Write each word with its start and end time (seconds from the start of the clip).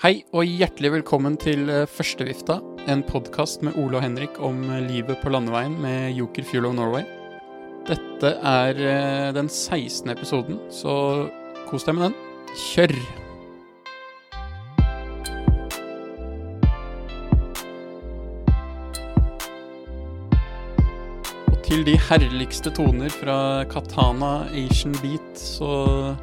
Hei 0.00 0.22
og 0.32 0.48
hjertelig 0.48 0.94
velkommen 0.94 1.34
til 1.36 1.66
eh, 1.68 1.82
Førstevifta, 1.84 2.54
en 2.88 3.02
podkast 3.04 3.60
med 3.60 3.74
Ole 3.76 3.98
og 3.98 4.04
Henrik 4.06 4.38
om 4.40 4.62
eh, 4.72 4.78
livet 4.86 5.20
på 5.20 5.28
landeveien 5.28 5.74
med 5.76 6.14
Joker 6.16 6.46
Fuel 6.48 6.70
of 6.70 6.72
Norway. 6.78 7.04
Dette 7.84 8.30
er 8.40 8.80
eh, 8.80 9.26
den 9.36 9.50
16. 9.52 10.08
episoden, 10.08 10.56
så 10.72 11.28
kos 11.68 11.84
deg 11.84 11.98
med 11.98 12.06
den. 12.06 12.16
Kjør! 12.56 12.96
Og 21.52 21.60
til 21.68 21.84
de 21.90 22.00
herligste 22.08 22.72
toner 22.72 23.12
fra 23.20 23.36
Katana 23.68 24.48
Asian 24.64 24.96
Beat, 25.04 25.36
så 25.36 26.16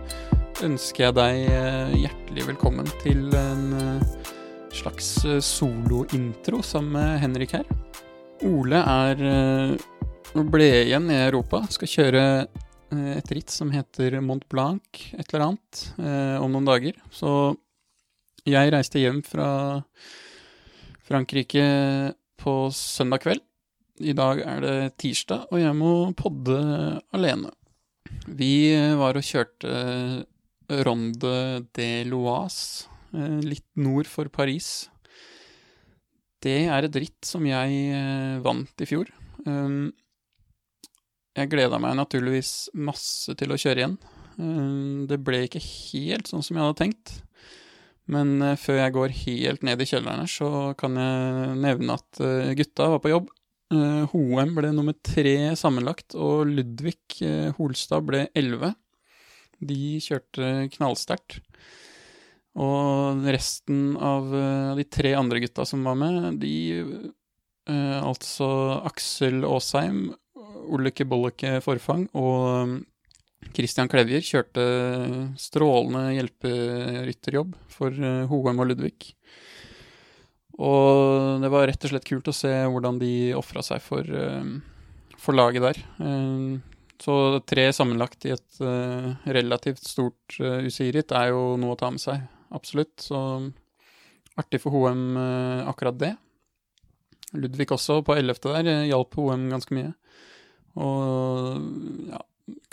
ønsker 0.66 1.08
jeg 1.08 1.14
deg 1.18 1.40
eh, 1.54 1.92
hjertelig 2.02 2.46
velkommen 2.48 2.88
til 3.04 3.28
en 3.38 3.66
eh, 3.78 4.30
slags 4.74 5.10
eh, 5.28 5.42
solointro 5.44 6.64
sammen 6.66 6.96
med 6.96 7.20
Henrik 7.22 7.54
her. 7.60 7.68
Ole 8.48 8.80
er 8.82 9.22
ble 10.54 10.68
igjen 10.86 11.10
i 11.14 11.20
Europa, 11.28 11.64
skal 11.74 11.90
kjøre 11.90 12.24
et 13.18 13.32
ritt 13.34 13.52
som 13.52 13.72
heter 13.74 14.20
Mont 14.24 14.46
Blanc 14.50 15.02
et 15.18 15.26
eller 15.26 15.48
annet 15.48 15.82
om 16.40 16.54
noen 16.54 16.70
dager. 16.70 17.00
Så 17.12 17.32
jeg 18.48 18.72
reiste 18.72 19.02
hjem 19.02 19.24
fra 19.26 19.50
Frankrike 21.10 21.66
på 22.40 22.56
søndag 22.78 23.26
kveld. 23.26 23.44
I 24.06 24.14
dag 24.16 24.44
er 24.46 24.64
det 24.64 24.78
tirsdag, 25.02 25.50
og 25.50 25.60
jeg 25.60 25.74
må 25.76 25.94
podde 26.16 26.62
alene. 27.18 27.52
Vi 28.30 28.70
var 29.02 29.18
og 29.18 29.26
kjørte 29.26 29.74
Ronde 30.68 31.64
de 31.78 32.04
Loise, 32.04 32.88
eh, 33.16 33.40
litt 33.44 33.68
nord 33.80 34.08
for 34.10 34.28
Paris. 34.28 34.90
Det 36.44 36.68
er 36.68 36.86
et 36.86 37.00
ritt 37.00 37.26
som 37.26 37.46
jeg 37.48 37.78
eh, 37.96 38.40
vant 38.44 38.84
i 38.84 38.88
fjor. 38.88 39.08
Um, 39.48 39.94
jeg 41.38 41.52
gleda 41.54 41.80
meg 41.80 41.96
naturligvis 41.98 42.70
masse 42.76 43.34
til 43.40 43.54
å 43.54 43.60
kjøre 43.60 43.84
igjen. 43.84 43.96
Um, 44.38 45.08
det 45.10 45.22
ble 45.24 45.46
ikke 45.46 45.64
helt 45.64 46.28
sånn 46.30 46.44
som 46.44 46.58
jeg 46.58 46.66
hadde 46.66 46.82
tenkt. 46.82 47.14
Men 48.12 48.36
eh, 48.44 48.60
før 48.60 48.82
jeg 48.82 48.96
går 48.98 49.16
helt 49.24 49.64
ned 49.68 49.82
i 49.82 49.88
kjelleren 49.88 50.26
her, 50.26 50.32
så 50.32 50.52
kan 50.80 51.00
jeg 51.00 51.56
nevne 51.64 51.96
at 51.96 52.24
gutta 52.60 52.92
var 52.96 53.04
på 53.04 53.14
jobb. 53.16 53.32
Hoem 54.14 54.54
ble 54.56 54.70
nummer 54.72 54.96
tre 55.04 55.52
sammenlagt, 55.60 56.14
og 56.16 56.48
Ludvig 56.48 57.20
Holstad 57.58 58.06
ble 58.08 58.22
elleve. 58.32 58.70
De 59.60 59.98
kjørte 60.04 60.68
knallsterkt. 60.76 61.40
Og 62.58 63.26
resten 63.30 63.94
av 64.02 64.32
uh, 64.34 64.74
de 64.78 64.86
tre 64.90 65.14
andre 65.18 65.42
gutta 65.44 65.66
som 65.68 65.84
var 65.86 65.98
med, 66.00 66.40
de 66.42 66.54
uh, 67.70 68.00
Altså 68.02 68.48
Aksel 68.88 69.44
Aasheim, 69.46 70.08
Olleke 70.72 71.06
Bolleke 71.08 71.58
Forfang 71.64 72.08
og 72.18 72.80
Christian 73.54 73.90
Klevjer 73.92 74.24
kjørte 74.26 74.64
strålende 75.40 76.16
hjelperytterjobb 76.16 77.54
for 77.72 77.94
Hoem 78.32 78.64
og 78.64 78.72
Ludvig. 78.72 79.12
Og 80.58 81.44
det 81.44 81.52
var 81.54 81.68
rett 81.70 81.86
og 81.86 81.94
slett 81.94 82.08
kult 82.08 82.32
å 82.32 82.36
se 82.36 82.52
hvordan 82.66 82.98
de 83.04 83.12
ofra 83.38 83.62
seg 83.64 83.84
for, 83.86 84.10
for 85.22 85.38
laget 85.38 85.68
der. 85.68 85.84
Så 87.02 87.40
tre 87.46 87.68
sammenlagt 87.74 88.26
i 88.26 88.34
et 88.34 88.62
uh, 88.64 89.14
relativt 89.30 89.84
stort 89.86 90.38
uh, 90.42 90.66
UCI-ritt 90.66 91.14
er 91.16 91.32
jo 91.34 91.42
noe 91.62 91.76
å 91.76 91.80
ta 91.80 91.92
med 91.94 92.02
seg, 92.02 92.24
absolutt. 92.58 92.96
Så 93.06 93.20
artig 94.38 94.62
for 94.64 94.74
HM 94.74 95.04
uh, 95.18 95.24
eh, 95.24 95.70
akkurat 95.70 96.00
det. 96.02 96.16
Ludvig 97.38 97.70
også, 97.74 98.02
på 98.06 98.16
11. 98.18 98.42
der, 98.48 98.72
hjalp 98.90 99.18
HM 99.18 99.48
ganske 99.54 99.78
mye. 99.78 99.94
Og 100.78 102.10
ja, 102.14 102.22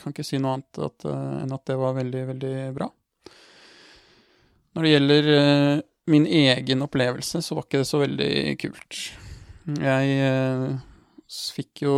kan 0.00 0.15
ikke 0.15 0.26
si 0.26 0.41
noe 0.41 0.59
annet 0.59 0.81
at, 0.87 1.06
enn 1.09 1.54
at 1.56 1.65
det 1.69 1.76
var 1.81 1.97
veldig, 1.97 2.22
veldig 2.32 2.54
bra. 2.76 2.88
Når 4.75 4.84
det 4.84 4.93
gjelder 4.93 5.28
min 6.12 6.26
egen 6.28 6.84
opplevelse, 6.84 7.41
så 7.43 7.56
var 7.56 7.66
ikke 7.66 7.81
det 7.81 7.88
så 7.88 8.00
veldig 8.03 8.32
kult. 8.60 9.00
Jeg 9.81 10.19
fikk 11.55 11.84
jo 11.87 11.97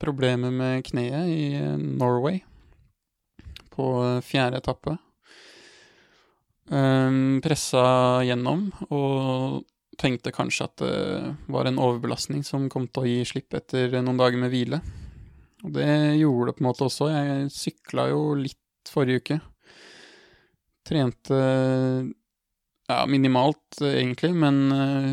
problemer 0.00 0.52
med 0.54 0.84
kneet 0.86 1.30
i 1.30 1.44
eh, 1.58 1.76
Norway 1.78 2.40
på 3.74 3.86
eh, 4.04 4.20
fjerde 4.24 4.60
etappe. 4.60 4.96
Um, 6.70 7.40
pressa 7.42 7.82
gjennom 8.22 8.68
og 8.94 9.64
tenkte 9.98 10.30
kanskje 10.30 10.66
at 10.68 10.82
det 10.84 11.32
var 11.50 11.66
en 11.66 11.80
overbelastning 11.82 12.44
som 12.46 12.68
kom 12.70 12.86
til 12.86 13.02
å 13.02 13.10
gi 13.10 13.24
slipp 13.26 13.56
etter 13.58 13.96
noen 13.98 14.20
dager 14.20 14.38
med 14.38 14.52
hvile. 14.54 14.78
Og 15.66 15.74
det 15.74 15.90
gjorde 16.20 16.52
det 16.52 16.54
på 16.56 16.62
en 16.62 16.68
måte 16.70 16.86
også. 16.86 17.10
Jeg 17.10 17.50
sykla 17.52 18.06
jo 18.12 18.22
litt 18.38 18.92
forrige 18.92 19.20
uke. 19.20 19.40
Trente 20.86 21.40
ja, 22.86 23.02
minimalt 23.10 23.82
egentlig, 23.84 24.30
men 24.38 24.62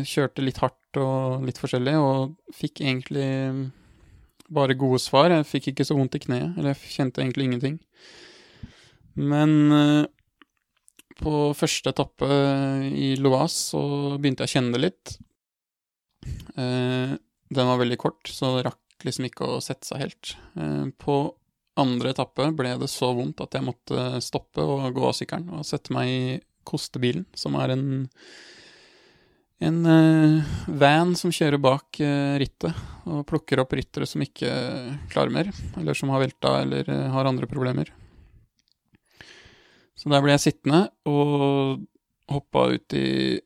kjørte 0.08 0.46
litt 0.46 0.62
hardt 0.62 0.77
og 0.96 1.44
litt 1.44 1.60
forskjellig, 1.60 1.94
og 2.00 2.54
fikk 2.56 2.80
egentlig 2.86 3.28
bare 4.48 4.76
gode 4.78 5.00
svar. 5.02 5.30
Jeg 5.32 5.48
fikk 5.48 5.72
ikke 5.72 5.86
så 5.86 5.96
vondt 5.98 6.16
i 6.16 6.22
kneet, 6.24 6.56
eller 6.56 6.72
jeg 6.72 6.94
kjente 6.96 7.22
egentlig 7.22 7.48
ingenting. 7.48 7.78
Men 9.18 9.54
eh, 9.74 10.04
på 11.18 11.32
første 11.58 11.92
etappe 11.92 12.28
i 12.88 13.14
Loas 13.20 13.56
så 13.72 13.82
begynte 14.16 14.46
jeg 14.46 14.52
å 14.52 14.54
kjenne 14.56 14.76
det 14.76 14.84
litt. 14.86 15.16
Eh, 16.56 17.16
den 17.48 17.72
var 17.72 17.80
veldig 17.80 17.98
kort, 18.00 18.22
så 18.30 18.56
det 18.56 18.68
rakk 18.68 19.06
liksom 19.06 19.28
ikke 19.28 19.46
å 19.46 19.62
sette 19.64 19.88
seg 19.88 20.04
helt. 20.06 20.36
Eh, 20.58 20.86
på 21.00 21.18
andre 21.78 22.12
etappe 22.14 22.50
ble 22.58 22.74
det 22.80 22.90
så 22.90 23.12
vondt 23.14 23.42
at 23.44 23.54
jeg 23.54 23.66
måtte 23.66 24.22
stoppe 24.24 24.64
og 24.64 24.88
gå 24.96 25.04
av 25.10 25.16
sykkelen 25.16 25.58
og 25.58 25.66
sette 25.66 25.94
meg 25.94 26.10
i 26.10 26.22
kostebilen, 26.68 27.26
som 27.38 27.56
er 27.58 27.72
en 27.74 27.84
en 29.58 29.78
uh, 29.86 30.42
van 30.66 31.16
som 31.18 31.32
kjører 31.34 31.58
bak 31.58 31.98
uh, 31.98 32.36
rittet 32.38 33.08
og 33.08 33.24
plukker 33.26 33.58
opp 33.62 33.74
ryttere 33.74 34.06
som 34.06 34.22
ikke 34.22 34.50
klarer 35.10 35.34
mer, 35.34 35.50
eller 35.80 35.98
som 35.98 36.12
har 36.14 36.22
velta 36.22 36.60
eller 36.62 36.86
uh, 36.86 37.08
har 37.14 37.26
andre 37.26 37.48
problemer. 37.50 37.90
Så 39.98 40.12
der 40.12 40.22
ble 40.22 40.36
jeg 40.36 40.44
sittende 40.44 40.84
og 41.10 41.82
hoppa 42.30 42.68
ut 42.70 42.94
i 42.94 43.40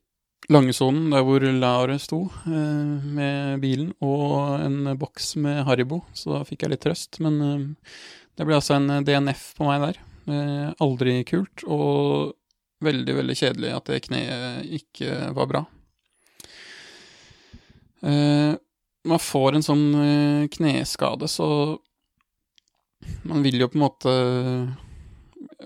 langesonen, 0.52 1.08
der 1.14 1.24
hvor 1.24 1.40
Laure 1.40 1.96
sto 2.02 2.26
med 2.44 3.62
bilen, 3.62 3.94
og 4.04 4.58
en 4.60 4.90
boks 5.00 5.30
med 5.40 5.62
Haribo, 5.64 6.02
så 6.12 6.34
da 6.34 6.40
fikk 6.44 6.66
jeg 6.66 6.74
litt 6.74 6.82
trøst. 6.84 7.20
Men 7.24 7.38
det 7.78 8.44
ble 8.44 8.58
altså 8.58 8.74
en 8.76 9.06
DNF 9.06 9.46
på 9.56 9.70
meg 9.70 9.86
der. 9.86 10.02
aldri 10.82 11.22
kult, 11.30 11.62
og 11.64 12.34
veldig, 12.84 13.14
veldig 13.22 13.38
kjedelig 13.38 13.72
at 13.78 13.88
det 13.88 14.02
kneet 14.10 14.74
ikke 14.82 15.30
var 15.38 15.48
bra. 15.54 15.64
Uh, 18.02 18.54
man 19.08 19.22
får 19.22 19.56
en 19.56 19.64
sånn 19.66 19.86
uh, 19.94 20.48
kneskade, 20.50 21.28
så 21.30 21.46
man 23.26 23.42
vil 23.42 23.60
jo 23.62 23.68
på 23.70 23.78
en 23.78 23.82
måte 23.82 24.12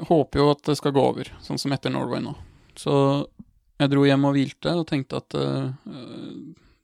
Håper 0.09 0.41
jo 0.41 0.51
at 0.53 0.61
det 0.69 0.75
skal 0.77 0.93
gå 0.93 1.01
over, 1.01 1.29
sånn 1.41 1.61
som 1.61 1.73
etter 1.73 1.93
Norway 1.93 2.21
nå. 2.21 2.35
Så 2.77 2.93
jeg 3.81 3.89
dro 3.93 4.03
hjem 4.05 4.27
og 4.29 4.35
hvilte 4.37 4.75
og 4.77 4.85
tenkte 4.89 5.23
at 5.23 5.37
uh, 5.41 5.71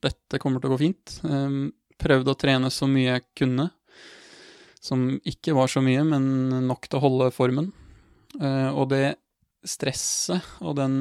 dette 0.00 0.40
kommer 0.40 0.60
til 0.60 0.70
å 0.70 0.72
gå 0.72 0.78
fint. 0.80 1.18
Um, 1.24 1.74
prøvde 2.00 2.32
å 2.32 2.38
trene 2.40 2.70
så 2.72 2.88
mye 2.88 3.18
jeg 3.18 3.26
kunne, 3.36 3.66
som 4.80 5.04
ikke 5.28 5.52
var 5.56 5.68
så 5.68 5.84
mye, 5.84 6.06
men 6.08 6.24
nok 6.70 6.88
til 6.88 7.00
å 7.00 7.04
holde 7.04 7.28
formen. 7.36 7.68
og 8.40 8.88
det 8.90 9.04
stresset 9.68 10.42
og 10.64 10.76
den 10.80 10.96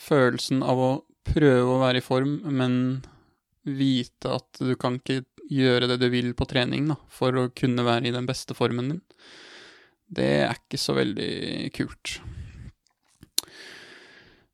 følelsen 0.00 0.62
av 0.64 0.80
å 0.80 0.90
prøve 1.26 1.68
å 1.68 1.80
være 1.82 2.00
i 2.00 2.04
form, 2.04 2.38
men 2.48 2.74
vite 3.62 4.32
at 4.32 4.60
du 4.60 4.74
kan 4.80 4.98
ikke 4.98 5.22
gjøre 5.52 5.88
det 5.90 5.98
du 6.02 6.08
vil 6.12 6.32
på 6.34 6.46
trening 6.48 6.88
da, 6.90 6.98
for 7.12 7.36
å 7.36 7.48
kunne 7.54 7.84
være 7.86 8.08
i 8.08 8.14
den 8.14 8.28
beste 8.28 8.56
formen 8.56 8.94
din. 8.94 9.02
Det 10.12 10.30
er 10.44 10.56
ikke 10.56 10.80
så 10.80 10.96
veldig 10.96 11.72
kult. 11.76 12.18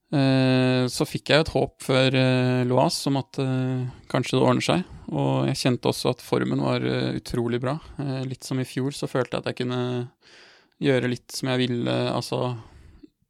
Eh, 0.08 0.86
så 0.88 1.04
fikk 1.04 1.34
jeg 1.34 1.44
et 1.44 1.50
håp 1.52 1.82
før 1.84 2.14
eh, 2.16 2.62
Loas 2.64 2.96
om 3.10 3.18
at 3.20 3.36
eh, 3.42 3.82
kanskje 4.08 4.38
det 4.38 4.44
ordner 4.44 4.64
seg. 4.64 4.84
Og 5.12 5.48
jeg 5.50 5.60
kjente 5.60 5.90
også 5.90 6.14
at 6.14 6.24
formen 6.24 6.62
var 6.64 6.84
utrolig 7.16 7.60
bra. 7.62 7.78
litt 8.28 8.44
som 8.44 8.60
i 8.60 8.66
fjor 8.68 8.92
så 8.92 9.08
følte 9.08 9.36
jeg 9.36 9.40
at 9.40 9.50
jeg 9.50 9.58
kunne 9.62 9.80
gjøre 10.84 11.08
litt 11.08 11.32
som 11.32 11.48
jeg 11.52 11.62
ville. 11.64 11.94
Altså 12.12 12.58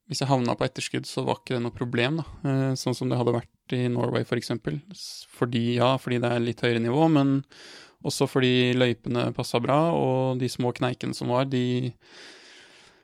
hvis 0.08 0.24
jeg 0.24 0.30
havna 0.30 0.56
på 0.58 0.66
etterskudd, 0.66 1.06
så 1.06 1.22
var 1.22 1.38
ikke 1.38 1.54
det 1.54 1.62
noe 1.66 1.76
problem, 1.76 2.18
da. 2.18 2.74
sånn 2.80 2.96
som 2.96 3.10
det 3.10 3.18
hadde 3.20 3.36
vært 3.36 3.52
i 3.76 3.88
Norway, 3.92 4.24
f.eks. 4.26 4.52
For 4.58 4.78
fordi, 5.42 5.64
ja, 5.78 5.92
fordi 6.00 6.20
det 6.22 6.32
er 6.32 6.42
litt 6.44 6.64
høyere 6.64 6.82
nivå, 6.82 7.06
men 7.12 7.38
også 8.06 8.28
fordi 8.30 8.74
løypene 8.78 9.28
passa 9.36 9.60
bra, 9.62 9.78
og 9.94 10.40
de 10.40 10.50
små 10.50 10.72
kneikene 10.76 11.16
som 11.16 11.32
var, 11.34 11.48
de 11.50 12.02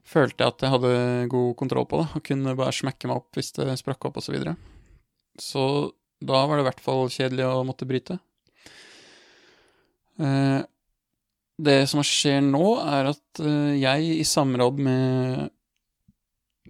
følte 0.05 0.45
jeg 0.45 0.53
at 0.53 0.63
jeg 0.63 0.75
hadde 0.75 0.93
god 1.33 1.55
kontroll 1.59 1.89
på 1.91 2.03
det, 2.03 2.09
og 2.15 2.27
kunne 2.27 2.57
bare 2.59 2.77
smekke 2.77 3.11
meg 3.11 3.23
opp 3.23 3.39
hvis 3.39 3.55
det 3.57 3.73
sprakk 3.81 4.11
opp 4.11 4.21
osv. 4.21 4.29
Så, 4.29 4.37
videre. 4.37 4.55
så 5.41 5.65
da 6.25 6.45
var 6.47 6.59
det 6.59 6.65
i 6.65 6.69
hvert 6.69 6.85
fall 6.85 7.11
kjedelig 7.13 7.49
å 7.49 7.65
måtte 7.67 7.89
bryte. 7.89 8.19
Eh, 10.23 10.61
det 11.65 11.79
som 11.91 12.03
skjer 12.07 12.41
nå, 12.45 12.65
er 12.83 13.11
at 13.13 13.43
eh, 13.43 13.75
jeg 13.81 14.19
i 14.21 14.27
samråd 14.27 14.81
med 14.83 15.54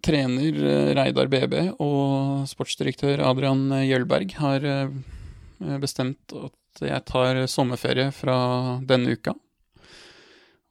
trener 0.04 0.58
eh, 0.60 0.90
Reidar 0.96 1.30
BB 1.32 1.54
og 1.82 2.44
sportsdirektør 2.50 3.24
Adrian 3.26 3.66
Jølberg 3.84 4.36
har 4.40 4.68
bestemt 5.80 6.34
at 6.36 6.84
jeg 6.84 7.06
tar 7.08 7.44
sommerferie 7.48 8.10
fra 8.12 8.36
denne 8.84 9.14
uka 9.14 9.32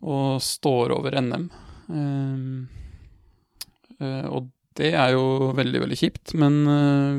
og 0.03 0.41
står 0.43 0.91
over 0.91 1.15
NM. 1.23 1.45
Og 4.27 4.49
det 4.75 4.89
er 4.99 5.13
jo 5.15 5.53
veldig, 5.55 5.79
veldig 5.85 5.99
kjipt, 6.01 6.33
men 6.35 6.59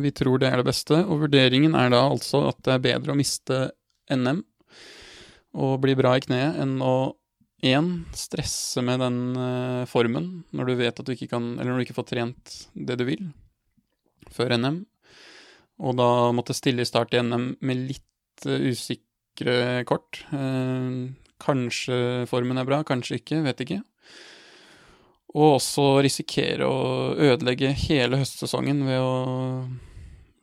vi 0.05 0.13
tror 0.13 0.43
det 0.43 0.51
er 0.51 0.61
det 0.61 0.69
beste. 0.69 0.99
Og 1.01 1.23
vurderingen 1.25 1.73
er 1.81 1.89
da 1.95 2.03
altså 2.11 2.43
at 2.51 2.61
det 2.69 2.75
er 2.75 2.85
bedre 2.85 3.15
å 3.15 3.19
miste 3.19 3.63
NM 4.13 4.45
og 5.55 5.79
bli 5.83 5.95
bra 5.99 6.17
i 6.19 6.25
kneet 6.25 6.59
enn 6.61 6.77
å 6.83 7.15
én, 7.65 8.05
stresse 8.17 8.83
med 8.85 9.01
den 9.03 9.21
uh, 9.39 9.85
formen 9.89 10.45
når 10.55 10.69
du 10.69 10.75
vet 10.83 11.01
at 11.01 11.07
du 11.07 11.15
ikke 11.15 11.31
kan 11.33 11.55
Eller 11.57 11.73
når 11.73 11.81
du 11.81 11.87
ikke 11.87 11.97
får 11.97 12.11
trent 12.13 12.57
det 12.75 12.99
du 13.01 13.07
vil 13.09 13.25
før 14.35 14.55
NM, 14.57 14.81
og 15.85 15.97
da 16.01 16.09
måtte 16.35 16.57
stille 16.57 16.83
i 16.83 16.89
start 16.89 17.13
i 17.15 17.21
NM 17.23 17.51
med 17.63 17.83
litt 17.91 18.47
uh, 18.49 18.57
usikre 18.57 19.85
kort. 19.87 20.23
Uh, 20.33 21.13
kanskje 21.43 22.25
formen 22.31 22.59
er 22.59 22.67
bra, 22.67 22.81
kanskje 22.87 23.21
ikke, 23.21 23.43
vet 23.45 23.63
ikke. 23.63 23.81
Og 25.35 25.59
også 25.59 25.87
risikere 26.03 26.67
å 26.67 27.15
ødelegge 27.15 27.75
hele 27.85 28.21
høstsesongen 28.23 28.85
ved 28.89 29.03
å 29.03 29.15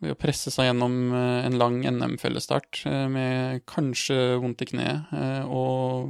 ved 0.01 0.15
å 0.15 0.17
presse 0.17 0.49
seg 0.49 0.65
gjennom 0.65 1.11
en 1.13 1.57
lang 1.61 1.75
NM-fellesstart 1.85 2.79
med 3.13 3.59
kanskje 3.69 4.15
vondt 4.41 4.63
i 4.65 4.67
kneet, 4.71 5.11
og 5.45 6.09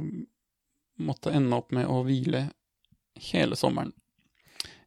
måtte 1.04 1.32
ende 1.34 1.58
opp 1.58 1.72
med 1.74 1.88
å 1.90 2.02
hvile 2.06 2.46
hele 3.30 3.58
sommeren. 3.58 3.92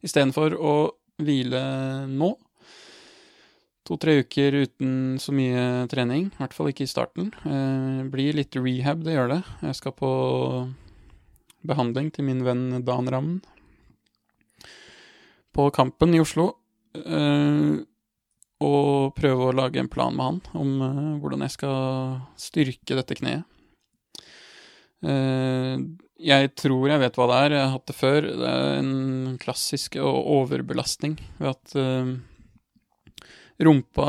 Istedenfor 0.04 0.56
å 0.58 0.74
hvile 1.22 1.62
nå, 2.10 2.32
to-tre 3.86 4.18
uker 4.24 4.58
uten 4.66 5.16
så 5.22 5.32
mye 5.34 5.86
trening, 5.90 6.28
i 6.32 6.40
hvert 6.40 6.56
fall 6.56 6.70
ikke 6.72 6.84
i 6.84 6.90
starten. 6.90 7.30
Blir 8.12 8.36
litt 8.36 8.56
rehab, 8.58 9.04
det 9.06 9.14
gjør 9.14 9.36
det. 9.36 9.42
Jeg 9.62 9.78
skal 9.78 9.94
på 9.96 10.10
behandling 11.66 12.10
til 12.14 12.26
min 12.28 12.44
venn 12.46 12.82
Dan 12.86 13.10
Rammen 13.10 13.42
på 15.56 15.70
Kampen 15.72 16.12
i 16.14 16.20
Oslo 16.20 16.50
og 18.64 19.12
prøve 19.16 19.48
å 19.48 19.56
lage 19.56 19.80
en 19.82 19.90
plan 19.92 20.14
med 20.16 20.24
han 20.24 20.38
om 20.56 20.70
eh, 20.84 21.12
hvordan 21.20 21.44
jeg 21.44 21.54
skal 21.56 21.76
styrke 22.40 22.96
dette 22.96 23.16
kneet. 23.18 23.44
Uh, 25.06 25.78
jeg 26.18 26.50
tror 26.58 26.88
jeg 26.90 27.02
vet 27.02 27.18
hva 27.18 27.26
det 27.30 27.38
er, 27.38 27.54
jeg 27.54 27.62
har 27.62 27.74
hatt 27.74 27.90
det 27.90 27.96
før. 27.96 28.28
Det 28.42 28.52
er 28.52 28.78
en 28.80 29.36
klassisk 29.42 29.98
overbelastning 30.02 31.18
ved 31.38 31.52
at 31.52 31.76
uh, 31.78 32.14
rumpa, 33.62 34.08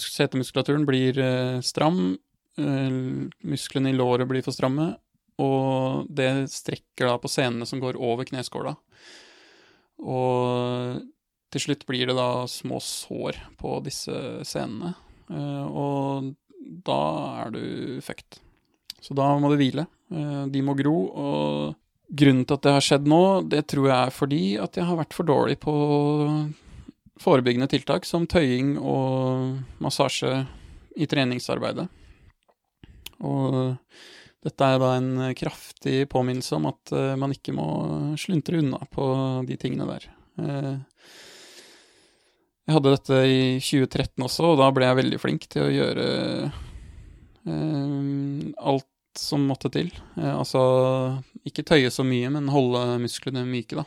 setemuskulaturen 0.00 0.86
blir 0.88 1.18
stram, 1.62 2.16
musklene 2.58 3.92
i 3.92 3.96
låret 3.96 4.28
blir 4.28 4.42
for 4.44 4.54
stramme, 4.54 4.88
og 5.40 6.08
det 6.10 6.50
strekker 6.52 7.08
da 7.08 7.14
på 7.22 7.30
senene 7.30 7.66
som 7.68 7.80
går 7.82 7.96
over 7.96 8.26
kneskåla. 8.28 8.74
Og 10.02 10.98
til 11.52 11.66
slutt 11.66 11.84
blir 11.88 12.08
det 12.08 12.16
da 12.16 12.46
små 12.48 12.80
sår 12.82 13.38
på 13.60 13.76
disse 13.84 14.14
scenene, 14.48 14.94
eh, 15.28 15.66
og 15.68 16.32
da 16.86 17.02
er 17.42 17.52
du 17.52 17.64
fucked. 18.04 18.40
Så 19.02 19.16
da 19.18 19.26
må 19.36 19.50
du 19.52 19.58
hvile. 19.60 19.84
Eh, 20.12 20.44
de 20.52 20.62
må 20.64 20.74
gro, 20.78 20.96
og 21.08 22.12
grunnen 22.12 22.44
til 22.44 22.58
at 22.58 22.66
det 22.66 22.74
har 22.76 22.84
skjedd 22.84 23.08
nå, 23.08 23.22
det 23.48 23.64
tror 23.72 23.88
jeg 23.88 23.98
er 23.98 24.14
fordi 24.14 24.42
at 24.60 24.76
jeg 24.76 24.88
har 24.88 24.98
vært 24.98 25.16
for 25.16 25.28
dårlig 25.28 25.58
på 25.62 25.74
forebyggende 27.22 27.70
tiltak 27.70 28.06
som 28.08 28.26
tøying 28.28 28.74
og 28.78 29.62
massasje 29.82 30.42
i 31.00 31.08
treningsarbeidet. 31.08 31.86
Og 33.22 33.76
dette 34.42 34.68
er 34.68 34.80
da 34.82 34.90
en 34.98 35.12
kraftig 35.38 36.08
påminnelse 36.12 36.58
om 36.58 36.68
at 36.72 36.92
eh, 36.96 37.14
man 37.16 37.32
ikke 37.34 37.54
må 37.56 37.68
sluntre 38.20 38.60
unna 38.60 38.82
på 38.92 39.06
de 39.48 39.56
tingene 39.60 39.88
der. 39.88 40.10
Jeg 42.62 42.76
hadde 42.76 42.92
dette 42.94 43.16
i 43.26 43.40
2013 43.58 44.22
også, 44.22 44.52
og 44.52 44.60
da 44.60 44.68
ble 44.74 44.86
jeg 44.86 44.98
veldig 45.00 45.18
flink 45.20 45.46
til 45.50 45.64
å 45.66 45.72
gjøre 45.72 46.04
eh, 47.46 48.52
alt 48.72 48.91
som 49.18 49.44
måtte 49.48 49.70
til. 49.72 49.90
Eh, 50.16 50.32
altså 50.32 50.62
ikke 51.48 51.64
tøye 51.66 51.90
så 51.92 52.04
mye, 52.06 52.30
men 52.32 52.52
holde 52.52 52.84
musklene 53.02 53.44
myke, 53.48 53.82
da. 53.82 53.86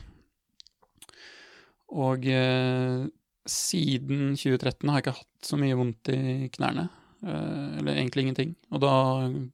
Og 1.95 2.25
eh, 2.27 3.05
siden 3.45 4.33
2013 4.35 4.89
har 4.89 4.99
jeg 4.99 5.05
ikke 5.05 5.17
hatt 5.19 5.49
så 5.49 5.59
mye 5.61 5.77
vondt 5.79 6.11
i 6.13 6.49
knærne. 6.55 6.87
Eh, 7.25 7.77
eller 7.79 7.95
egentlig 7.95 8.25
ingenting. 8.25 8.55
Og 8.73 8.83
da 8.83 8.95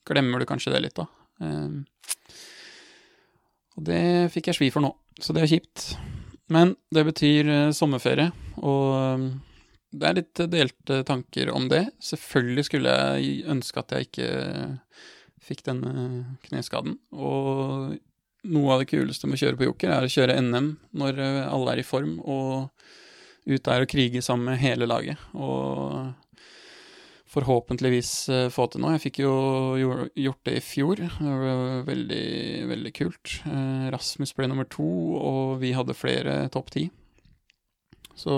glemmer 0.08 0.42
du 0.42 0.48
kanskje 0.50 0.74
det 0.76 0.84
litt, 0.88 0.98
da. 0.98 1.08
Eh, 1.44 2.18
og 3.78 3.86
det 3.88 4.04
fikk 4.34 4.52
jeg 4.52 4.60
svi 4.60 4.74
for 4.74 4.84
nå, 4.84 4.92
så 5.22 5.36
det 5.36 5.46
er 5.46 5.54
kjipt. 5.54 5.94
Men 6.52 6.76
det 6.92 7.06
betyr 7.08 7.48
eh, 7.52 7.72
sommerferie, 7.76 8.32
og 8.60 8.88
eh, 8.98 9.30
det 9.92 10.08
er 10.08 10.18
litt 10.18 10.42
delte 10.52 11.02
tanker 11.08 11.52
om 11.52 11.68
det. 11.72 11.86
Selvfølgelig 12.04 12.68
skulle 12.68 12.94
jeg 12.96 13.42
ønske 13.52 13.82
at 13.82 13.96
jeg 13.96 14.08
ikke 14.08 14.30
fikk 15.42 15.66
denne 15.68 16.38
kneskaden. 16.46 16.98
Og 17.14 17.98
noe 18.52 18.74
av 18.74 18.82
det 18.82 18.90
kuleste 18.92 19.30
med 19.30 19.38
å 19.38 19.44
kjøre 19.44 19.60
på 19.60 19.70
joker, 19.70 19.94
er 19.94 20.08
å 20.08 20.12
kjøre 20.12 20.40
NM 20.42 20.74
når 20.98 21.22
eh, 21.22 21.44
alle 21.50 21.76
er 21.76 21.84
i 21.84 21.88
form, 21.88 22.18
og 22.22 22.72
ut 23.50 23.64
der 23.66 23.86
og 23.86 23.90
krige 23.90 24.22
sammen 24.26 24.52
med 24.52 24.62
hele 24.62 24.88
laget. 24.90 25.22
Og 25.34 26.14
forhåpentligvis 27.32 28.12
uh, 28.28 28.48
få 28.52 28.66
til 28.68 28.84
noe. 28.84 28.98
Jeg 28.98 29.06
fikk 29.06 29.22
jo 29.24 29.34
gjort 30.20 30.42
det 30.50 30.58
i 30.58 30.64
fjor. 30.66 31.00
Det 31.00 31.36
var 31.42 31.86
veldig, 31.88 32.26
veldig 32.68 32.92
kult. 32.98 33.38
Rasmus 33.96 34.36
ble 34.36 34.50
nummer 34.52 34.68
to, 34.68 34.90
og 35.16 35.62
vi 35.64 35.72
hadde 35.72 35.96
flere 35.96 36.36
topp 36.52 36.74
ti. 36.76 36.90
Så 38.20 38.36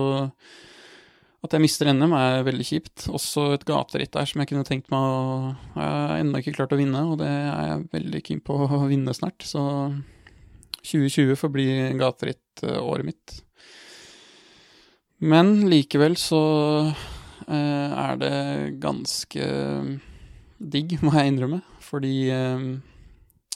at 1.44 1.56
jeg 1.56 1.64
mister 1.64 1.90
NM 1.92 2.14
er 2.16 2.46
veldig 2.48 2.66
kjipt. 2.68 3.08
Også 3.12 3.50
et 3.54 3.66
gateritt 3.68 4.14
der 4.16 4.28
som 4.30 4.42
jeg 4.42 4.52
kunne 4.52 4.68
tenkt 4.68 4.92
meg 4.94 5.04
å 5.04 5.54
har 5.76 6.18
ennå 6.20 6.40
ikke 6.40 6.56
klart 6.56 6.76
å 6.76 6.80
vinne, 6.80 7.02
og 7.12 7.18
det 7.20 7.30
er 7.30 7.66
jeg 7.70 7.88
veldig 7.98 8.22
keen 8.28 8.44
på 8.46 8.60
å 8.64 8.84
vinne 8.88 9.16
snart. 9.16 9.44
Så 9.44 9.64
2020 10.84 11.36
får 11.40 11.52
bli 11.52 11.68
gaterittåret 12.00 13.08
mitt. 13.08 13.42
Men 15.24 15.62
likevel 15.72 16.16
så 16.20 16.44
Eh, 17.48 17.92
er 17.92 18.18
det 18.22 18.80
ganske 18.84 19.46
digg, 20.58 20.98
må 21.04 21.14
jeg 21.18 21.34
innrømme. 21.34 21.62
Fordi 21.84 22.16
eh, 22.32 22.68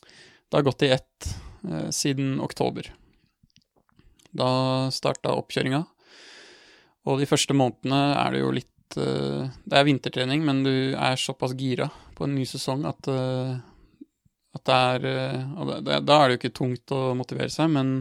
det 0.04 0.60
har 0.60 0.66
gått 0.68 0.88
i 0.88 0.94
ett 0.96 1.30
eh, 1.68 1.90
siden 1.96 2.38
oktober. 2.44 2.92
Da 4.38 4.50
starta 4.94 5.36
oppkjøringa. 5.38 5.86
Og 7.08 7.22
de 7.22 7.30
første 7.30 7.56
månedene 7.56 8.02
er 8.20 8.36
det 8.36 8.44
jo 8.44 8.52
litt 8.56 8.74
Det 8.98 9.76
er 9.76 9.84
vintertrening, 9.88 10.46
men 10.48 10.62
du 10.64 10.74
er 10.96 11.20
såpass 11.20 11.56
gira 11.60 11.90
på 12.16 12.26
en 12.26 12.36
ny 12.38 12.46
sesong 12.48 12.86
at, 12.88 13.10
at 14.56 14.64
det 14.70 14.78
er 14.78 15.04
det, 15.04 15.98
Da 16.08 16.18
er 16.18 16.24
det 16.28 16.38
jo 16.38 16.40
ikke 16.40 16.56
tungt 16.56 16.94
å 16.96 17.12
motivere 17.20 17.52
seg, 17.54 17.70
men, 17.74 17.92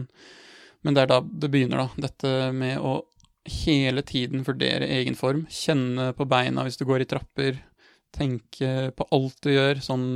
men 0.81 0.95
det 0.95 1.03
er 1.03 1.11
da 1.11 1.19
det 1.21 1.51
begynner, 1.53 1.83
da. 1.83 2.07
Dette 2.07 2.31
med 2.55 2.79
å 2.79 3.01
hele 3.47 4.01
tiden 4.01 4.43
vurdere 4.47 4.87
egen 4.97 5.15
form. 5.15 5.45
Kjenne 5.51 6.11
på 6.17 6.27
beina 6.27 6.65
hvis 6.65 6.79
du 6.79 6.85
går 6.87 7.03
i 7.03 7.09
trapper. 7.09 7.61
Tenke 8.15 8.91
på 8.95 9.07
alt 9.15 9.37
du 9.43 9.51
gjør, 9.53 9.83
sånn 9.83 10.07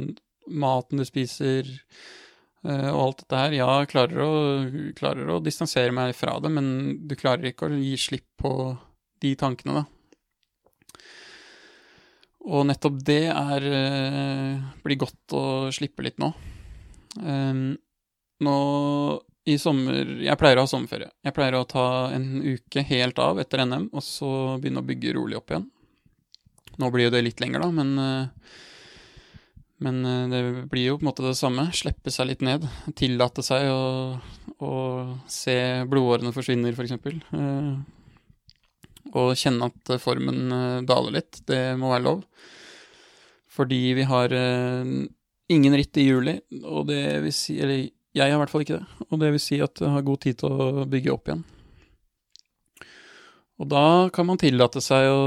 maten 0.51 1.01
du 1.01 1.05
spiser 1.07 1.67
og 2.61 2.99
alt 3.01 3.23
dette 3.23 3.39
her. 3.39 3.55
Ja, 3.57 3.69
klarer 3.89 4.21
å, 4.21 4.33
klarer 4.97 5.31
å 5.33 5.39
distansere 5.41 5.93
meg 5.95 6.13
fra 6.13 6.35
det, 6.43 6.51
men 6.53 6.67
du 7.09 7.15
klarer 7.17 7.49
ikke 7.49 7.69
å 7.69 7.79
gi 7.79 7.95
slipp 7.97 8.27
på 8.41 8.51
de 9.21 9.33
tankene, 9.39 9.81
da. 9.81 9.87
Og 12.49 12.65
nettopp 12.65 13.01
det 13.05 13.27
er 13.29 13.65
uh, 13.69 14.69
blir 14.81 14.97
godt 15.01 15.35
å 15.37 15.43
slippe 15.73 16.05
litt 16.05 16.17
nå. 16.21 16.31
Um, 17.21 17.75
nå 18.41 18.55
i 19.49 19.57
sommer 19.59 20.07
Jeg 20.21 20.37
pleier 20.39 20.59
å 20.61 20.65
ha 20.65 20.69
sommerferie. 20.69 21.09
Jeg 21.25 21.35
pleier 21.35 21.57
å 21.57 21.67
ta 21.69 21.85
en 22.13 22.41
uke 22.45 22.83
helt 22.85 23.21
av 23.21 23.41
etter 23.41 23.63
NM, 23.65 23.89
og 23.93 24.05
så 24.05 24.31
begynne 24.61 24.83
å 24.83 24.87
bygge 24.87 25.15
rolig 25.17 25.37
opp 25.39 25.53
igjen. 25.53 25.67
Nå 26.81 26.89
blir 26.93 27.09
jo 27.09 27.13
det 27.13 27.23
litt 27.25 27.41
lenger, 27.43 27.65
da, 27.65 27.71
men, 27.73 27.89
eh, 27.99 28.59
Men 29.81 30.05
eh, 30.05 30.27
det 30.31 30.41
blir 30.71 30.91
jo 30.91 30.97
på 30.99 31.05
en 31.05 31.09
måte 31.09 31.25
det 31.25 31.37
samme. 31.39 31.67
Slippe 31.75 32.13
seg 32.13 32.29
litt 32.29 32.45
ned. 32.45 32.67
Tillate 32.97 33.43
seg 33.45 33.69
å, 33.73 34.19
å 34.61 34.73
se 35.29 35.57
blodårene 35.89 36.33
forsvinner, 36.35 36.75
f.eks. 36.75 36.77
For 36.77 36.87
eksempel. 36.87 37.21
og 39.11 39.31
kjenne 39.39 39.71
at 39.71 39.95
formen 40.03 40.57
eh, 40.57 40.81
daler 40.87 41.17
litt. 41.19 41.41
Det 41.49 41.63
må 41.81 41.93
være 41.93 42.07
lov. 42.09 42.21
Fordi 43.51 43.81
vi 43.97 44.05
har 44.07 44.31
eh, 44.35 44.93
ingen 45.51 45.75
ritt 45.75 45.97
i 45.99 46.07
juli, 46.07 46.37
og 46.63 46.85
det 46.87 47.01
vil 47.25 47.35
si 47.35 47.57
Eller 47.59 47.89
jeg 48.11 48.27
har 48.27 48.35
i 48.35 48.39
hvert 48.41 48.51
fall 48.51 48.63
ikke 48.65 48.79
det. 48.79 49.07
Og 49.09 49.19
det 49.21 49.33
vil 49.33 49.43
si 49.43 49.57
at 49.63 49.79
jeg 49.79 49.91
har 49.91 50.07
god 50.07 50.23
tid 50.23 50.41
til 50.41 50.51
å 50.51 50.85
bygge 50.91 51.13
opp 51.13 51.29
igjen. 51.29 51.43
Og 53.61 53.67
da 53.69 54.09
kan 54.09 54.25
man 54.25 54.39
tillate 54.41 54.81
seg 54.81 55.05
å 55.13 55.25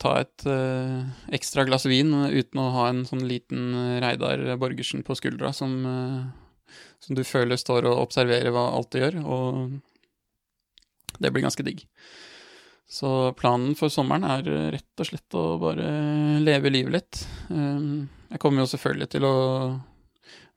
ta 0.00 0.18
et 0.20 0.44
uh, 0.44 1.08
ekstra 1.32 1.64
glass 1.64 1.86
vin 1.88 2.12
uten 2.28 2.60
å 2.60 2.68
ha 2.74 2.90
en 2.90 3.06
sånn 3.08 3.24
liten 3.24 3.72
Reidar 4.02 4.44
Borgersen 4.60 5.00
på 5.06 5.16
skuldra 5.16 5.54
som, 5.56 5.78
uh, 5.88 6.76
som 7.00 7.16
du 7.16 7.24
føler 7.24 7.56
står 7.56 7.88
og 7.88 8.02
observerer 8.02 8.52
hva 8.52 8.66
alt 8.76 8.92
du 8.92 9.00
gjør, 9.00 9.18
og 9.24 11.16
det 11.22 11.32
blir 11.32 11.46
ganske 11.46 11.64
digg. 11.64 11.86
Så 12.92 13.32
planen 13.40 13.72
for 13.78 13.88
sommeren 13.88 14.26
er 14.28 14.72
rett 14.74 15.00
og 15.00 15.08
slett 15.08 15.38
å 15.38 15.56
bare 15.62 15.88
leve 16.44 16.72
livet 16.74 16.92
litt. 16.92 17.22
Um, 17.48 18.10
jeg 18.28 18.42
kommer 18.42 18.66
jo 18.66 18.72
selvfølgelig 18.74 19.12
til 19.14 19.24
å 19.24 19.36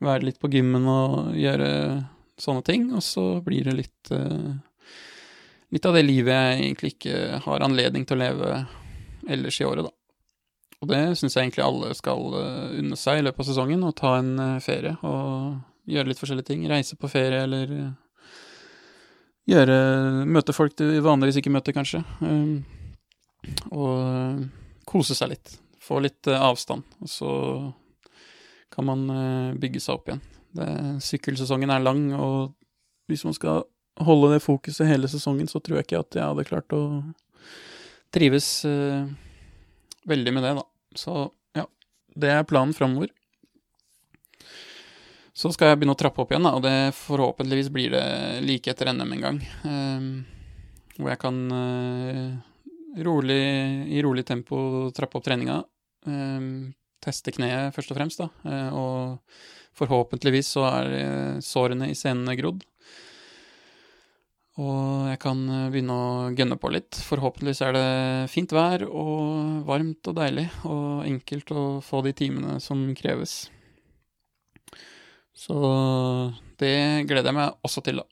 være 0.03 0.27
litt 0.27 0.41
på 0.41 0.51
gymmen 0.51 0.89
og 0.91 1.35
gjøre 1.39 1.69
sånne 2.35 2.65
ting, 2.67 2.89
og 2.91 3.03
så 3.07 3.37
blir 3.45 3.69
det 3.69 3.77
litt 3.77 4.11
uh, 4.11 4.51
litt 5.73 5.85
av 5.87 5.95
det 5.97 6.05
livet 6.05 6.33
jeg 6.35 6.63
egentlig 6.63 6.95
ikke 6.95 7.43
har 7.45 7.65
anledning 7.65 8.05
til 8.05 8.17
å 8.17 8.23
leve 8.23 8.65
ellers 9.29 9.61
i 9.61 9.65
året, 9.65 9.87
da. 9.87 9.93
Og 10.83 10.91
det 10.91 11.01
syns 11.17 11.35
jeg 11.35 11.47
egentlig 11.47 11.63
alle 11.65 11.93
skal 11.97 12.25
uh, 12.35 12.73
unne 12.77 12.97
seg 12.99 13.19
i 13.19 13.25
løpet 13.25 13.41
av 13.41 13.49
sesongen, 13.49 13.85
å 13.87 13.95
ta 13.95 14.17
en 14.19 14.33
uh, 14.37 14.63
ferie 14.63 14.93
og 15.07 15.55
gjøre 15.89 16.11
litt 16.11 16.21
forskjellige 16.21 16.49
ting. 16.51 16.65
Reise 16.69 16.97
på 16.99 17.09
ferie 17.09 17.45
eller 17.45 17.71
uh, 17.73 18.33
gjøre 19.49 19.77
Møte 20.29 20.55
folk 20.57 20.75
du 20.77 20.85
vanligvis 21.05 21.39
ikke 21.41 21.53
møter, 21.53 21.75
kanskje. 21.75 22.03
Um, 22.21 22.65
og 23.71 24.45
kose 24.89 25.17
seg 25.17 25.33
litt. 25.33 25.55
Få 25.81 26.01
litt 26.01 26.27
avstand. 26.33 26.85
Og 27.01 27.09
så 27.09 27.31
kan 28.73 28.87
man 28.89 29.03
bygge 29.61 29.79
seg 29.79 29.99
opp 29.99 30.09
igjen. 30.09 30.23
Det, 30.55 30.67
sykkelsesongen 31.05 31.69
er 31.71 31.83
lang, 31.83 32.07
og 32.17 32.55
hvis 33.09 33.21
man 33.27 33.35
skal 33.37 33.67
holde 34.03 34.33
det 34.33 34.43
fokuset 34.43 34.87
hele 34.89 35.07
sesongen, 35.07 35.47
så 35.47 35.61
tror 35.63 35.79
jeg 35.79 35.87
ikke 35.87 36.01
at 36.01 36.17
jeg 36.17 36.27
hadde 36.27 36.47
klart 36.47 36.75
å 36.75 36.81
trives 38.15 38.47
uh, 38.67 39.07
veldig 40.07 40.33
med 40.35 40.43
det, 40.43 40.53
da. 40.59 40.65
Så 40.95 41.15
ja, 41.55 41.65
det 42.15 42.31
er 42.31 42.47
planen 42.47 42.75
framover. 42.75 43.11
Så 45.35 45.51
skal 45.51 45.71
jeg 45.73 45.81
begynne 45.81 45.95
å 45.97 45.99
trappe 45.99 46.23
opp 46.23 46.31
igjen, 46.31 46.47
da, 46.47 46.53
og 46.55 46.63
det 46.63 46.95
forhåpentligvis 46.95 47.71
blir 47.75 47.91
det 47.91 48.05
like 48.45 48.71
etter 48.71 48.93
NM 48.93 49.17
en 49.17 49.25
gang. 49.25 49.41
Um, 49.67 50.07
hvor 50.95 51.11
jeg 51.11 51.21
kan 51.25 51.41
uh, 51.51 52.29
rolig, 53.03 53.43
i 53.91 54.03
rolig 54.03 54.23
tempo 54.27 54.57
trappe 54.95 55.19
opp 55.19 55.25
treninga. 55.27 55.59
Teste 57.03 57.33
kneet 57.35 57.75
først 57.75 57.91
og 57.91 57.99
fremst, 57.99 58.21
da. 58.21 58.29
Uh, 58.47 58.79
og 58.79 59.75
forhåpentligvis 59.75 60.53
så 60.55 60.63
er 60.69 61.43
sårene 61.43 61.89
i 61.91 61.97
senene 61.99 62.37
grodd. 62.39 62.63
Og 64.55 65.09
jeg 65.09 65.19
kan 65.19 65.41
eh, 65.51 65.67
begynne 65.73 65.95
å 65.95 66.31
gønne 66.35 66.55
på 66.59 66.71
litt. 66.71 66.95
Forhåpentligvis 67.09 67.61
er 67.65 67.75
det 67.75 67.87
fint 68.31 68.53
vær 68.55 68.85
og 68.87 69.65
varmt 69.67 70.07
og 70.07 70.15
deilig, 70.15 70.47
og 70.63 71.03
enkelt 71.03 71.51
å 71.51 71.63
få 71.83 71.99
de 72.05 72.13
timene 72.15 72.57
som 72.63 72.87
kreves. 72.95 73.49
Så 75.35 75.55
det 76.61 76.75
gleder 77.09 77.33
jeg 77.33 77.35
meg 77.35 77.67
også 77.67 77.83
til, 77.83 77.99
da. 77.99 78.07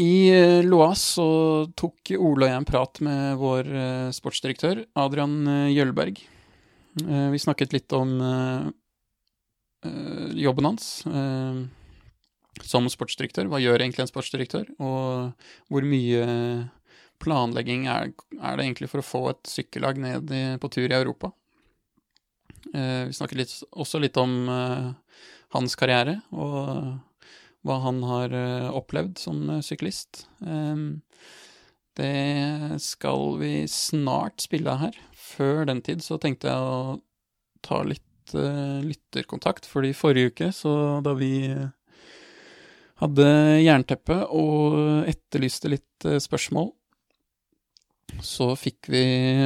I 0.00 0.14
eh, 0.32 0.60
Loas 0.62 1.02
så 1.18 1.26
tok 1.76 2.14
Ole 2.16 2.46
og 2.46 2.52
jeg 2.52 2.60
en 2.60 2.68
prat 2.70 3.02
med 3.04 3.40
vår 3.42 3.72
eh, 3.74 4.12
sportsdirektør, 4.14 4.84
Adrian 5.02 5.42
Jølberg. 5.74 6.22
Vi 7.00 7.38
snakket 7.38 7.70
litt 7.70 7.92
om 7.94 8.16
jobben 10.34 10.66
hans 10.66 10.88
som 12.66 12.88
sportsdirektør. 12.90 13.48
Hva 13.50 13.60
gjør 13.62 13.80
egentlig 13.80 14.04
en 14.04 14.10
sportsdirektør, 14.10 14.70
og 14.82 15.32
hvor 15.70 15.86
mye 15.86 16.24
planlegging 17.20 17.86
er, 17.90 18.12
er 18.40 18.56
det 18.56 18.64
egentlig 18.64 18.88
for 18.90 19.02
å 19.02 19.06
få 19.06 19.22
et 19.34 19.50
sykkellag 19.50 20.00
ned 20.00 20.32
i, 20.32 20.42
på 20.60 20.70
tur 20.72 20.88
i 20.88 20.96
Europa? 20.96 21.32
Eh, 22.74 23.06
vi 23.10 23.16
snakker 23.16 23.40
litt, 23.40 23.52
også 23.72 24.00
litt 24.02 24.16
om 24.20 24.34
eh, 24.52 24.88
hans 25.56 25.76
karriere 25.78 26.20
og 26.30 26.98
hva 27.66 27.76
han 27.84 28.00
har 28.08 28.32
eh, 28.36 28.68
opplevd 28.72 29.20
som 29.20 29.42
eh, 29.50 29.62
syklist. 29.64 30.24
Eh, 30.44 30.86
det 32.00 32.80
skal 32.80 33.36
vi 33.40 33.54
snart 33.68 34.46
spille 34.46 34.76
her. 34.80 34.96
Før 35.12 35.66
den 35.68 35.82
tid 35.84 36.04
så 36.04 36.16
tenkte 36.20 36.48
jeg 36.48 36.70
å 36.70 37.00
ta 37.66 37.82
litt 37.84 38.34
eh, 38.36 38.80
lytterkontakt, 38.86 39.68
fordi 39.68 39.92
forrige 39.96 40.32
uke, 40.32 40.50
så 40.56 40.72
da 41.04 41.14
vi 41.18 41.34
hadde 43.00 43.26
jernteppe 43.64 44.18
og 44.36 45.08
etterlyste 45.08 45.72
litt 45.72 46.06
eh, 46.08 46.20
spørsmål. 46.20 46.70
Så 48.26 48.50
fikk 48.58 48.90
vi 48.90 49.04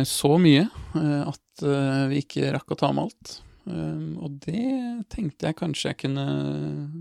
så 0.09 0.35
mye 0.41 0.65
eh, 0.67 1.21
at 1.29 1.67
eh, 1.67 2.07
vi 2.11 2.23
ikke 2.25 2.53
rakk 2.57 2.75
å 2.75 2.81
ta 2.81 2.93
med 2.95 3.09
alt. 3.09 3.41
Og 3.65 4.33
det 4.45 5.07
tenkte 5.09 5.49
jeg 5.49 5.57
kanskje 5.57 5.89
jeg 5.89 6.01
kunne 6.03 6.25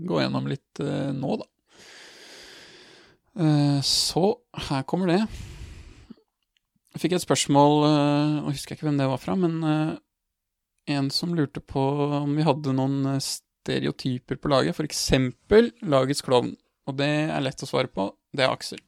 gå 0.08 0.22
gjennom 0.22 0.46
litt 0.48 0.80
nå, 1.12 1.34
da. 1.36 1.44
Så 3.84 4.22
her 4.70 4.86
kommer 4.88 5.12
det. 5.12 5.18
Jeg 6.94 7.02
fikk 7.02 7.18
et 7.18 7.26
spørsmål, 7.26 7.76
og 7.84 8.48
husker 8.48 8.78
ikke 8.78 8.88
hvem 8.88 8.96
det 8.96 9.10
var 9.10 9.20
fra, 9.20 9.36
men 9.36 9.60
en 10.88 11.12
som 11.12 11.36
lurte 11.36 11.60
på 11.60 11.84
om 12.22 12.32
vi 12.32 12.48
hadde 12.48 12.72
noen 12.80 13.20
stereotyper 13.64 14.38
på 14.40 14.52
laget, 14.52 14.76
f.eks. 14.76 15.08
lagets 15.82 16.24
klovn. 16.24 16.52
Og 16.84 16.98
det 17.00 17.08
er 17.32 17.44
lett 17.44 17.64
å 17.64 17.68
svare 17.68 17.88
på. 17.88 18.10
Det 18.34 18.44
er 18.44 18.52
Aksel. 18.52 18.82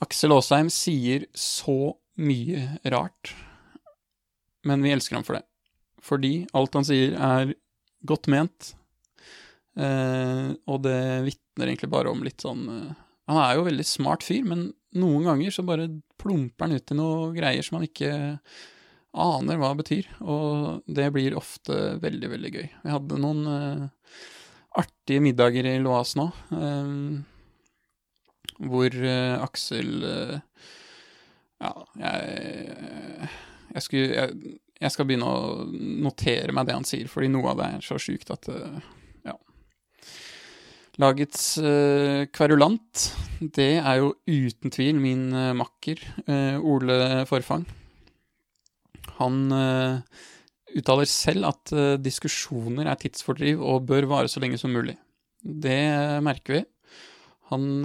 Aksel 0.00 0.34
Aasheim 0.34 0.70
sier 0.72 1.26
så 1.36 1.94
mye 2.20 2.80
rart, 2.92 3.34
men 4.66 4.82
vi 4.84 4.92
elsker 4.94 5.18
ham 5.18 5.26
for 5.26 5.36
det. 5.36 5.44
Fordi 6.04 6.32
alt 6.56 6.76
han 6.76 6.86
sier, 6.88 7.14
er 7.16 7.52
godt 8.08 8.30
ment, 8.32 8.72
eh, 9.76 10.48
og 10.64 10.82
det 10.86 11.00
vitner 11.28 11.68
egentlig 11.68 11.92
bare 11.92 12.12
om 12.12 12.24
litt 12.24 12.40
sånn 12.40 12.64
eh, 12.72 12.98
Han 13.30 13.38
er 13.38 13.58
jo 13.58 13.66
veldig 13.68 13.84
smart 13.86 14.24
fyr, 14.26 14.42
men 14.48 14.70
noen 14.98 15.28
ganger 15.28 15.52
så 15.54 15.62
bare 15.62 15.84
plumper 16.18 16.66
han 16.66 16.80
ut 16.80 16.90
i 16.90 16.96
noe 16.98 17.28
greier 17.36 17.62
som 17.62 17.76
han 17.78 17.86
ikke 17.86 18.10
aner 19.10 19.58
hva 19.58 19.72
det 19.72 19.82
betyr, 19.82 20.08
og 20.22 20.86
det 20.86 21.08
blir 21.14 21.36
ofte 21.38 21.76
veldig, 22.02 22.30
veldig 22.34 22.52
gøy. 22.54 22.68
Vi 22.84 22.94
hadde 22.94 23.18
noen 23.18 23.42
uh, 23.50 24.14
artige 24.78 25.22
middager 25.24 25.66
i 25.66 25.78
Loas 25.82 26.14
nå, 26.18 26.28
um, 26.54 27.24
hvor 28.70 28.94
uh, 28.94 29.42
Aksel 29.42 29.90
uh, 30.04 30.36
Ja, 31.60 31.74
jeg, 32.00 33.26
jeg, 33.74 33.82
skulle, 33.84 34.06
jeg, 34.14 34.54
jeg 34.80 34.94
skal 34.94 35.08
begynne 35.10 35.28
å 35.28 35.66
notere 36.06 36.54
meg 36.56 36.70
det 36.70 36.78
han 36.78 36.88
sier, 36.88 37.10
fordi 37.10 37.28
noe 37.34 37.50
av 37.50 37.60
det 37.60 37.66
er 37.74 37.84
så 37.84 37.98
sjukt 38.00 38.32
at 38.32 38.48
Ja. 39.26 39.34
Lagets 41.00 41.50
kverulant, 42.32 43.04
det 43.40 43.74
er 43.82 44.00
jo 44.00 44.14
uten 44.24 44.72
tvil 44.72 45.04
min 45.04 45.28
makker 45.60 46.00
Ole 46.64 46.96
Forfang. 47.28 47.68
Han 49.20 49.52
uh, 49.52 50.00
uttaler 50.76 51.08
selv 51.08 51.50
at 51.50 51.72
uh, 51.76 51.94
diskusjoner 52.00 52.88
er 52.88 53.00
tidsfordriv 53.00 53.60
og 53.60 53.86
bør 53.90 54.08
vare 54.10 54.30
så 54.32 54.42
lenge 54.42 54.60
som 54.60 54.72
mulig. 54.74 54.96
Det 55.40 55.80
uh, 55.92 56.20
merker 56.24 56.60
vi. 56.60 56.66
Han 57.50 57.66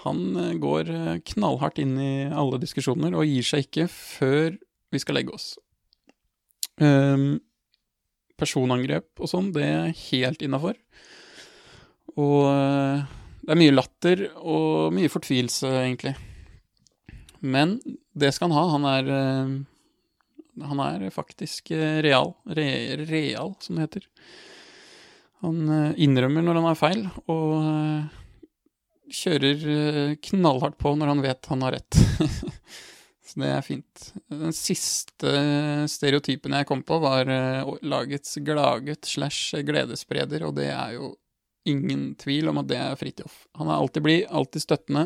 Han 0.00 0.20
går 0.62 0.88
knallhardt 1.28 1.76
inn 1.82 1.92
i 2.00 2.12
alle 2.32 2.56
diskusjoner 2.60 3.12
og 3.12 3.28
gir 3.28 3.44
seg 3.44 3.66
ikke 3.66 3.84
før 3.92 4.54
vi 4.88 5.00
skal 5.02 5.18
legge 5.18 5.34
oss. 5.36 5.50
Um, 6.80 7.36
personangrep 8.40 9.20
og 9.20 9.28
sånn, 9.28 9.50
det 9.52 9.66
er 9.66 9.92
helt 10.06 10.40
innafor. 10.46 10.80
Og 12.16 12.48
det 13.44 13.52
er 13.52 13.60
mye 13.60 13.76
latter 13.76 14.24
og 14.40 14.96
mye 14.96 15.12
fortvilelse, 15.12 15.68
egentlig. 15.82 16.14
Men 17.40 17.80
det 18.12 18.32
skal 18.32 18.50
han 18.50 18.58
ha. 18.58 18.64
Han 18.76 18.86
er, 18.88 19.10
uh, 19.10 20.64
han 20.68 20.82
er 20.84 21.08
faktisk 21.14 21.72
uh, 21.72 22.00
real. 22.04 22.34
Re, 22.44 22.68
real, 23.08 23.54
som 23.60 23.76
det 23.76 23.88
heter. 23.88 24.08
Han 25.44 25.62
uh, 25.68 26.00
innrømmer 26.00 26.44
når 26.44 26.60
han 26.60 26.68
har 26.70 26.80
feil, 26.80 27.06
og 27.32 28.10
kjører 29.10 30.14
knallhardt 30.22 30.76
på 30.78 30.92
når 30.94 31.10
han 31.10 31.22
vet 31.24 31.48
han 31.50 31.64
har 31.66 31.74
rett. 31.78 31.98
Så 33.30 33.40
det 33.42 33.48
er 33.54 33.64
fint. 33.64 34.04
Den 34.30 34.54
siste 34.54 35.32
stereotypen 35.90 36.54
jeg 36.54 36.66
kom 36.66 36.84
på, 36.86 36.98
var 37.02 37.28
lagets 37.86 38.38
gladgutt 38.42 39.06
slash 39.06 39.58
gledesspreder, 39.66 40.42
og 40.46 40.56
det 40.58 40.68
er 40.74 40.96
jo 40.96 41.12
ingen 41.70 42.14
tvil 42.18 42.50
om 42.50 42.58
at 42.62 42.70
det 42.70 42.78
er 42.80 42.98
Fridtjof. 42.98 43.44
Han 43.58 43.70
er 43.70 43.78
alltid 43.78 44.04
blid, 44.06 44.24
alltid 44.34 44.64
støttende, 44.64 45.04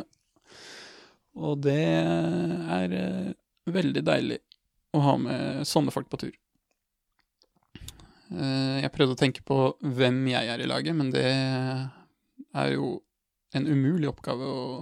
og 1.35 1.59
det 1.65 1.83
er 1.83 2.95
uh, 2.95 3.35
veldig 3.75 4.03
deilig 4.07 4.39
å 4.95 5.03
ha 5.03 5.15
med 5.19 5.67
sånne 5.67 5.95
folk 5.95 6.09
på 6.11 6.21
tur. 6.23 6.35
Uh, 8.31 8.81
jeg 8.83 8.93
prøvde 8.95 9.17
å 9.17 9.21
tenke 9.21 9.43
på 9.47 9.59
hvem 9.83 10.23
jeg 10.31 10.51
er 10.53 10.63
i 10.63 10.69
laget, 10.71 10.95
men 10.97 11.11
det 11.15 11.27
er 11.27 12.69
jo 12.75 12.97
en 13.55 13.67
umulig 13.67 14.09
oppgave 14.11 14.47
å, 14.47 14.79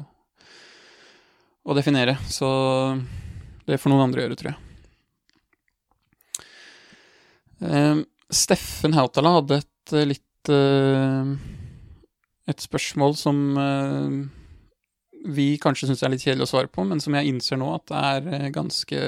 å 1.64 1.76
definere. 1.76 2.18
Så 2.28 2.48
det 3.68 3.80
får 3.80 3.92
noen 3.92 4.06
andre 4.08 4.26
gjøre, 4.26 4.38
tror 4.40 4.52
jeg. 4.52 4.60
Uh, 7.62 8.04
Steffen 8.32 8.96
Hautala 8.96 9.36
hadde 9.38 9.60
et 9.62 9.92
litt 10.08 10.48
Et 12.50 12.64
spørsmål 12.64 13.12
som 13.14 13.36
vi 15.24 15.54
kanskje 15.62 15.88
syns 15.88 16.02
er 16.02 16.12
litt 16.12 16.24
kjedelig 16.24 16.48
å 16.48 16.52
svare 16.54 16.70
på, 16.72 16.84
men 16.88 17.00
som 17.02 17.14
jeg 17.14 17.30
innser 17.30 17.60
nå 17.60 17.68
at 17.76 17.90
det 17.90 18.02
er 18.12 18.54
ganske 18.54 19.02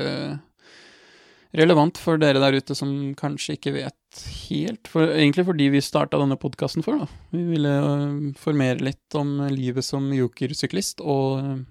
relevant 1.54 1.98
for 2.00 2.18
dere 2.18 2.40
der 2.42 2.56
ute 2.58 2.74
som 2.76 2.90
kanskje 3.18 3.56
ikke 3.56 3.74
vet 3.76 4.22
helt. 4.48 4.88
For, 4.90 5.10
egentlig 5.14 5.46
fordi 5.48 5.68
vi 5.74 5.82
starta 5.84 6.18
denne 6.20 6.38
podkasten 6.40 6.84
for. 6.86 7.04
Da. 7.04 7.22
Vi 7.34 7.44
ville 7.52 7.74
uh, 7.82 8.32
formere 8.38 8.82
litt 8.82 9.18
om 9.18 9.36
livet 9.52 9.86
som 9.86 10.08
jokersyklist, 10.14 11.02
og, 11.02 11.62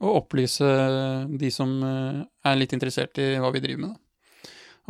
og 0.00 0.16
opplyse 0.22 0.70
de 1.32 1.52
som 1.52 1.76
uh, 1.84 2.24
er 2.48 2.58
litt 2.60 2.74
interessert 2.76 3.20
i 3.20 3.34
hva 3.42 3.52
vi 3.54 3.62
driver 3.64 3.86
med. 3.86 3.94
Da. 3.94 4.00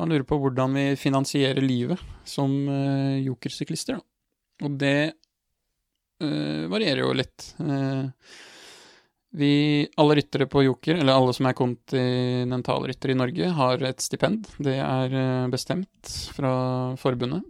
Han 0.03 0.11
lurer 0.11 0.27
på 0.27 0.39
hvordan 0.43 0.75
vi 0.75 0.89
finansierer 0.99 1.63
livet 1.63 2.01
som 2.27 2.51
jokersyklister. 3.23 4.01
Og 4.67 4.75
det 4.81 5.13
varierer 6.19 7.05
jo 7.05 7.13
litt. 7.15 7.53
Uh, 7.63 8.11
vi, 9.35 9.87
alle 9.99 10.15
ryttere 10.15 10.47
på 10.47 10.63
Joker, 10.63 10.95
eller 10.95 11.17
alle 11.17 11.33
som 11.35 11.49
er 11.49 11.57
kontinentalryttere 11.59 13.15
i 13.15 13.19
Norge, 13.19 13.49
har 13.57 13.83
et 13.83 14.03
stipend. 14.03 14.47
Det 14.63 14.77
er 14.79 15.17
eh, 15.19 15.47
bestemt 15.51 16.11
fra 16.37 16.53
forbundet. 17.01 17.43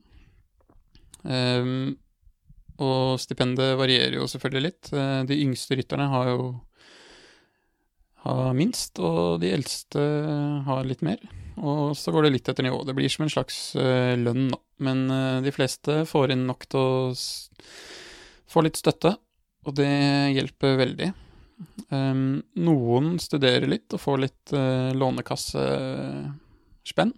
Um, 1.25 1.97
og 2.85 3.21
stipendet 3.21 3.76
varierer 3.76 4.17
jo 4.17 4.29
selvfølgelig 4.29 4.64
litt. 4.64 4.88
Eh, 4.97 5.21
de 5.29 5.38
yngste 5.45 5.76
rytterne 5.76 6.09
har 6.09 6.31
jo 6.33 6.47
har 8.25 8.57
minst, 8.57 8.97
og 9.05 9.43
de 9.43 9.50
eldste 9.53 10.00
har 10.64 10.87
litt 10.88 11.05
mer. 11.05 11.21
Og 11.61 11.93
så 12.00 12.14
går 12.14 12.25
det 12.25 12.31
litt 12.38 12.49
etter 12.49 12.64
nivå. 12.64 12.79
Det 12.88 12.95
blir 12.97 13.12
som 13.12 13.26
en 13.26 13.35
slags 13.35 13.59
uh, 13.76 14.14
lønn, 14.17 14.49
da. 14.55 14.61
Men 14.85 15.05
de 15.45 15.53
fleste 15.55 16.00
får 16.09 16.33
inn 16.35 16.49
nok 16.49 16.64
til 16.67 16.81
å 16.81 17.12
få 18.50 18.64
litt 18.64 18.81
støtte, 18.81 19.12
og 19.69 19.76
det 19.79 19.93
hjelper 20.35 20.81
veldig. 20.81 21.11
Um, 21.89 22.43
noen 22.59 23.19
studerer 23.23 23.67
litt 23.71 23.95
og 23.95 24.01
får 24.03 24.19
litt 24.23 24.53
uh, 24.57 24.91
lånekassespenn. 24.97 27.13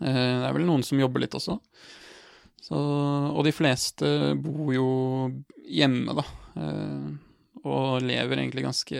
Uh, 0.00 0.02
det 0.02 0.46
er 0.48 0.54
vel 0.56 0.66
noen 0.66 0.82
som 0.86 1.00
jobber 1.00 1.20
litt 1.22 1.34
også. 1.38 1.54
Så, 2.66 2.76
og 2.76 3.44
de 3.46 3.52
fleste 3.54 4.34
bor 4.42 4.74
jo 4.74 4.88
hjemme, 5.70 6.12
da. 6.18 6.24
Uh, 6.56 7.08
og 7.66 8.02
lever 8.06 8.38
egentlig 8.38 8.66
ganske 8.66 8.98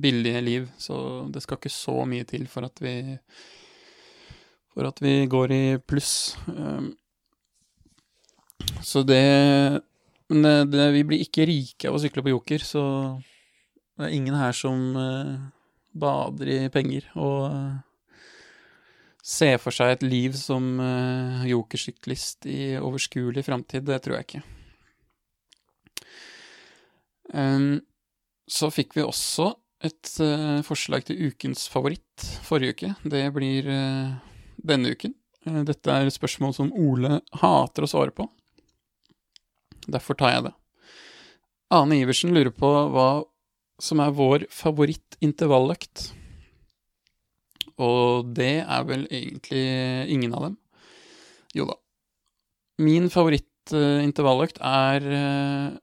billige 0.00 0.40
liv, 0.40 0.70
så 0.80 1.28
det 1.28 1.42
skal 1.44 1.58
ikke 1.60 1.72
så 1.72 2.04
mye 2.08 2.24
til 2.28 2.46
for 2.48 2.64
at 2.64 2.80
vi 2.80 3.18
For 4.72 4.88
at 4.88 5.02
vi 5.04 5.26
går 5.28 5.52
i 5.52 5.76
pluss. 5.84 6.32
Um, 6.48 6.96
så 8.80 9.02
det 9.04 9.82
men 10.32 10.42
det, 10.46 10.56
det, 10.72 10.88
vi 10.96 11.04
blir 11.06 11.22
ikke 11.24 11.46
rike 11.48 11.90
av 11.90 11.98
å 11.98 12.02
sykle 12.02 12.24
på 12.24 12.32
Joker, 12.32 12.64
så 12.64 12.82
det 13.98 14.08
er 14.08 14.14
ingen 14.16 14.36
her 14.38 14.54
som 14.56 14.96
uh, 14.96 15.36
bader 15.92 16.48
i 16.48 16.58
penger 16.72 17.10
og 17.20 17.52
uh, 17.52 17.74
ser 19.22 19.60
for 19.62 19.74
seg 19.76 19.92
et 19.92 20.06
liv 20.06 20.34
som 20.34 20.64
jokersyklist 21.46 22.48
i 22.50 22.72
overskuelig 22.80 23.44
framtid. 23.46 23.84
Det 23.86 24.00
tror 24.02 24.16
jeg 24.16 24.26
ikke. 24.26 24.40
Så 28.50 28.70
fikk 28.74 28.96
vi 28.98 29.04
også 29.06 29.46
et 29.86 30.10
forslag 30.66 31.06
til 31.06 31.30
ukens 31.30 31.68
favoritt 31.70 32.26
forrige 32.48 32.74
uke. 32.74 32.90
Det 33.14 33.22
blir 33.38 33.70
denne 34.58 34.90
uken. 34.90 35.14
Dette 35.70 35.94
er 35.94 36.10
et 36.10 36.18
spørsmål 36.18 36.58
som 36.58 36.74
Ole 36.74 37.20
hater 37.44 37.86
å 37.86 37.92
svare 37.94 38.10
på. 38.18 38.26
Derfor 39.90 40.18
tar 40.18 40.34
jeg 40.36 40.48
det. 40.48 40.54
Ane 41.72 42.02
Iversen 42.02 42.34
lurer 42.34 42.52
på 42.54 42.70
hva 42.92 43.10
som 43.82 44.02
er 44.04 44.12
vår 44.14 44.46
favorittintervalløkt. 44.52 46.10
Og 47.82 48.28
det 48.36 48.60
er 48.62 48.84
vel 48.86 49.06
egentlig 49.10 49.64
ingen 50.12 50.34
av 50.36 50.50
dem. 50.50 50.58
Jo 51.56 51.66
da. 51.70 51.78
Min 52.82 53.08
favorittintervalløkt 53.12 54.60
er 54.64 55.08
uh, 55.08 55.74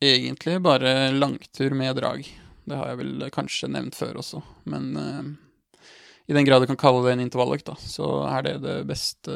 egentlig 0.00 0.56
bare 0.64 1.10
langtur 1.12 1.76
med 1.76 1.98
drag. 2.00 2.24
Det 2.64 2.78
har 2.78 2.92
jeg 2.92 3.00
vel 3.02 3.30
kanskje 3.34 3.70
nevnt 3.72 3.98
før 3.98 4.20
også, 4.22 4.42
men 4.70 4.90
uh, 4.96 5.30
i 6.30 6.36
den 6.36 6.46
grad 6.46 6.62
du 6.62 6.70
kan 6.70 6.78
kalle 6.78 7.02
det 7.06 7.16
en 7.16 7.24
intervalløkt, 7.24 7.66
da, 7.66 7.74
så 7.80 8.22
er 8.30 8.44
det 8.46 8.58
det 8.62 8.76
beste 8.86 9.34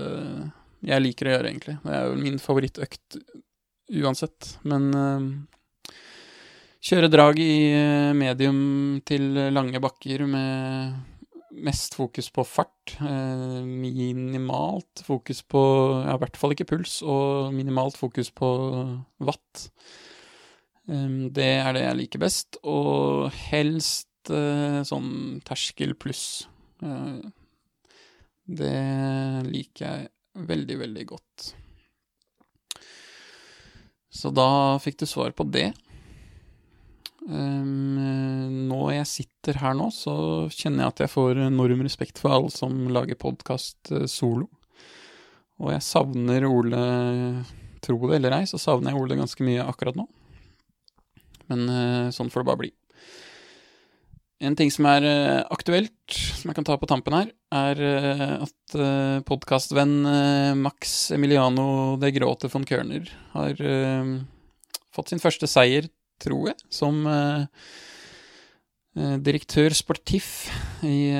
jeg 0.84 1.04
liker 1.04 1.28
å 1.28 1.34
gjøre, 1.36 1.50
egentlig. 1.50 1.78
Det 1.84 1.96
er 1.96 2.06
jo 2.08 2.20
min 2.20 2.38
favorittøkt 2.42 3.18
uansett. 4.02 4.54
Men 4.68 4.90
uh, 4.94 5.90
kjøre 6.84 7.10
drag 7.12 7.40
i 7.40 7.56
eh, 7.72 8.12
medium 8.16 9.00
til 9.08 9.32
lange 9.54 9.80
bakker 9.82 10.26
med 10.28 10.94
mest 11.64 11.94
fokus 11.96 12.30
på 12.34 12.44
fart. 12.46 12.96
Uh, 13.00 13.62
minimalt 13.64 15.04
fokus 15.06 15.42
på 15.46 15.62
Ja, 16.04 16.16
i 16.16 16.22
hvert 16.22 16.40
fall 16.40 16.54
ikke 16.56 16.68
puls, 16.74 16.98
og 17.02 17.54
minimalt 17.54 17.98
fokus 17.98 18.32
på 18.34 18.48
watt. 19.24 19.68
Um, 20.84 21.30
det 21.32 21.52
er 21.62 21.72
det 21.72 21.86
jeg 21.86 22.00
liker 22.02 22.24
best, 22.26 22.58
og 22.60 23.30
helst 23.46 24.10
uh, 24.32 24.82
sånn 24.84 25.40
terskel 25.46 25.94
pluss. 25.96 26.48
det 28.44 28.80
liker 29.46 29.84
jeg 29.86 30.08
veldig, 30.34 30.78
veldig 30.82 31.06
godt. 31.08 31.54
Så 34.14 34.30
da 34.30 34.78
fikk 34.82 35.00
du 35.02 35.06
svar 35.10 35.34
på 35.34 35.46
det. 35.50 35.72
Um, 37.24 37.96
nå 38.68 38.80
jeg 38.92 39.08
sitter 39.08 39.58
her 39.62 39.76
nå, 39.78 39.88
så 39.94 40.14
kjenner 40.52 40.84
jeg 40.84 40.92
at 40.92 41.02
jeg 41.06 41.12
får 41.14 41.40
enorm 41.46 41.80
respekt 41.86 42.20
for 42.20 42.34
alle 42.36 42.52
som 42.52 42.84
lager 42.92 43.18
podkast 43.18 43.94
uh, 43.94 44.04
solo. 44.10 44.50
Og 45.62 45.72
jeg 45.72 45.86
savner 45.86 46.44
Ole, 46.48 46.84
tro 47.84 47.98
det 48.10 48.18
eller 48.18 48.40
ei, 48.40 48.44
så 48.50 48.60
savner 48.60 48.92
jeg 48.92 49.00
Ole 49.00 49.18
ganske 49.18 49.46
mye 49.46 49.64
akkurat 49.64 49.96
nå. 49.98 50.06
Men 51.50 51.68
uh, 51.70 52.12
sånn 52.14 52.30
får 52.32 52.44
det 52.44 52.50
bare 52.50 52.62
bli. 52.64 52.72
En 54.42 54.56
ting 54.58 54.70
som 54.72 54.86
er 54.90 55.04
uh, 55.06 55.42
aktuelt, 55.54 55.94
som 56.10 56.50
jeg 56.50 56.56
kan 56.58 56.66
ta 56.66 56.74
på 56.80 56.88
tampen 56.90 57.14
her, 57.14 57.28
er 57.54 57.80
uh, 57.80 58.24
at 58.42 58.76
uh, 58.76 59.22
podkastvenn 59.26 59.94
Max 60.58 61.12
Emiliano 61.14 61.94
de 62.02 62.10
Grote 62.16 62.50
von 62.50 62.66
Körner 62.66 63.06
har 63.34 63.60
fått 64.94 65.10
sin 65.10 65.22
første 65.22 65.48
seier, 65.50 65.86
tror 66.22 66.52
jeg, 66.52 66.58
som 66.70 67.02
direktør 68.94 69.74
sportiff 69.74 70.46
i, 70.86 71.10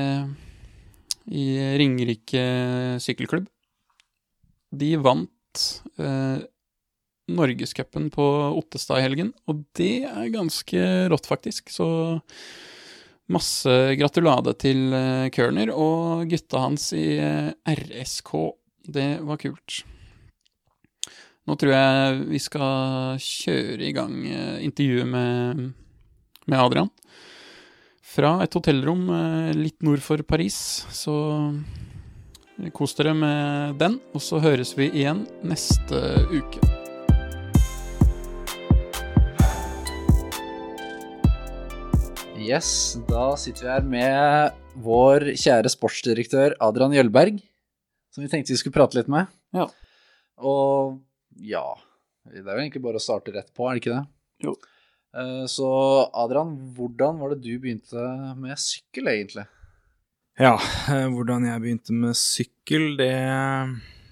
i 1.27 1.47
Ringerike 1.81 2.45
sykkelklubb. 3.03 3.49
De 4.71 4.93
vant 5.03 5.65
Norgescupen 7.35 8.07
på 8.15 8.29
Ottestad 8.61 9.03
i 9.03 9.07
helgen, 9.09 9.35
og 9.51 9.65
det 9.75 10.07
er 10.07 10.31
ganske 10.35 10.87
rått, 11.11 11.27
faktisk. 11.27 11.75
Så 11.75 11.89
Masse 13.33 13.73
gratulade 13.97 14.53
til 14.61 14.93
uh, 14.93 15.31
Kerner 15.33 15.71
og 15.73 16.27
gutta 16.29 16.61
hans 16.61 16.91
i 16.93 17.17
eh, 17.17 17.55
RSK. 17.73 18.33
Det 18.85 19.09
var 19.25 19.41
kult. 19.41 19.79
Nå 21.45 21.57
tror 21.61 21.73
jeg 21.73 22.19
vi 22.29 22.41
skal 22.41 23.17
kjøre 23.21 23.81
i 23.89 23.95
gang 23.97 24.19
uh, 24.29 24.59
intervjuet 24.65 25.09
med, 25.09 25.65
med, 26.45 26.59
Adrian. 26.59 26.93
Fra 28.15 28.37
et 28.45 28.55
hotellrom 28.55 29.09
litt 29.57 29.81
nord 29.83 30.05
for 30.05 30.21
Paris. 30.23 30.55
Så 30.95 31.17
kos 32.77 32.95
dere 33.01 33.17
med 33.19 33.81
den, 33.81 33.99
og 34.15 34.23
så 34.23 34.39
høres 34.45 34.77
vi 34.79 34.93
igjen 34.93 35.25
neste 35.43 36.05
uke. 36.31 36.74
Yes, 42.45 42.99
da 43.09 43.31
sitter 43.41 43.65
vi 43.65 43.71
her 43.73 43.85
med 43.89 44.57
vår 44.85 45.31
kjære 45.41 45.71
sportsdirektør 45.73 46.53
Adrian 46.63 46.93
Jølberg, 46.93 47.39
som 48.13 48.21
vi 48.25 48.29
tenkte 48.29 48.53
vi 48.53 48.59
skulle 48.61 48.75
prate 48.77 48.99
litt 48.99 49.09
med. 49.13 49.31
Ja. 49.57 49.65
Og 50.45 50.99
ja, 51.41 51.63
det 52.29 52.43
er 52.43 52.51
jo 52.59 52.65
egentlig 52.67 52.83
bare 52.85 53.01
å 53.01 53.05
starte 53.05 53.33
rett 53.33 53.49
på, 53.57 53.65
er 53.71 53.79
det 53.79 53.83
ikke 53.85 53.95
det? 53.95 54.05
Jo. 54.45 54.55
Eh, 55.17 55.45
Så 55.49 55.71
Adrian, 56.11 56.53
hvordan 56.77 57.23
var 57.23 57.33
det 57.33 57.41
du 57.47 57.55
begynte 57.63 58.05
med 58.37 58.61
sykkel, 58.61 59.09
egentlig? 59.15 59.47
Ja, 60.37 60.59
eh, 60.93 61.09
hvordan 61.15 61.49
jeg 61.49 61.65
begynte 61.65 61.97
med 61.97 62.19
sykkel, 62.19 62.91
det 63.01 63.15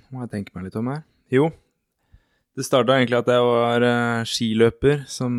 må 0.08 0.24
jeg 0.24 0.32
tenke 0.38 0.56
meg 0.56 0.70
litt 0.70 0.80
om 0.80 0.88
her. 0.94 1.04
Jo, 1.32 1.50
det 2.56 2.64
starta 2.64 2.96
egentlig 2.96 3.20
at 3.20 3.32
jeg 3.34 3.44
var 3.52 3.88
eh, 3.92 4.28
skiløper, 4.28 5.04
som 5.10 5.36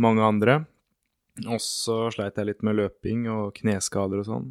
mange 0.00 0.24
andre. 0.24 0.62
Og 1.46 1.62
så 1.64 1.96
sleit 2.12 2.36
jeg 2.36 2.50
litt 2.50 2.66
med 2.66 2.76
løping 2.76 3.24
og 3.32 3.54
kneskader 3.56 4.20
og 4.20 4.28
sånn. 4.28 4.50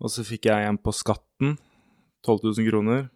Og 0.00 0.12
så 0.12 0.24
fikk 0.24 0.46
jeg 0.48 0.68
en 0.68 0.78
på 0.80 0.94
skatten 0.96 1.58
12 2.24 2.38
000 2.60 2.68
kroner. 2.68 3.08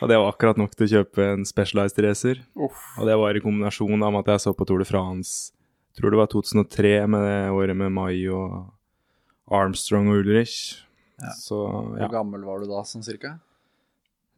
og 0.00 0.08
det 0.08 0.18
var 0.20 0.28
akkurat 0.28 0.60
nok 0.60 0.74
til 0.76 0.86
å 0.86 0.92
kjøpe 0.98 1.26
en 1.32 1.44
Specialized 1.48 2.00
racer. 2.04 2.40
Og 2.56 3.08
det 3.08 3.16
var 3.20 3.36
i 3.36 3.42
kombinasjon 3.44 3.96
med 3.98 4.20
at 4.22 4.34
jeg 4.34 4.44
så 4.44 4.54
på 4.56 4.66
Tour 4.68 4.84
de 4.84 4.88
France. 4.88 5.52
Tror 5.96 6.12
det 6.12 6.20
var 6.20 6.30
2003 6.32 6.94
med 7.10 7.24
det 7.24 7.38
året 7.54 7.78
med 7.78 7.92
Mai 7.94 8.26
og 8.32 8.72
Armstrong 9.52 10.10
og 10.12 10.24
Ulrich. 10.24 10.84
Ja. 11.22 11.32
Så 11.38 11.60
Hvor 11.94 12.12
gammel 12.12 12.44
var 12.46 12.60
du 12.60 12.68
da, 12.70 12.82
sånn 12.86 13.04
cirka? 13.06 13.36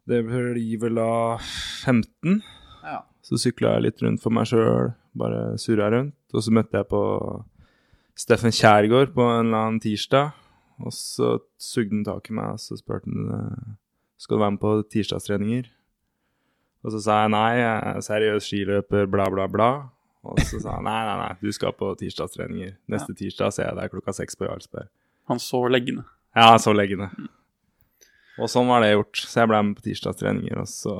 Det 0.07 0.21
blir 0.23 0.79
vel 0.79 0.99
da 0.99 1.37
15. 1.83 2.41
Ja. 2.85 3.01
Så 3.25 3.39
sykla 3.41 3.75
jeg 3.75 3.87
litt 3.87 4.03
rundt 4.05 4.23
for 4.23 4.31
meg 4.31 4.47
sjøl, 4.47 4.93
bare 5.17 5.57
surra 5.59 5.89
rundt. 5.91 6.16
Og 6.35 6.43
så 6.43 6.53
møtte 6.53 6.79
jeg 6.79 6.89
på 6.91 7.01
Steffen 8.17 8.53
Kjærgaard 8.55 9.13
på 9.15 9.23
en 9.23 9.47
eller 9.47 9.63
annen 9.63 9.81
tirsdag. 9.83 10.33
Og 10.83 10.93
så 10.93 11.37
sugde 11.61 11.95
han 11.95 12.05
tak 12.05 12.29
i 12.29 12.35
meg 12.37 12.57
og 12.57 12.61
så 12.61 12.77
spurte 12.77 13.09
han 13.09 13.29
eh, 13.33 13.75
skal 14.21 14.37
du 14.37 14.43
være 14.43 14.55
med 14.55 14.61
på 14.61 14.73
tirsdagstreninger. 14.93 15.69
Og 16.85 16.93
så 16.93 17.01
sa 17.03 17.21
jeg 17.23 17.33
nei, 17.33 17.49
jeg 17.57 17.77
er 17.91 18.03
seriøs 18.05 18.49
skiløper, 18.49 19.07
bla, 19.11 19.27
bla, 19.33 19.47
bla. 19.51 19.69
Og 20.27 20.39
så 20.41 20.59
sa 20.63 20.77
han 20.77 20.85
nei, 20.87 20.99
nei, 21.07 21.15
nei, 21.21 21.31
du 21.41 21.53
skal 21.55 21.73
på 21.77 21.91
tirsdagstreninger. 21.99 22.75
Neste 22.93 23.15
tirsdag 23.17 23.53
ser 23.55 23.69
jeg 23.69 23.79
deg 23.79 23.93
klokka 23.93 24.13
seks 24.17 24.37
på 24.37 24.47
Jarlsberg. 24.47 24.89
Han 25.31 25.41
så 25.43 25.63
leggende. 25.69 26.05
Ja, 26.37 26.51
han 26.53 26.61
så 26.63 26.73
leggende. 26.75 27.09
Og 28.37 28.49
sånn 28.51 28.69
var 28.69 28.83
det 28.83 28.93
gjort. 28.93 29.21
Så 29.23 29.41
jeg 29.41 29.51
ble 29.51 29.61
med 29.65 29.77
på 29.79 29.87
tirsdagstreninger, 29.87 30.61
og 30.61 30.69
så 30.69 30.95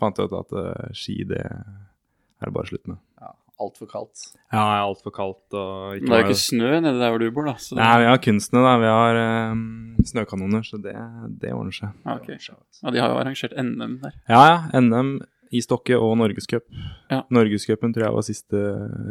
fant 0.00 0.20
jeg 0.20 0.28
ut 0.28 0.36
at 0.40 0.56
uh, 0.56 0.92
ski, 0.96 1.22
det 1.28 1.40
er 1.44 2.48
det 2.48 2.54
bare 2.54 2.72
slutt 2.72 2.88
med. 2.90 3.00
ja. 3.20 3.32
Altfor 3.64 3.88
kaldt. 3.90 4.24
Ja, 4.52 4.60
det 4.60 4.62
er 4.62 4.82
altfor 4.84 5.14
kaldt 5.14 5.56
og 5.56 5.94
Men 5.96 6.06
det 6.06 6.16
er 6.16 6.22
jo 6.22 6.28
ikke 6.28 6.42
snø 6.42 6.70
nede 6.84 6.98
der 7.00 7.12
hvor 7.14 7.22
du 7.22 7.28
bor, 7.34 7.48
da. 7.48 7.54
Så 7.60 7.78
Nei, 7.78 7.92
vi 8.02 8.08
har 8.10 8.20
kunstene, 8.24 8.64
da. 8.64 8.74
Vi 8.82 8.90
har 8.92 9.20
um, 9.52 9.62
snøkanoner, 10.10 10.66
så 10.66 10.80
det, 10.84 10.94
det 11.42 11.54
ordner 11.56 11.76
seg. 11.76 11.94
ja, 12.04 12.18
ok. 12.18 12.28
ja, 12.34 12.92
de 12.94 13.02
har 13.02 13.14
jo 13.14 13.22
arrangert 13.22 13.56
NM 13.56 13.96
der. 14.04 14.18
Ja, 14.28 14.42
ja. 14.50 14.82
NM 14.84 15.16
i 15.54 15.62
Stokke 15.64 15.98
og 15.98 16.16
Norgescup. 16.18 16.66
Ja. 17.12 17.22
Norgescupen 17.32 17.94
tror 17.94 18.08
jeg 18.08 18.16
var 18.16 18.26
siste 18.26 18.62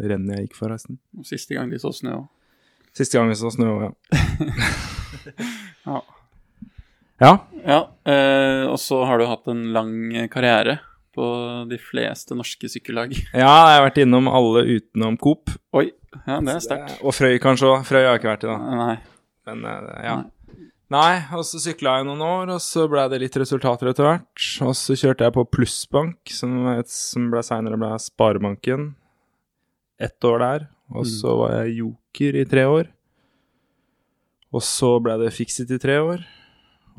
rennet 0.04 0.38
jeg 0.38 0.48
gikk, 0.48 0.58
for 0.60 0.74
Og 0.74 1.28
Siste 1.28 1.56
gang 1.58 1.72
de 1.72 1.80
så 1.82 1.94
snø 1.96 2.18
òg. 2.22 2.26
Siste 2.94 3.18
gang 3.18 3.32
vi 3.32 3.40
så 3.40 3.52
snø, 3.54 3.72
ja. 3.88 3.94
Ja. 5.88 6.02
Ja. 7.22 7.34
Ja, 7.64 7.80
eh, 8.12 8.66
og 8.68 8.80
så 8.82 9.04
har 9.08 9.20
du 9.20 9.28
hatt 9.30 9.48
en 9.48 9.70
lang 9.76 9.94
karriere 10.32 10.80
på 11.14 11.26
de 11.70 11.80
fleste 11.82 12.38
norske 12.38 12.70
sykkellag. 12.72 13.16
ja, 13.44 13.48
jeg 13.48 13.80
har 13.80 13.88
vært 13.88 14.00
innom 14.04 14.30
alle 14.32 14.66
utenom 14.76 15.18
Coop. 15.22 15.54
Oi, 15.78 15.90
ja, 16.26 16.40
det 16.40 16.56
er 16.58 16.64
sterkt. 16.64 16.96
Og 17.02 17.16
Frøy 17.16 17.40
kanskje 17.44 17.70
òg. 17.72 17.84
Frøy 17.88 18.02
har 18.02 18.14
jeg 18.14 18.24
ikke 18.24 18.32
vært 18.34 18.48
i, 18.48 18.52
da. 18.54 18.80
Nei. 18.84 18.96
Men 19.50 19.68
eh, 19.68 19.94
ja. 20.08 20.18
Nei, 20.94 21.14
og 21.34 21.42
så 21.48 21.58
sykla 21.62 21.98
jeg 21.98 22.06
noen 22.06 22.22
år, 22.22 22.52
og 22.54 22.62
så 22.62 22.86
ble 22.92 23.08
det 23.10 23.22
litt 23.24 23.38
resultater 23.42 23.90
etter 23.90 24.06
hvert. 24.06 24.44
Og 24.66 24.76
så 24.78 24.98
kjørte 25.00 25.26
jeg 25.26 25.34
på 25.34 25.46
Plussbank, 25.56 26.20
som, 26.30 26.68
som 26.90 27.32
ble 27.34 27.42
seinere 27.46 27.80
ble 27.82 27.90
Sparebanken. 28.02 28.92
Ett 30.02 30.28
år 30.28 30.44
der. 30.44 30.68
Og 30.94 31.08
så 31.10 31.34
var 31.40 31.56
jeg 31.62 31.80
joker 31.80 32.38
i 32.38 32.46
tre 32.50 32.68
år. 32.70 32.92
Og 34.54 34.62
så 34.62 34.92
ble 35.02 35.18
det 35.24 35.34
Fixit 35.34 35.72
i 35.74 35.82
tre 35.82 35.98
år. 36.04 36.22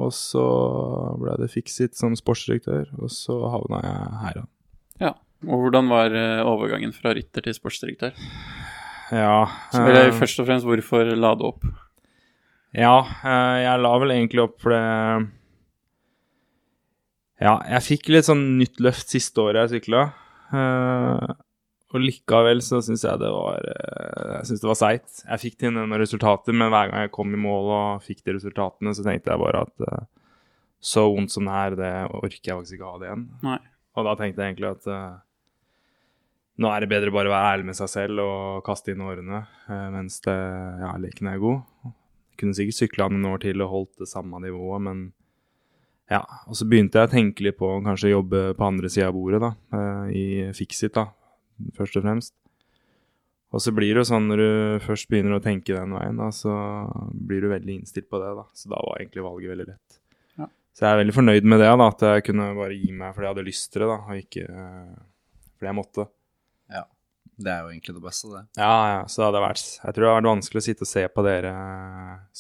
Og 0.03 0.11
så 0.15 0.45
ble 1.21 1.37
det 1.39 1.53
Fixit 1.53 1.95
som 1.99 2.17
sportsdirektør, 2.19 2.89
og 2.99 3.13
så 3.15 3.37
havna 3.53 3.81
jeg 3.85 4.19
her. 4.25 4.41
Ja. 5.03 5.13
Og 5.45 5.67
hvordan 5.67 5.91
var 5.93 6.15
eh, 6.17 6.43
overgangen 6.47 6.95
fra 6.97 7.13
rytter 7.15 7.45
til 7.45 7.55
sportsdirektør? 7.55 8.17
Ja. 9.13 9.45
Så, 9.71 9.85
vil 9.85 9.99
jeg 9.99 10.15
først 10.17 10.41
og 10.41 10.49
fremst, 10.49 10.67
hvorfor 10.67 11.15
la 11.15 11.35
du 11.39 11.47
opp? 11.51 11.67
Ja, 12.75 12.97
eh, 13.23 13.57
jeg 13.63 13.83
la 13.85 13.95
vel 14.03 14.15
egentlig 14.17 14.43
opp 14.49 14.59
for 14.65 14.75
det 14.75 14.83
Ja, 17.45 17.59
jeg 17.69 17.85
fikk 17.85 18.09
litt 18.15 18.27
sånn 18.27 18.45
nytt 18.59 18.81
løft 18.83 19.13
siste 19.13 19.43
året 19.43 19.67
jeg 19.67 19.85
sykla. 19.85 20.07
Og 21.95 22.03
likevel 22.03 22.59
så 22.65 22.81
syns 22.83 23.05
jeg 23.07 23.21
det 23.23 23.31
var 23.31 23.69
eh, 23.71 24.31
Jeg 24.41 24.49
synes 24.49 24.63
det 24.65 24.71
var 24.71 24.79
seigt. 24.81 25.21
Jeg 25.23 25.43
fikk 25.45 25.61
til 25.61 25.75
noen 25.77 25.95
resultater, 26.01 26.57
men 26.57 26.73
hver 26.75 26.91
gang 26.91 27.05
jeg 27.07 27.15
kom 27.15 27.31
i 27.31 27.41
mål 27.41 27.71
og 27.71 28.03
fikk 28.07 28.25
de 28.27 28.35
resultatene, 28.35 28.95
så 28.97 29.07
tenkte 29.07 29.31
jeg 29.31 29.43
bare 29.45 29.63
at 29.69 29.85
uh, 29.87 30.09
så 30.85 31.07
vondt 31.07 31.33
som 31.33 31.47
det 31.47 31.61
er, 31.61 31.79
det 31.79 31.93
orker 32.19 32.51
jeg 32.51 32.59
faktisk 32.59 32.79
ikke 32.79 32.91
ha 32.91 32.99
det 32.99 33.09
igjen. 33.09 33.25
Nei. 33.47 33.61
Og 33.95 34.09
da 34.09 34.17
tenkte 34.19 34.43
jeg 34.43 34.53
egentlig 34.53 34.73
at 34.73 34.91
uh, 34.91 35.23
nå 36.59 36.75
er 36.75 36.83
det 36.83 36.91
bedre 36.91 37.15
bare 37.15 37.31
å 37.31 37.37
være 37.37 37.55
ærlig 37.55 37.71
med 37.71 37.79
seg 37.79 37.95
selv 37.95 38.27
og 38.27 38.67
kaste 38.67 38.91
inn 38.91 39.07
årene 39.07 39.45
uh, 39.47 39.89
mens 39.95 40.19
det, 40.27 40.39
ja, 40.83 40.95
leken 40.99 41.31
er 41.31 41.43
god. 41.47 41.65
Jeg 41.87 42.43
kunne 42.43 42.59
sikkert 42.59 42.83
sykla 42.83 43.13
noen 43.15 43.31
år 43.37 43.45
til 43.47 43.63
og 43.63 43.71
holdt 43.71 44.03
det 44.03 44.11
samme 44.11 44.43
nivået, 44.43 44.83
men 44.91 45.11
ja. 46.11 46.25
Og 46.51 46.59
så 46.59 46.67
begynte 46.67 46.99
jeg 46.99 47.07
å 47.07 47.15
tenke 47.15 47.47
litt 47.47 47.63
på 47.63 47.71
å 47.71 47.83
kanskje 47.87 48.17
jobbe 48.17 48.49
på 48.59 48.67
andre 48.67 48.91
sida 48.91 49.13
av 49.13 49.15
bordet, 49.15 49.39
da, 49.47 49.55
i 50.11 50.51
Fixit, 50.59 50.99
da, 50.99 51.13
først 51.77 51.99
og 52.01 52.07
fremst. 52.07 52.35
Og 53.55 53.63
så 53.63 53.71
blir 53.71 53.93
det 53.95 54.03
jo 54.03 54.09
sånn 54.09 54.27
når 54.27 54.41
du 54.41 54.49
først 54.83 55.07
begynner 55.11 55.37
å 55.37 55.43
tenke 55.43 55.77
den 55.77 55.95
veien, 55.95 56.19
da, 56.19 56.31
så 56.35 56.55
blir 57.15 57.45
du 57.45 57.53
veldig 57.53 57.77
innstilt 57.79 58.09
på 58.11 58.19
det, 58.19 58.33
da. 58.35 58.49
Så 58.57 58.73
da 58.73 58.81
var 58.83 58.99
egentlig 58.99 59.23
valget 59.23 59.53
veldig 59.53 59.67
lett. 59.69 59.99
Ja. 60.41 60.49
Så 60.75 60.87
jeg 60.87 60.91
er 60.91 61.01
veldig 61.05 61.15
fornøyd 61.15 61.47
med 61.53 61.63
det, 61.63 61.71
da, 61.71 61.87
at 61.87 62.03
jeg 62.09 62.25
kunne 62.31 62.49
bare 62.59 62.75
gi 62.75 62.91
meg 62.91 63.15
fordi 63.15 63.29
jeg 63.29 63.37
hadde 63.37 63.47
lyst 63.47 63.71
til 63.71 63.85
det, 63.85 63.91
da, 63.93 64.01
og 64.03 64.25
ikke 64.25 64.49
eh, 64.49 64.97
fordi 65.55 65.71
jeg 65.71 65.79
måtte. 65.79 66.09
Ja. 66.75 66.83
Det 67.35 67.51
er 67.51 67.63
jo 67.63 67.71
egentlig 67.71 67.95
det 67.97 68.05
beste, 68.09 68.31
det. 68.33 68.43
Ja, 68.59 68.75
ja, 68.91 68.99
så 69.11 69.21
det 69.21 69.29
hadde 69.29 69.43
vært 69.43 69.63
Jeg 69.65 69.95
tror 69.95 70.05
det 70.05 70.11
hadde 70.11 70.19
vært 70.19 70.33
vanskelig 70.33 70.61
å 70.61 70.67
sitte 70.69 70.87
og 70.87 70.91
se 70.91 71.07
på 71.11 71.25
dere 71.27 71.55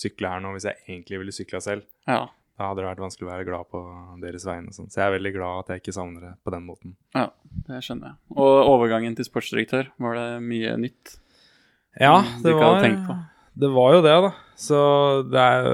sykle 0.02 0.30
her 0.34 0.42
nå 0.42 0.52
hvis 0.54 0.66
jeg 0.70 0.82
egentlig 0.88 1.22
ville 1.22 1.34
sykla 1.34 1.62
selv. 1.62 1.86
Ja. 2.10 2.24
Da 2.54 2.68
hadde 2.70 2.84
det 2.84 2.86
vært 2.86 3.02
vanskelig 3.02 3.26
å 3.26 3.32
være 3.32 3.46
glad 3.48 3.66
på 3.72 3.80
deres 4.22 4.44
vegne 4.46 4.70
sånn. 4.74 4.86
Så 4.92 5.00
jeg 5.00 5.08
er 5.08 5.14
veldig 5.16 5.32
glad 5.34 5.64
at 5.64 5.72
jeg 5.72 5.82
ikke 5.82 5.94
savner 5.96 6.26
det 6.28 6.32
på 6.46 6.52
den 6.54 6.66
måten. 6.68 6.94
ja, 7.16 7.26
det 7.66 7.80
skjønner 7.82 8.12
jeg. 8.12 8.18
Og 8.38 8.70
overgangen 8.70 9.16
til 9.18 9.26
sportsdirektør, 9.26 9.90
var 10.04 10.18
det 10.20 10.26
mye 10.46 10.76
nytt? 10.78 11.16
Ja, 11.98 12.20
det 12.42 12.54
var, 12.58 12.82
det 13.54 13.70
var 13.74 13.94
jo 13.96 14.02
det, 14.06 14.14
da. 14.26 14.30
Så 14.58 14.78
det 15.30 15.42
er 15.42 15.68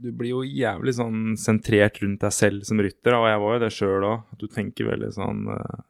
Du 0.00 0.08
blir 0.16 0.30
jo 0.32 0.42
jævlig 0.44 0.94
sånn 0.96 1.34
sentrert 1.36 1.98
rundt 2.00 2.22
deg 2.24 2.32
selv 2.32 2.62
som 2.64 2.78
rytter, 2.80 3.12
og 3.18 3.26
jeg 3.28 3.40
var 3.42 3.56
jo 3.56 3.60
det 3.60 3.72
sjøl 3.76 4.06
òg. 4.08 4.22
At 4.32 4.40
du 4.40 4.46
tenker 4.48 4.88
veldig 4.88 5.10
sånn 5.12 5.42
eh, 5.52 5.82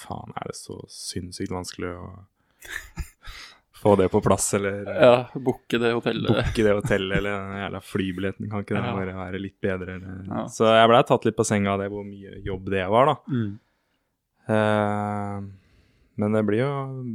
Faen, 0.00 0.32
er 0.32 0.48
det 0.48 0.56
så 0.56 0.78
sinnssykt 0.88 1.52
vanskelig 1.52 1.90
å 1.92 2.06
få 3.80 3.94
det 3.96 4.08
på 4.12 4.20
plass, 4.24 4.50
eller 4.58 4.82
eh, 4.92 5.00
Ja, 5.06 5.40
booke 5.40 5.78
det 5.80 5.92
hotellet. 5.96 6.28
booke 6.28 6.64
det 6.66 6.74
hotellet 6.76 7.18
eller 7.18 7.30
den 7.38 7.62
jævla 7.62 7.80
flybilletten. 7.80 8.50
Kan 8.50 8.64
ikke 8.64 8.76
det 8.76 8.84
Ja. 8.84 8.92
bare 8.96 9.14
være 9.16 9.40
litt 9.40 9.56
bedre? 9.64 9.96
Eller? 9.96 10.20
Ja. 10.28 10.44
Så 10.52 10.68
jeg 10.68 10.88
blei 10.92 11.02
tatt 11.08 11.24
litt 11.24 11.36
på 11.38 11.46
senga 11.48 11.72
av 11.74 11.80
det, 11.80 11.88
hvor 11.92 12.04
mye 12.04 12.42
jobb 12.44 12.68
det 12.70 12.84
var, 12.92 13.06
da. 13.06 13.16
Mm. 13.32 13.58
Uh, 14.50 15.40
men 16.20 16.32
det 16.34 16.40
blir 16.48 16.62
jo 16.64 16.70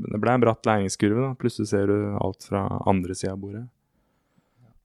Det 0.07 0.19
ble 0.21 0.31
en 0.37 0.43
bratt 0.45 0.65
læringskurve, 0.65 1.21
da. 1.29 1.33
Plutselig 1.39 1.67
ser 1.71 1.89
du 1.91 1.97
alt 2.21 2.45
fra 2.47 2.63
andre 2.87 3.15
sida 3.17 3.33
av 3.35 3.41
bordet. 3.43 3.65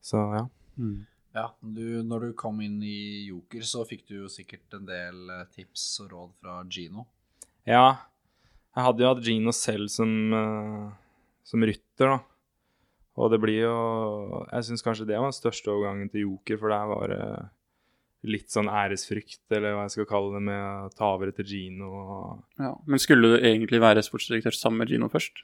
Så 0.01 0.17
ja. 0.35 0.45
Mm. 0.77 1.05
Ja, 1.33 1.45
du, 1.63 2.01
når 2.03 2.19
du 2.27 2.31
kom 2.35 2.57
inn 2.61 2.81
i 2.83 3.27
Joker, 3.29 3.61
så 3.63 3.85
fikk 3.87 4.03
du 4.09 4.17
jo 4.23 4.27
sikkert 4.31 4.73
en 4.75 4.85
del 4.89 5.29
eh, 5.31 5.45
tips 5.55 5.85
og 6.03 6.09
råd 6.11 6.31
fra 6.41 6.57
Gino. 6.67 7.05
Ja, 7.69 7.85
jeg 8.75 8.83
hadde 8.83 8.99
jo 9.05 9.11
hatt 9.13 9.23
Gino 9.23 9.53
selv 9.55 9.87
som, 9.93 10.11
eh, 10.35 10.89
som 11.47 11.63
rytter, 11.65 12.11
da. 12.11 12.19
Og 13.19 13.27
det 13.33 13.41
blir 13.43 13.65
jo 13.65 14.45
Jeg 14.53 14.69
syns 14.69 14.85
kanskje 14.85 15.05
det 15.09 15.17
var 15.19 15.27
den 15.27 15.35
største 15.35 15.73
overgangen 15.73 16.11
til 16.11 16.23
Joker, 16.25 16.59
for 16.61 16.71
der 16.71 16.91
var 16.91 17.11
det 17.11 17.25
litt 18.31 18.53
sånn 18.53 18.69
æresfrykt, 18.69 19.43
eller 19.49 19.73
hva 19.75 19.87
jeg 19.87 19.95
skal 19.95 20.07
kalle 20.09 20.35
det, 20.35 20.43
med 20.45 20.61
å 20.61 20.91
ta 20.93 21.09
over 21.15 21.31
etter 21.31 21.47
Gino. 21.47 21.89
Og... 21.89 22.43
Ja. 22.61 22.75
Men 22.85 23.01
skulle 23.01 23.33
du 23.33 23.47
egentlig 23.47 23.81
være 23.81 24.03
sportsdirektør 24.05 24.55
sammen 24.55 24.83
med 24.83 24.93
Gino 24.93 25.09
først? 25.11 25.41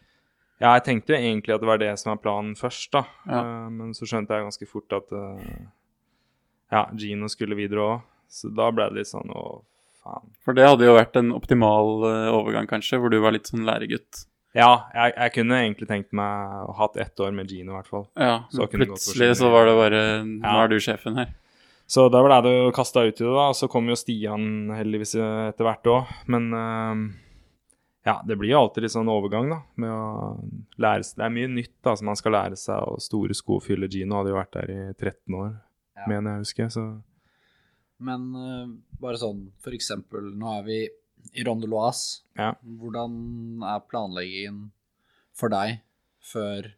Ja, 0.57 0.73
jeg 0.73 0.85
tenkte 0.85 1.13
jo 1.13 1.21
egentlig 1.21 1.53
at 1.53 1.61
det 1.61 1.69
var 1.69 1.81
det 1.81 1.89
som 2.01 2.11
var 2.13 2.21
planen 2.21 2.53
først, 2.57 2.91
da. 2.93 3.03
Ja. 3.29 3.41
Eh, 3.41 3.65
men 3.73 3.97
så 3.97 4.09
skjønte 4.09 4.37
jeg 4.37 4.47
ganske 4.47 4.69
fort 4.69 4.93
at 4.97 5.13
eh, 5.13 5.57
ja, 6.73 6.85
Gino 6.97 7.29
skulle 7.33 7.57
videre 7.57 7.83
òg. 7.85 8.05
Så 8.29 8.49
da 8.51 8.69
ble 8.75 8.89
det 8.91 9.01
litt 9.01 9.09
sånn 9.09 9.29
å, 9.31 9.43
faen. 10.03 10.33
For 10.43 10.57
det 10.57 10.65
hadde 10.67 10.87
jo 10.87 10.97
vært 10.97 11.17
en 11.19 11.33
optimal 11.35 12.07
eh, 12.09 12.29
overgang, 12.33 12.69
kanskje, 12.69 12.99
hvor 13.01 13.13
du 13.13 13.19
var 13.23 13.35
litt 13.35 13.49
sånn 13.49 13.65
læregutt. 13.67 14.25
Ja, 14.57 14.71
jeg, 14.95 15.13
jeg 15.13 15.33
kunne 15.35 15.57
egentlig 15.61 15.87
tenkt 15.89 16.15
meg 16.17 16.63
å 16.65 16.73
hatt 16.79 16.95
ett 16.97 17.19
år 17.21 17.33
med 17.35 17.51
Gino, 17.51 17.75
i 17.75 17.77
hvert 17.77 17.89
fall. 17.91 18.07
Ja, 18.17 18.39
Så 18.49 18.65
plutselig 18.71 19.35
så 19.37 19.51
var 19.53 19.67
det 19.69 19.75
bare 19.77 19.99
Nå 20.25 20.41
Ja. 20.41 20.63
er 20.63 20.71
du 20.71 20.79
sjefen 20.81 21.19
her. 21.19 21.35
Så 21.87 22.07
da 22.11 22.19
ble 22.25 22.39
det 22.43 22.51
jo 22.55 22.71
kasta 22.75 23.05
ut 23.05 23.21
i 23.21 23.23
det, 23.23 23.31
da. 23.37 23.45
Så 23.55 23.69
kom 23.71 23.87
jo 23.87 23.95
Stian 23.95 24.67
heldigvis 24.75 25.13
etter 25.21 25.63
hvert 25.69 25.87
òg. 25.93 26.09
Men 26.27 26.49
uh, 26.51 27.05
ja, 28.07 28.17
det 28.27 28.35
blir 28.39 28.51
jo 28.55 28.59
alltid 28.65 28.83
litt 28.87 28.91
sånn 28.95 29.07
overgang, 29.13 29.47
da. 29.53 29.61
Med 29.79 29.93
å 29.93 30.35
lære 30.83 31.05
seg 31.07 31.21
Det 31.21 31.27
er 31.29 31.35
mye 31.37 31.53
nytt 31.53 31.75
da, 31.85 31.93
som 31.95 32.09
man 32.11 32.19
skal 32.19 32.35
lære 32.35 32.57
seg, 32.59 32.81
og 32.81 32.99
store 33.05 33.37
sko 33.37 33.61
fyller 33.63 33.87
Gino. 33.93 34.17
Hadde 34.19 34.33
jo 34.33 34.39
vært 34.41 34.57
der 34.57 34.73
i 34.73 34.79
13 34.97 35.37
år, 35.37 35.53
Ja. 35.95 36.07
mener 36.11 36.33
jeg 36.33 36.41
å 36.41 36.47
huske. 36.47 36.67
Så 36.75 36.87
Men 37.99 38.27
uh, 38.35 38.67
bare 38.99 39.17
sånn, 39.21 39.45
for 39.63 39.71
eksempel, 39.77 40.27
nå 40.35 40.57
er 40.59 40.63
vi 40.67 40.81
i 41.33 41.45
Rondeloise. 41.47 42.23
ja. 42.37 42.53
Hvordan 42.61 43.63
er 43.65 43.85
planleggingen 43.89 44.67
for 45.37 45.53
deg 45.53 45.81
før 46.25 46.71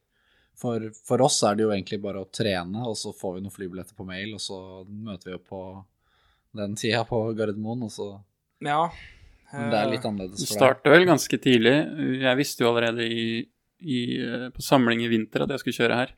for, 0.60 0.90
for 1.08 1.22
oss 1.24 1.38
er 1.48 1.56
det 1.56 1.64
jo 1.64 1.72
egentlig 1.72 2.02
bare 2.04 2.20
å 2.20 2.28
trene, 2.36 2.82
og 2.84 2.98
så 3.00 3.14
får 3.16 3.38
vi 3.38 3.44
noen 3.46 3.54
flybilletter 3.54 3.96
på 3.96 4.08
mail, 4.08 4.34
og 4.36 4.42
så 4.44 4.58
møter 4.90 5.30
vi 5.30 5.38
jo 5.38 5.44
på 5.48 5.62
den 6.60 6.74
tida 6.80 7.06
på 7.08 7.22
Gardermoen, 7.38 7.86
og 7.88 7.94
så 7.94 8.10
ja. 8.66 8.82
Men 9.54 9.72
det 9.72 9.80
er 9.80 9.88
litt 9.90 10.04
eh, 10.04 10.10
annerledes 10.10 10.44
for 10.44 10.52
deg. 10.52 10.58
starter 10.60 10.94
vel 10.94 11.08
ganske 11.08 11.40
tidlig. 11.42 11.76
Jeg 12.22 12.38
visste 12.38 12.66
jo 12.66 12.74
allerede 12.74 13.08
i, 13.08 13.28
i, 13.80 14.02
eh, 14.20 14.50
på 14.54 14.66
samling 14.66 15.06
i 15.06 15.10
vinter 15.12 15.46
at 15.46 15.54
jeg 15.56 15.64
skulle 15.64 15.80
kjøre 15.80 16.02
her. 16.02 16.12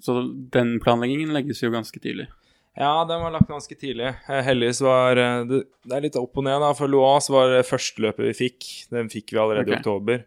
Så 0.00 0.14
den 0.54 0.78
planleggingen 0.80 1.34
legges 1.34 1.60
jo 1.60 1.72
ganske 1.74 2.00
tidlig. 2.00 2.30
Ja, 2.78 3.04
den 3.04 3.20
var 3.20 3.34
lagt 3.34 3.50
ganske 3.50 3.76
tidlig. 3.76 4.08
Eh, 4.32 4.40
Heldigvis 4.46 4.80
var 4.80 5.18
eh, 5.20 5.42
det, 5.44 5.58
det 5.84 5.96
er 5.96 6.04
litt 6.06 6.16
opp 6.16 6.38
og 6.40 6.46
ned, 6.46 6.56
da. 6.64 6.70
For 6.78 6.88
Loas 6.88 7.28
var 7.32 7.50
det 7.52 7.66
første 7.68 8.00
løpet 8.06 8.30
vi 8.30 8.32
fikk. 8.38 8.68
Den 8.94 9.10
fikk 9.12 9.34
vi 9.34 9.40
allerede 9.42 9.68
okay. 9.68 9.76
i 9.76 9.80
oktober. 9.82 10.22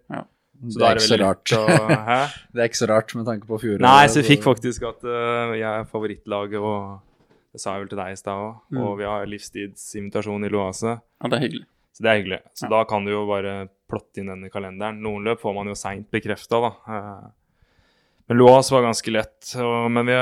Så 0.66 0.80
Det 0.80 0.86
er 0.86 0.92
er 0.92 1.00
ikke 1.02 1.10
så 1.10 1.18
rart. 1.20 1.54
å 1.58 1.64
Det 2.56 2.62
er 2.62 2.70
ikke 2.70 2.82
så 2.84 2.90
rart 2.92 3.16
med 3.18 3.26
tanke 3.28 3.50
på 3.50 3.58
fjoråret. 3.64 3.84
Nei, 3.86 4.06
så 4.14 4.22
vi 4.22 4.30
fikk 4.30 4.46
faktisk 4.46 4.86
at 4.88 5.02
uh, 5.04 5.56
jeg 5.58 5.68
er 5.68 5.90
favorittlaget, 5.90 6.62
og 6.62 7.32
det 7.56 7.62
sa 7.64 7.74
jeg 7.76 7.84
vel 7.86 7.90
til 7.92 8.00
deg 8.04 8.14
i 8.14 8.20
stad 8.22 8.44
òg. 8.46 8.54
Mm. 8.72 8.80
Og 8.86 8.94
vi 9.02 9.08
har 9.10 9.32
livstidsinvitasjon 9.34 10.46
i 10.48 10.52
Loase, 10.54 10.94
Ja, 11.02 11.32
det 11.32 11.40
er 11.40 11.44
hyggelig. 11.48 11.66
så 11.98 12.06
det 12.06 12.12
er 12.14 12.20
hyggelig. 12.22 12.40
Så 12.54 12.68
Ja. 12.68 12.72
da 12.78 12.84
kan 12.94 13.06
du 13.08 13.12
jo 13.12 13.24
bare 13.28 13.56
plotte 13.90 14.22
inn 14.22 14.30
denne 14.32 14.50
kalenderen. 14.54 15.02
Noen 15.04 15.26
løp 15.28 15.42
får 15.42 15.58
man 15.58 15.68
jo 15.74 15.76
seint 15.80 16.08
bekrefta, 16.14 16.62
da. 16.62 16.72
Men 18.30 18.38
Loas 18.40 18.72
var 18.74 18.86
ganske 18.88 19.12
lett. 19.14 19.52
Og, 19.62 19.90
men 19.94 20.08
vi, 20.10 20.16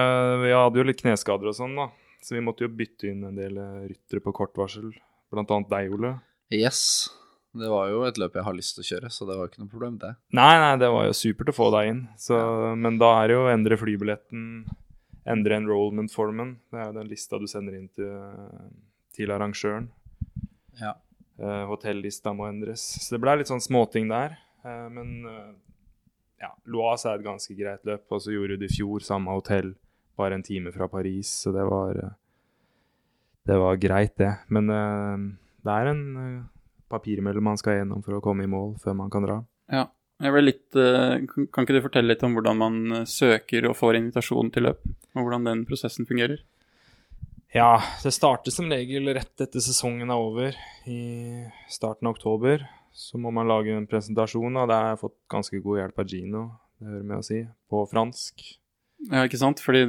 vi 0.48 0.52
hadde 0.56 0.82
jo 0.82 0.88
litt 0.88 1.04
kneskader 1.04 1.52
og 1.52 1.56
sånn, 1.58 1.76
da. 1.78 1.88
Så 2.24 2.38
vi 2.38 2.44
måtte 2.44 2.66
jo 2.66 2.72
bytte 2.72 3.10
inn 3.12 3.26
en 3.28 3.36
del 3.38 3.60
eh, 3.60 3.90
ryttere 3.92 4.24
på 4.24 4.34
kort 4.36 4.56
varsel. 4.58 4.94
Blant 5.34 5.52
annet 5.52 5.72
deg, 5.74 5.92
Ole. 5.96 6.14
Yes. 6.54 7.10
Det 7.54 7.70
var 7.70 7.90
jo 7.92 8.02
et 8.08 8.18
løp 8.18 8.38
jeg 8.38 8.46
har 8.48 8.56
lyst 8.58 8.78
til 8.78 8.82
å 8.82 8.88
kjøre, 8.88 9.10
så 9.14 9.28
det 9.30 9.36
var 9.38 9.50
ikke 9.50 9.62
noe 9.62 9.70
problem, 9.70 9.98
det. 10.02 10.16
Nei, 10.34 10.54
nei, 10.58 10.72
det 10.82 10.90
var 10.90 11.06
jo 11.06 11.18
supert 11.18 11.52
å 11.52 11.58
få 11.58 11.68
deg 11.76 11.92
inn. 11.92 12.00
Så, 12.18 12.38
Men 12.80 12.98
da 13.02 13.12
er 13.20 13.30
det 13.30 13.36
jo 13.36 13.44
å 13.44 13.52
endre 13.52 13.78
flybilletten, 13.78 14.46
endre 15.30 15.60
enrollment-formen. 15.62 16.56
Det 16.74 16.80
er 16.80 16.90
jo 16.90 16.96
den 16.98 17.12
lista 17.12 17.38
du 17.42 17.46
sender 17.50 17.78
inn 17.78 17.92
til, 17.94 18.10
til 19.14 19.34
arrangøren. 19.36 19.92
Ja. 20.80 20.96
Eh, 21.38 21.66
hotellista 21.70 22.34
må 22.34 22.48
endres. 22.50 22.86
Så 23.04 23.16
det 23.16 23.22
ble 23.24 23.38
litt 23.40 23.52
sånn 23.52 23.64
småting 23.64 24.10
der. 24.12 24.38
Eh, 24.66 24.88
men 24.94 25.14
eh, 25.30 25.54
ja, 26.44 26.52
Loas 26.70 27.06
er 27.06 27.18
et 27.18 27.26
ganske 27.26 27.56
greit 27.58 27.86
løp, 27.88 28.06
og 28.10 28.22
så 28.24 28.34
gjorde 28.34 28.58
du 28.58 28.66
det 28.66 28.72
i 28.72 28.76
fjor, 28.78 29.04
samme 29.06 29.34
hotell, 29.34 29.74
bare 30.19 30.38
en 30.38 30.45
time 30.45 30.73
fra 30.76 30.88
Paris, 30.91 31.32
så 31.43 31.54
det 31.56 31.63
var 31.69 31.97
eh, 31.99 32.19
Det 33.43 33.58
var 33.60 33.76
greit, 33.76 34.15
det. 34.17 34.32
Men 34.47 34.69
eh, 34.69 35.26
det 35.63 35.73
er 35.73 35.89
en 35.91 36.04
uh, 36.15 36.45
papirmølle 36.91 37.43
man 37.43 37.60
skal 37.60 37.80
gjennom 37.80 38.04
for 38.06 38.17
å 38.17 38.23
komme 38.23 38.45
i 38.45 38.52
mål 38.52 38.78
før 38.84 38.97
man 38.99 39.12
kan 39.12 39.26
dra. 39.26 39.41
Ja. 39.71 39.89
Jeg 40.23 40.32
ble 40.32 40.43
litt, 40.45 40.76
eh, 40.78 41.26
kan 41.52 41.65
ikke 41.65 41.76
du 41.76 41.84
fortelle 41.84 42.13
litt 42.13 42.21
om 42.23 42.36
hvordan 42.38 42.60
man 42.60 42.76
eh, 42.99 43.08
søker 43.10 43.65
og 43.67 43.76
får 43.76 43.97
invitasjon 43.97 44.52
til 44.54 44.69
løp? 44.69 44.84
Og 45.17 45.26
hvordan 45.26 45.49
den 45.49 45.63
prosessen 45.67 46.08
fungerer? 46.08 46.43
Ja, 47.54 47.82
det 48.02 48.13
starter 48.15 48.54
som 48.54 48.71
regel 48.71 49.10
rett 49.13 49.43
etter 49.43 49.62
sesongen 49.62 50.13
er 50.13 50.21
over, 50.21 50.56
i 50.89 51.43
starten 51.69 52.08
av 52.08 52.15
oktober. 52.15 52.63
Så 52.93 53.19
må 53.19 53.34
man 53.36 53.49
lage 53.49 53.73
en 53.76 53.89
presentasjon, 53.89 54.56
og 54.56 54.69
der 54.69 54.80
har 54.80 54.93
jeg 54.93 55.04
fått 55.04 55.17
ganske 55.34 55.62
god 55.65 55.82
hjelp 55.82 56.02
av 56.02 56.13
Gino, 56.13 56.43
det 56.80 56.89
hører 56.89 57.08
med 57.10 57.19
å 57.19 57.26
si, 57.26 57.41
på 57.69 57.84
fransk. 57.91 58.45
Ja, 59.12 59.24
ikke 59.28 59.39
sant? 59.39 59.60
Fordi 59.63 59.82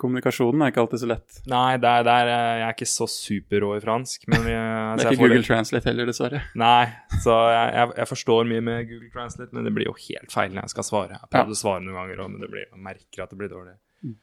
kommunikasjonen 0.00 0.64
er 0.64 0.72
ikke 0.72 0.82
alltid 0.82 1.00
så 1.02 1.08
lett. 1.08 1.38
Nei, 1.48 1.78
det 1.80 1.88
er, 1.88 2.04
det 2.04 2.14
er, 2.14 2.30
jeg 2.32 2.64
er 2.66 2.74
ikke 2.74 2.88
så 2.90 3.06
superrå 3.08 3.70
i 3.78 3.82
fransk, 3.84 4.26
men 4.28 4.44
jeg, 4.50 4.66
Det 4.98 5.06
er 5.06 5.14
ikke 5.14 5.22
Google 5.22 5.38
Google 5.38 5.48
Translate 5.48 5.88
heller, 5.88 6.10
dessverre. 6.10 6.42
Nei, 6.60 6.82
så 7.24 7.38
jeg, 7.54 7.86
jeg, 7.96 8.08
forstår 8.10 8.50
mye 8.50 8.64
med 8.66 8.90
Google 8.90 9.08
Translate, 9.14 9.50
men 9.56 9.68
det 9.68 9.72
blir 9.76 9.88
jo 9.88 9.96
helt 9.96 10.34
feil 10.34 10.52
når 10.52 10.66
jeg 10.66 10.74
skal 10.74 10.88
svare. 10.90 11.16
Jeg 11.16 11.32
prøvde 11.32 11.56
Ja. 11.56 11.58
å 11.58 11.62
svare 11.62 11.84
noen 11.86 11.98
ganger 12.00 12.22
òg, 12.26 12.34
men 12.34 12.44
det 12.44 12.50
blir, 12.52 12.68
jeg 12.68 12.84
merker 12.90 13.24
at 13.24 13.32
det 13.32 13.40
blir 13.40 13.52
dårlig. 13.54 13.74
Mm. 14.04 14.14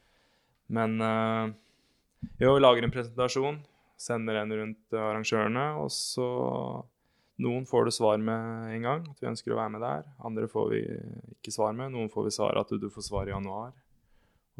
Men 0.78 0.96
uh, 1.02 1.50
jo, 2.44 2.54
lager 2.62 2.86
en 2.86 2.94
presentasjon, 2.94 3.60
sender 4.00 4.40
en 4.44 4.56
rundt 4.62 4.98
arrangørene, 5.08 5.66
og 5.82 5.90
så 5.94 6.30
Noen 7.40 7.64
får 7.64 7.86
du 7.88 7.90
svar 7.96 8.18
med 8.20 8.72
en 8.74 8.82
gang, 8.84 9.04
at 9.08 9.22
vi 9.22 9.28
ønsker 9.30 9.54
å 9.54 9.56
være 9.56 9.72
med 9.72 9.80
der. 9.80 10.02
Andre 10.28 10.44
får 10.44 10.66
vi 10.74 10.80
ikke 11.38 11.54
svar 11.54 11.72
med. 11.72 11.94
Noen 11.94 12.10
får 12.12 12.26
vi 12.26 12.32
svar 12.36 12.58
at 12.60 12.68
du 12.68 12.84
får 12.92 13.06
svar 13.06 13.30
i 13.30 13.32
januar. 13.32 13.70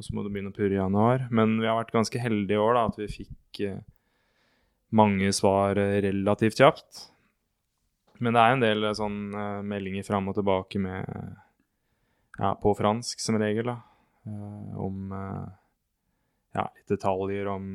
Og 0.00 0.06
så 0.06 0.14
må 0.16 0.22
du 0.24 0.30
begynne 0.32 0.48
å 0.48 0.56
purre 0.56 0.72
i 0.72 0.78
januar. 0.78 1.26
Men 1.28 1.58
vi 1.60 1.68
har 1.68 1.76
vært 1.76 1.92
ganske 1.92 2.20
heldige 2.22 2.56
i 2.56 2.60
år, 2.64 2.72
da, 2.72 2.84
at 2.88 2.96
vi 2.96 3.08
fikk 3.12 3.58
eh, 3.68 3.82
mange 4.96 5.28
svar 5.36 5.76
eh, 5.76 5.98
relativt 6.06 6.56
kjapt. 6.56 7.02
Men 8.24 8.32
det 8.32 8.40
er 8.40 8.54
en 8.54 8.64
del 8.64 8.88
eh, 8.88 8.96
sånn 8.96 9.18
meldinger 9.68 10.06
fram 10.08 10.32
og 10.32 10.38
tilbake 10.40 10.80
med 10.80 11.04
Ja, 12.40 12.54
på 12.56 12.72
fransk 12.78 13.20
som 13.20 13.36
regel, 13.36 13.68
da. 13.74 13.76
Eh, 14.24 14.72
om 14.80 15.12
Ja, 16.56 16.64
litt 16.64 16.88
detaljer 16.88 17.52
om 17.52 17.68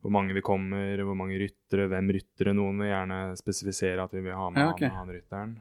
hvor 0.00 0.12
mange 0.12 0.34
vi 0.34 0.42
kommer, 0.42 0.98
hvor 1.04 1.14
mange 1.14 1.38
ryttere, 1.38 1.86
hvem 1.92 2.10
ryttere. 2.16 2.56
Noen 2.56 2.82
vil 2.82 2.90
gjerne 2.90 3.22
spesifisere 3.38 4.02
at 4.02 4.18
vi 4.18 4.26
vil 4.26 4.34
ha 4.34 4.50
med 4.50 4.66
Ja, 4.66 4.74
okay. 4.74 4.90
han, 4.90 5.04
han 5.04 5.14
rytteren. 5.14 5.58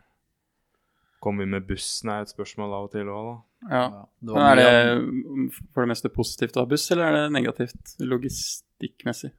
Kommer 1.19 1.43
vi 1.43 1.51
med 1.51 1.67
bussen, 1.67 2.09
er 2.13 2.21
et 2.23 2.31
spørsmål 2.31 2.73
av 2.77 2.83
og 2.87 2.91
til 2.93 3.09
òg, 3.11 3.29
da. 3.29 3.69
Ja. 3.75 3.87
Det 4.23 4.35
Men 4.35 4.45
er 4.45 4.55
det 4.55 5.63
for 5.73 5.83
det 5.83 5.89
meste 5.91 6.09
positivt 6.15 6.55
å 6.55 6.63
ha 6.63 6.69
buss, 6.71 6.85
eller 6.91 7.03
er 7.09 7.17
det 7.17 7.33
negativt 7.35 7.97
logistikkmessig? 7.99 9.33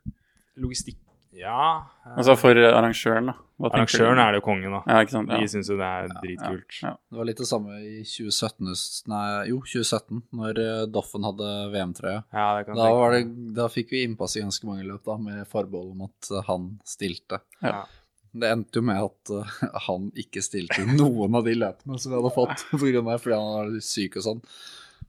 Logistikk 0.61 0.99
Ja. 1.33 1.87
eh, 2.05 2.17
Altså 2.19 2.35
for 2.37 2.53
arrangøren, 2.53 3.27
da. 3.31 3.35
Hva 3.61 3.71
Arrangøren 3.71 4.19
er 4.19 4.33
det 4.33 4.41
jo 4.43 4.45
kongen, 4.45 4.73
da. 4.75 4.81
Ja, 4.87 5.01
ikke 5.05 5.11
sant. 5.15 5.29
De 5.31 5.37
Ja. 5.41 5.47
syns 5.47 5.69
jo 5.71 5.77
det 5.79 5.87
er 5.87 6.09
dritkult. 6.21 6.83
Ja. 6.83 6.91
Det 7.11 7.17
var 7.17 7.25
litt 7.25 7.37
det 7.39 7.47
samme 7.47 7.71
i 7.81 8.03
2017, 8.05 9.07
nei, 9.09 9.47
jo, 9.49 9.61
2017, 9.61 10.23
når 10.35 10.59
eh, 10.59 10.87
Doffen 10.87 11.23
hadde 11.25 11.49
VM-trøya. 11.73 12.25
Ja, 12.33 12.59
det 12.59 12.67
kan 12.67 12.75
jeg 12.75 12.77
Da, 12.77 12.89
tenke 12.91 13.01
var 13.01 13.11
det, 13.13 13.55
da 13.55 13.69
fikk 13.69 13.91
vi 13.91 14.05
innpass 14.05 14.37
i 14.37 14.41
ganske 14.43 14.65
mange 14.67 14.85
løp, 14.85 15.05
da, 15.05 15.17
med 15.17 15.47
forbehold 15.49 15.93
om 15.93 16.03
at 16.11 16.47
han 16.47 16.81
stilte. 16.85 17.41
Ja. 17.63 17.85
Det 18.33 18.51
endte 18.55 18.79
jo 18.79 18.85
med 18.87 19.01
at 19.03 19.31
uh, 19.35 19.55
han 19.89 20.11
ikke 20.19 20.43
stilte 20.45 20.85
noen 20.87 21.35
av 21.35 21.47
de 21.47 21.57
løpene 21.59 21.99
som 21.99 22.13
vi 22.13 22.19
hadde 22.21 22.35
fått, 22.37 22.63
grunn 22.83 23.09
av 23.11 23.19
fordi 23.23 23.39
han 23.39 23.57
var 23.57 23.81
syk 23.83 24.21
og 24.21 24.27
sånn. 24.29 24.43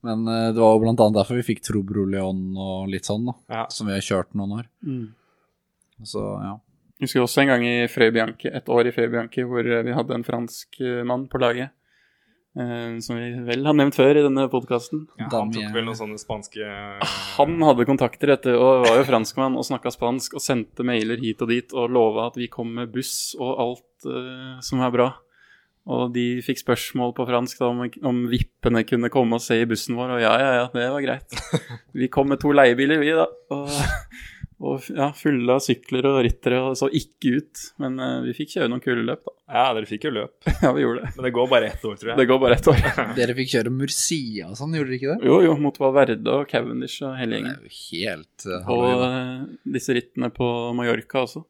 Men 0.01 0.23
uh, 0.25 0.49
det 0.49 0.61
var 0.63 0.73
jo 0.73 0.81
blant 0.81 1.03
annet 1.05 1.19
derfor 1.19 1.37
vi 1.37 1.45
fikk 1.51 1.61
Trobro 1.67 2.07
Leon 2.09 2.41
og 2.57 2.89
litt 2.89 3.05
sånn, 3.09 3.27
da, 3.29 3.35
Ja. 3.53 3.65
som 3.69 3.89
vi 3.91 3.93
har 3.97 4.05
kjørt 4.05 4.33
noen 4.33 4.57
år. 4.61 4.69
Mm. 4.81 5.05
Så 6.09 6.23
ja. 6.41 6.55
Jeg 6.97 7.07
husker 7.09 7.23
også 7.25 7.43
en 7.43 7.49
gang 7.53 7.63
i 7.65 7.75
Frøy 7.89 8.09
Bianchi, 8.13 8.49
et 8.53 8.69
år 8.69 8.89
i 8.89 8.93
Frøy 8.93 9.07
Bianchi, 9.13 9.45
hvor 9.49 9.65
eh, 9.65 9.81
vi 9.85 9.93
hadde 9.97 10.13
en 10.17 10.25
fransk 10.25 10.81
mann 11.09 11.23
på 11.29 11.39
laget. 11.41 11.73
Eh, 12.59 12.99
som 13.03 13.17
vi 13.19 13.29
vel 13.47 13.65
har 13.67 13.77
nevnt 13.77 13.97
før 13.97 14.19
i 14.19 14.25
denne 14.25 14.47
podkasten. 14.51 15.05
Ja, 15.19 15.29
han 15.33 15.53
tok 15.53 15.71
vel 15.75 15.87
noen 15.87 15.99
sånne 15.99 16.21
spanske 16.21 16.67
Han 17.37 17.57
hadde 17.65 17.87
kontakter 17.89 18.35
etter, 18.35 18.59
og 18.59 18.85
var 18.87 19.01
jo 19.01 19.07
franskmann 19.07 19.57
og 19.59 19.67
snakka 19.67 19.93
spansk 19.93 20.37
og 20.39 20.43
sendte 20.43 20.85
mailer 20.87 21.21
hit 21.21 21.43
og 21.43 21.51
dit 21.53 21.75
og 21.75 21.91
lova 21.91 22.29
at 22.31 22.39
vi 22.39 22.51
kom 22.51 22.73
med 22.79 22.93
buss 22.93 23.33
og 23.39 23.51
alt 23.65 24.09
uh, 24.09 24.57
som 24.65 24.83
er 24.83 24.95
bra. 24.95 25.11
Og 25.89 26.11
de 26.13 26.25
fikk 26.45 26.59
spørsmål 26.61 27.15
på 27.17 27.25
fransk 27.25 27.61
da, 27.61 27.71
om, 27.71 27.81
om 28.05 28.19
vippene 28.29 28.83
kunne 28.85 29.09
komme 29.13 29.39
og 29.39 29.41
se 29.41 29.57
i 29.57 29.67
bussen 29.69 29.97
vår, 29.97 30.13
og 30.17 30.21
ja, 30.21 30.33
ja, 30.37 30.51
ja, 30.59 30.65
det 30.75 30.89
var 30.93 31.05
greit. 31.05 31.37
Vi 31.97 32.09
kom 32.13 32.29
med 32.29 32.41
to 32.43 32.53
leiebiler, 32.53 33.01
vi, 33.01 33.15
da. 33.17 33.25
Og, 33.55 33.71
og 34.61 34.83
ja, 34.93 35.07
fulle 35.17 35.55
av 35.57 35.61
sykler 35.65 36.05
og 36.05 36.19
ryttere, 36.25 36.59
og 36.69 36.75
så 36.77 36.85
ikke 36.93 37.31
ut. 37.39 37.61
Men 37.81 37.95
uh, 37.97 38.19
vi 38.25 38.33
fikk 38.37 38.51
kjøre 38.55 38.69
noen 38.69 38.83
kule 38.83 39.01
løp, 39.07 39.23
da. 39.25 39.33
Ja, 39.55 39.63
dere 39.73 39.89
fikk 39.89 40.05
jo 40.05 40.11
løp. 40.13 40.35
Ja, 40.63 40.69
vi 40.77 40.83
gjorde 40.83 41.01
det. 41.07 41.11
Men 41.17 41.25
det 41.27 41.31
går 41.35 41.47
bare 41.51 41.69
ett 41.73 41.85
år, 41.89 41.95
tror 41.97 42.11
jeg. 42.11 42.17
Det 42.21 42.25
går 42.29 42.41
bare 42.43 42.57
ett 42.59 42.69
år. 42.71 42.81
Dere 43.17 43.35
fikk 43.39 43.49
kjøre 43.55 43.73
Murcia 43.73 44.49
og 44.51 44.59
sånn, 44.59 44.75
gjorde 44.77 44.91
dere 44.93 44.99
ikke 45.01 45.15
det? 45.15 45.29
Jo, 45.31 45.39
jo, 45.47 45.55
mot 45.65 45.79
Valverde 45.81 46.35
og 46.37 46.45
Cavendish 46.51 47.01
og 47.07 47.15
hele 47.19 47.33
Det 47.35 47.41
gjengen. 47.41 47.55
er 47.57 47.65
jo 47.65 47.73
helt 47.79 48.45
uh, 48.47 48.69
Og 48.75 48.85
uh, 49.01 49.47
disse 49.77 49.95
rittene 49.97 50.29
på 50.35 50.47
Mallorca 50.77 51.23
også. 51.25 51.41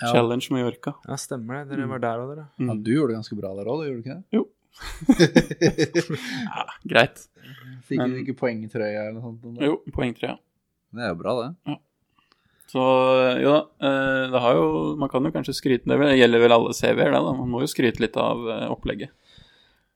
ja. 0.00 0.12
Challenge 0.14 0.46
Mallorca. 0.54 0.94
Ja, 1.08 1.16
stemmer 1.20 1.64
det. 1.64 1.74
Dere 1.74 1.88
var 1.90 2.04
der 2.06 2.22
òg, 2.22 2.34
dere. 2.36 2.46
ja, 2.62 2.76
du 2.78 2.92
gjorde 2.94 3.12
det 3.14 3.18
ganske 3.22 3.40
bra 3.42 3.52
der 3.58 3.72
òg, 3.74 3.84
gjorde 3.88 3.98
du 3.98 4.04
ikke 4.06 4.18
det? 4.20 4.24
Jo. 4.38 4.46
Ja, 6.46 6.64
greit. 6.84 7.22
Fikk 7.86 8.02
du 8.02 8.16
ikke 8.22 8.34
poengtrøya 8.40 9.06
eller 9.08 9.18
noe 9.20 9.34
sånt? 9.34 9.60
Jo, 9.62 9.78
poengtrøya. 9.94 10.36
Det 10.96 11.04
er 11.04 11.12
jo 11.12 11.18
bra, 11.20 11.34
det. 11.42 11.50
Så 11.66 11.76
Så 12.76 12.86
jo 13.40 13.52
da, 13.54 13.60
eh, 13.88 14.24
det 14.32 14.42
har 14.44 14.58
jo 14.58 14.96
Man 15.00 15.08
kan 15.08 15.24
jo 15.24 15.32
kanskje 15.32 15.54
skryte 15.56 15.88
Det 15.88 16.18
gjelder 16.18 16.42
vel 16.42 16.56
alle 16.56 16.74
CV-er, 16.76 17.14
det, 17.14 17.22
da. 17.24 17.32
Man 17.32 17.48
må 17.48 17.62
jo 17.64 17.70
skryte 17.70 18.02
litt 18.04 18.18
av 18.20 18.42
eh, 18.52 18.66
opplegget. 18.72 19.14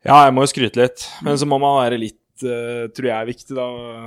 Ja, 0.06 0.22
jeg 0.24 0.32
må 0.32 0.46
jo 0.46 0.52
skryte 0.54 0.80
litt, 0.80 1.04
men 1.20 1.36
så 1.36 1.44
må 1.44 1.58
man 1.60 1.76
være 1.82 1.98
litt 2.00 2.44
eh, 2.46 2.86
tror 2.96 3.08
jeg 3.10 3.16
er 3.18 3.28
viktig, 3.28 3.52
da. 3.58 3.66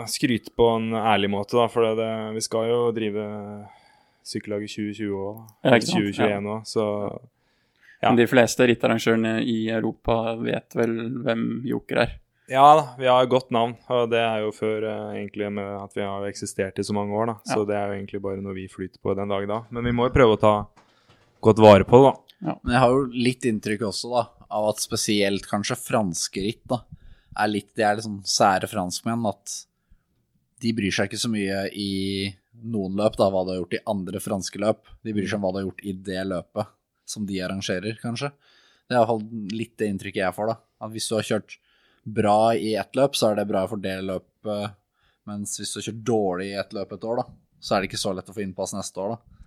Skryte 0.10 0.54
på 0.58 0.72
en 0.80 0.90
ærlig 0.98 1.30
måte, 1.30 1.54
da. 1.60 1.68
For 1.70 1.86
det, 2.00 2.10
vi 2.34 2.42
skal 2.42 2.72
jo 2.72 2.80
drive 2.96 3.28
sykkellaget 4.26 4.74
2020 4.74 5.14
òg, 5.14 5.38
da. 5.38 5.54
Ja, 5.70 5.78
ikke 5.78 5.92
sant? 5.92 6.10
2021 6.18 6.52
òg, 6.56 6.66
så 6.74 6.88
Ja. 8.04 8.10
Men 8.10 8.18
de 8.20 8.26
fleste 8.28 8.66
rittarrangørene 8.68 9.38
i 9.48 9.70
Europa 9.72 10.34
vet 10.36 10.76
vel 10.76 10.98
hvem 11.24 11.44
Joker 11.70 12.02
er. 12.02 12.18
Ja 12.52 12.64
da, 12.76 12.88
vi 13.00 13.08
har 13.08 13.24
et 13.24 13.32
godt 13.32 13.54
navn, 13.56 13.78
og 13.88 14.10
det 14.12 14.20
er 14.20 14.42
jo 14.44 14.50
før 14.52 14.84
uh, 14.84 15.14
egentlig 15.16 15.48
med 15.56 15.70
at 15.80 15.94
vi 15.96 16.04
har 16.04 16.26
eksistert 16.28 16.80
i 16.80 16.84
så 16.84 16.96
mange 16.96 17.16
år, 17.16 17.32
da. 17.32 17.36
Så 17.48 17.64
det 17.68 17.78
er 17.78 17.88
jo 17.88 17.96
egentlig 17.96 18.20
bare 18.26 18.44
noe 18.44 18.56
vi 18.58 18.66
flyter 18.72 19.00
på 19.00 19.16
den 19.16 19.32
dag 19.32 19.48
da. 19.48 19.62
Men 19.72 19.88
vi 19.88 19.94
må 19.96 20.10
jo 20.10 20.16
prøve 20.18 20.36
å 20.36 20.42
ta 20.42 20.54
godt 21.44 21.62
vare 21.64 21.88
på 21.88 22.02
det, 22.02 22.12
da. 22.12 22.40
Ja. 22.44 22.58
Men 22.60 22.76
jeg 22.76 22.84
har 22.84 22.96
jo 22.98 23.06
litt 23.16 23.48
inntrykk 23.48 23.86
også, 23.88 24.12
da, 24.12 24.26
av 24.60 24.68
at 24.74 24.84
spesielt 24.84 25.48
kanskje 25.48 25.80
franske 25.80 26.44
ritt, 26.44 26.66
da, 26.68 26.82
er 27.40 27.50
litt 27.50 27.72
De 27.74 27.88
er 27.88 27.96
litt 27.98 28.06
sånn 28.06 28.22
sære 28.28 28.68
franskmenn 28.70 29.24
at 29.32 29.56
de 30.64 30.72
bryr 30.76 30.94
seg 30.94 31.10
ikke 31.10 31.24
så 31.24 31.32
mye 31.32 31.64
i 31.80 32.28
noen 32.64 33.00
løp, 33.00 33.16
da, 33.20 33.32
hva 33.32 33.46
de 33.48 33.56
har 33.56 33.64
gjort 33.64 33.78
i 33.80 33.84
andre 33.90 34.20
franske 34.24 34.60
løp. 34.62 34.84
De 35.04 35.16
bryr 35.16 35.28
seg 35.28 35.40
om 35.40 35.48
hva 35.48 35.56
de 35.56 35.62
har 35.62 35.70
gjort 35.70 35.84
i 35.88 35.96
det 36.12 36.28
løpet 36.28 36.76
som 37.10 37.26
de 37.28 37.40
arrangerer, 37.44 37.98
kanskje. 38.04 38.30
Det 38.84 38.96
er 38.96 39.00
iallfall 39.00 39.24
litt 39.56 39.78
det 39.80 39.90
inntrykket 39.92 40.26
jeg 40.26 40.36
får, 40.36 40.52
da. 40.52 40.60
At 40.84 40.94
hvis 40.94 41.08
du 41.10 41.16
har 41.18 41.28
kjørt 41.28 41.58
bra 42.04 42.54
i 42.56 42.76
ett 42.76 42.96
løp, 42.96 43.16
så 43.16 43.32
er 43.32 43.36
det 43.42 43.48
bra 43.50 43.66
for 43.68 43.78
det 43.82 43.98
løpet, 44.04 44.74
mens 45.30 45.56
hvis 45.60 45.74
du 45.76 45.82
kjørt 45.86 46.04
dårlig 46.04 46.50
i 46.52 46.58
ett 46.60 46.74
løp 46.76 46.92
et 46.98 47.04
år, 47.08 47.22
da, 47.24 47.26
så 47.64 47.76
er 47.76 47.82
det 47.82 47.90
ikke 47.92 48.02
så 48.02 48.12
lett 48.16 48.30
å 48.30 48.36
få 48.36 48.44
innpass 48.44 48.74
neste 48.76 49.00
år, 49.00 49.16
da, 49.16 49.40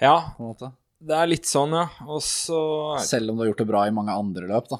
Ja, 0.00 0.14
på 0.36 0.42
en 0.42 0.48
måte. 0.54 0.72
det 1.04 1.14
er 1.14 1.26
litt 1.28 1.46
sånn, 1.46 1.70
ja. 1.76 1.84
Og 2.08 2.22
så 2.24 2.98
Selv 3.04 3.30
om 3.30 3.36
du 3.36 3.42
har 3.44 3.50
gjort 3.52 3.58
det 3.62 3.68
bra 3.68 3.82
i 3.86 3.92
mange 3.94 4.10
andre 4.16 4.48
løp, 4.48 4.68
da. 4.72 4.78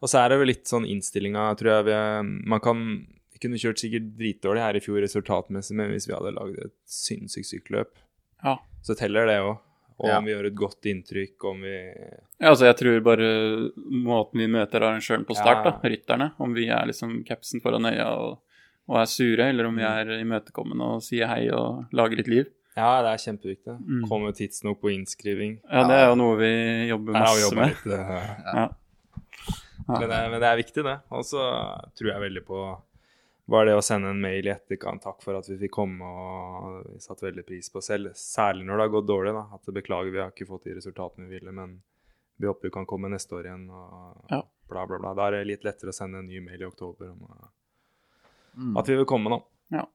Og 0.00 0.08
så 0.08 0.22
er 0.22 0.30
det 0.32 0.38
vel 0.40 0.48
litt 0.48 0.64
sånn 0.70 0.86
innstillinga, 0.88 1.50
tror 1.60 1.72
jeg 1.74 1.84
vi 1.90 1.96
Man 2.48 2.60
kan 2.64 2.78
Vi 3.34 3.38
kunne 3.42 3.58
kjørt 3.60 3.80
sikkert 3.82 4.06
dritdårlig 4.16 4.60
her 4.62 4.76
i 4.76 4.80
fjor 4.80 5.00
resultatmessig, 5.04 5.74
men 5.76 5.90
hvis 5.92 6.06
vi 6.08 6.14
hadde 6.14 6.32
lagd 6.36 6.58
et 6.64 6.72
sinnssykt 6.86 7.48
sykkelløp, 7.50 7.90
Ja. 8.44 8.56
så 8.82 8.94
teller 8.96 9.26
det 9.26 9.36
òg. 9.40 9.58
Og 10.00 10.08
Ja. 10.08 10.18
om 10.18 10.24
vi 10.24 10.32
gjør 10.32 10.46
et 10.48 10.54
godt 10.56 10.86
inntrykk, 10.88 11.44
om 11.50 11.60
vi 11.60 11.74
Ja, 12.40 12.48
altså 12.54 12.64
jeg 12.70 12.76
tror 12.80 13.00
bare 13.04 13.26
måten 13.92 14.40
vi 14.40 14.46
møter 14.48 14.80
arrangøren 14.80 15.26
på 15.28 15.36
start, 15.36 15.64
Ja. 15.66 15.70
da, 15.70 15.88
rytterne, 15.92 16.30
om 16.40 16.54
vi 16.56 16.68
er 16.72 16.86
liksom 16.88 17.18
capsen 17.28 17.60
foran 17.60 17.84
øya 17.84 18.06
og, 18.16 18.38
og 18.88 18.96
er 19.02 19.04
sure, 19.12 19.48
eller 19.50 19.66
om 19.68 19.76
vi 19.76 19.82
er 19.84 20.14
imøtekommende 20.22 20.82
og 20.96 21.02
sier 21.04 21.28
hei 21.28 21.50
og 21.52 21.84
lager 21.92 22.16
litt 22.16 22.28
liv. 22.32 22.46
Ja, 22.78 23.02
det 23.02 23.10
er 23.12 23.20
kjempeviktig. 23.26 23.74
Mm. 23.82 24.08
Komme 24.08 24.32
tidsnok 24.32 24.80
på 24.80 24.88
innskriving. 24.94 25.58
Ja, 25.70 25.82
det 25.86 25.96
er 25.98 26.06
jo 26.08 26.14
noe 26.16 26.36
vi 26.38 26.88
jobber 26.88 27.12
masse 27.12 27.42
jobba 27.42 27.60
med. 27.60 27.68
litt. 27.68 27.98
Ja. 28.54 28.68
Men, 29.90 30.08
det, 30.08 30.18
men 30.30 30.40
det 30.40 30.48
er 30.48 30.56
viktig, 30.60 30.84
det. 30.86 30.96
Og 31.10 31.24
så 31.26 31.42
tror 31.98 32.12
jeg 32.12 32.22
veldig 32.22 32.44
på 32.46 32.60
bare 33.50 33.70
det 33.70 33.76
å 33.78 33.82
sende 33.84 34.10
en 34.12 34.20
mail 34.22 34.46
i 34.46 34.52
etterkant, 34.52 35.02
takk 35.02 35.22
for 35.24 35.36
at 35.38 35.48
vi 35.50 35.56
fikk 35.64 35.72
komme, 35.74 36.06
og 36.06 36.84
vi 36.94 37.00
satte 37.02 37.26
veldig 37.26 37.44
pris 37.48 37.68
på 37.74 37.82
selv, 37.82 38.12
særlig 38.18 38.64
når 38.68 38.76
det 38.80 38.84
har 38.86 38.92
gått 38.96 39.08
dårlig, 39.10 39.32
da. 39.36 39.44
At 39.56 39.70
beklager, 39.74 40.12
vi 40.14 40.20
har 40.22 40.30
ikke 40.32 40.46
fått 40.48 40.64
de 40.68 40.74
resultatene 40.78 41.26
vi 41.28 41.38
ville, 41.38 41.52
men 41.56 41.80
vi 42.40 42.46
håper 42.48 42.68
vi 42.70 42.74
kan 42.78 42.86
komme 42.88 43.10
neste 43.12 43.34
år 43.36 43.48
igjen, 43.50 43.66
og 43.70 44.24
Ja. 44.30 44.42
bla, 44.70 44.86
bla, 44.86 44.98
bla. 45.02 45.14
Da 45.14 45.26
er 45.26 45.30
det 45.40 45.46
litt 45.50 45.64
lettere 45.66 45.90
å 45.92 45.96
sende 45.96 46.18
en 46.22 46.28
ny 46.30 46.40
mail 46.40 46.62
i 46.62 46.68
oktober 46.70 47.10
om 47.10 47.22
uh, 47.30 47.48
Mm. 48.58 48.76
at 48.78 48.86
vi 48.88 48.96
vil 48.96 49.04
komme, 49.06 49.30
da. 49.30 49.86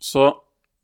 Så 0.00 0.24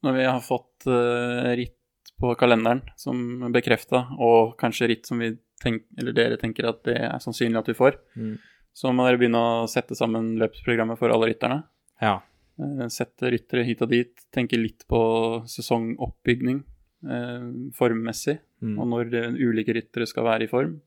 når 0.05 0.12
vi 0.15 0.25
har 0.29 0.41
fått 0.45 0.87
uh, 0.87 1.55
ritt 1.57 1.73
på 2.21 2.35
kalenderen 2.39 2.83
som 2.97 3.51
bekrefta, 3.53 4.05
og 4.21 4.57
kanskje 4.61 4.89
ritt 4.89 5.07
som 5.09 5.19
vi 5.19 5.31
tenk, 5.62 5.83
eller 5.99 6.12
dere 6.12 6.37
tenker 6.37 6.69
at 6.69 6.83
det 6.85 6.95
er 7.01 7.19
sannsynlig 7.19 7.59
at 7.59 7.67
vi 7.67 7.75
får, 7.75 7.97
Mm. 8.17 8.39
så 8.77 8.93
må 8.95 9.07
dere 9.07 9.19
begynne 9.19 9.41
å 9.41 9.67
sette 9.69 9.97
sammen 9.97 10.37
løpsprogrammet 10.39 10.99
for 10.99 11.09
alle 11.11 11.27
rytterne. 11.33 11.65
Ja. 12.02 12.20
Eh, 12.59 12.87
Sette 12.88 13.30
ryttere 13.32 13.64
hit 13.64 13.82
og 13.82 13.90
dit. 13.90 14.12
Tenke 14.32 14.56
litt 14.61 14.85
på 14.88 15.00
sesongoppbygning 15.46 16.62
eh, 17.09 17.70
formmessig, 17.76 18.38
Mm. 18.62 18.78
og 18.80 18.87
når 18.88 19.11
det, 19.12 19.20
ulike 19.44 19.74
ryttere 19.76 20.06
skal 20.09 20.24
være 20.24 20.44
i 20.44 20.48
form. 20.48 20.78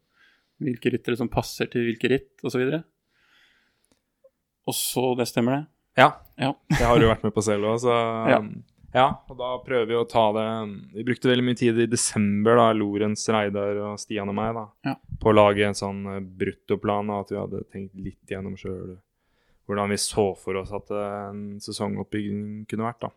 Hvilke 0.59 0.89
ryttere 0.91 1.15
som 1.15 1.29
passer 1.29 1.67
til 1.69 1.83
hvilke 1.85 2.09
ritt, 2.09 2.41
osv. 2.43 2.63
Og 4.67 4.73
så 4.73 5.15
Det 5.17 5.27
stemmer, 5.29 5.51
det? 5.59 5.67
Ja. 6.01 6.09
Ja. 6.37 6.53
Det 6.79 6.85
har 6.85 6.99
du 6.99 7.05
vært 7.09 7.23
med 7.23 7.33
på 7.35 7.43
selv 7.45 7.69
òg, 7.69 7.77
så 7.83 7.93
Ja. 8.29 8.39
um, 8.39 8.63
ja. 8.93 9.07
Og 9.29 9.37
da 9.37 9.51
prøver 9.65 9.85
vi 9.87 9.93
å 9.99 10.07
ta 10.09 10.31
det 10.33 10.47
Vi 10.95 11.03
brukte 11.03 11.29
veldig 11.29 11.45
mye 11.45 11.57
tid 11.61 11.77
i 11.79 11.85
desember, 11.85 12.55
da, 12.57 12.71
Lorentz, 12.73 13.27
Reidar 13.29 13.77
og 13.91 13.99
Stian 13.99 14.29
og 14.29 14.35
meg, 14.35 14.53
da, 14.55 14.65
Ja. 14.89 14.95
på 15.21 15.29
å 15.31 15.35
lage 15.35 15.65
en 15.67 15.73
sånn 15.77 16.01
eh, 16.15 16.19
bruttoplan, 16.21 17.09
og 17.09 17.25
at 17.25 17.29
vi 17.29 17.37
hadde 17.37 17.63
tenkt 17.71 17.93
litt 17.95 18.25
gjennom 18.27 18.57
sjøl 18.57 18.97
hvordan 19.69 19.91
vi 19.93 19.97
så 20.01 20.25
for 20.37 20.57
oss 20.59 20.71
at 20.75 20.89
en 20.97 21.43
sesongoppbygging 21.63 22.65
kunne 22.69 22.87
vært, 22.89 23.05
da. 23.05 23.09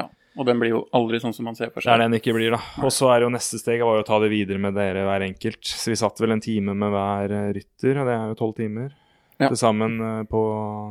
Ja. 0.00 0.06
Og 0.38 0.46
den 0.46 0.60
blir 0.60 0.70
jo 0.70 0.80
aldri 0.94 1.18
sånn 1.22 1.32
som 1.34 1.48
man 1.48 1.56
ser 1.58 1.70
for 1.74 1.82
Det 1.82 1.90
er 1.90 1.98
den 2.04 2.14
ikke 2.18 2.34
blir, 2.36 2.52
da. 2.54 2.60
Og 2.86 2.92
så 2.94 3.08
er 3.10 3.24
jo 3.24 3.30
neste 3.32 3.58
steg 3.58 3.80
var 3.82 3.96
jo 3.98 4.04
å 4.04 4.06
ta 4.06 4.18
det 4.22 4.28
videre 4.30 4.60
med 4.62 4.76
dere 4.76 5.02
hver 5.08 5.24
enkelt. 5.26 5.64
Så 5.66 5.90
vi 5.90 5.96
satt 5.98 6.20
vel 6.22 6.36
en 6.36 6.42
time 6.44 6.74
med 6.78 6.92
hver 6.94 7.34
rytter, 7.56 7.98
og 7.98 8.06
det 8.06 8.14
er 8.14 8.26
jo 8.32 8.38
tolv 8.38 8.54
timer 8.60 8.92
Ja. 9.38 9.48
til 9.48 9.56
sammen 9.60 10.00
eh, 10.02 10.22
på 10.30 10.38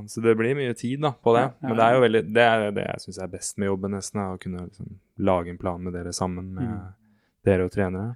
Så 0.08 0.22
det 0.24 0.38
blir 0.40 0.56
mye 0.56 0.74
tid 0.76 1.02
da, 1.04 1.12
på 1.12 1.34
det. 1.36 1.42
Ja, 1.46 1.52
ja, 1.62 1.68
Men 1.68 1.78
det 1.78 1.84
er 1.86 1.94
jo 1.96 2.04
veldig 2.06 2.22
Det 2.34 2.44
er 2.48 2.72
det 2.72 2.86
jeg 2.88 3.02
syns 3.06 3.18
er 3.24 3.28
best 3.28 3.58
med 3.58 3.68
jobben, 3.68 3.92
nesten, 3.92 4.22
er 4.24 4.36
å 4.36 4.40
kunne 4.40 4.62
liksom 4.70 4.94
lage 5.20 5.50
en 5.52 5.58
plan 5.58 5.82
med 5.84 5.94
dere 5.94 6.14
sammen 6.16 6.54
med 6.56 6.64
Mm. 6.68 6.94
dere 7.46 7.66
og 7.66 7.72
trenere. 7.72 8.16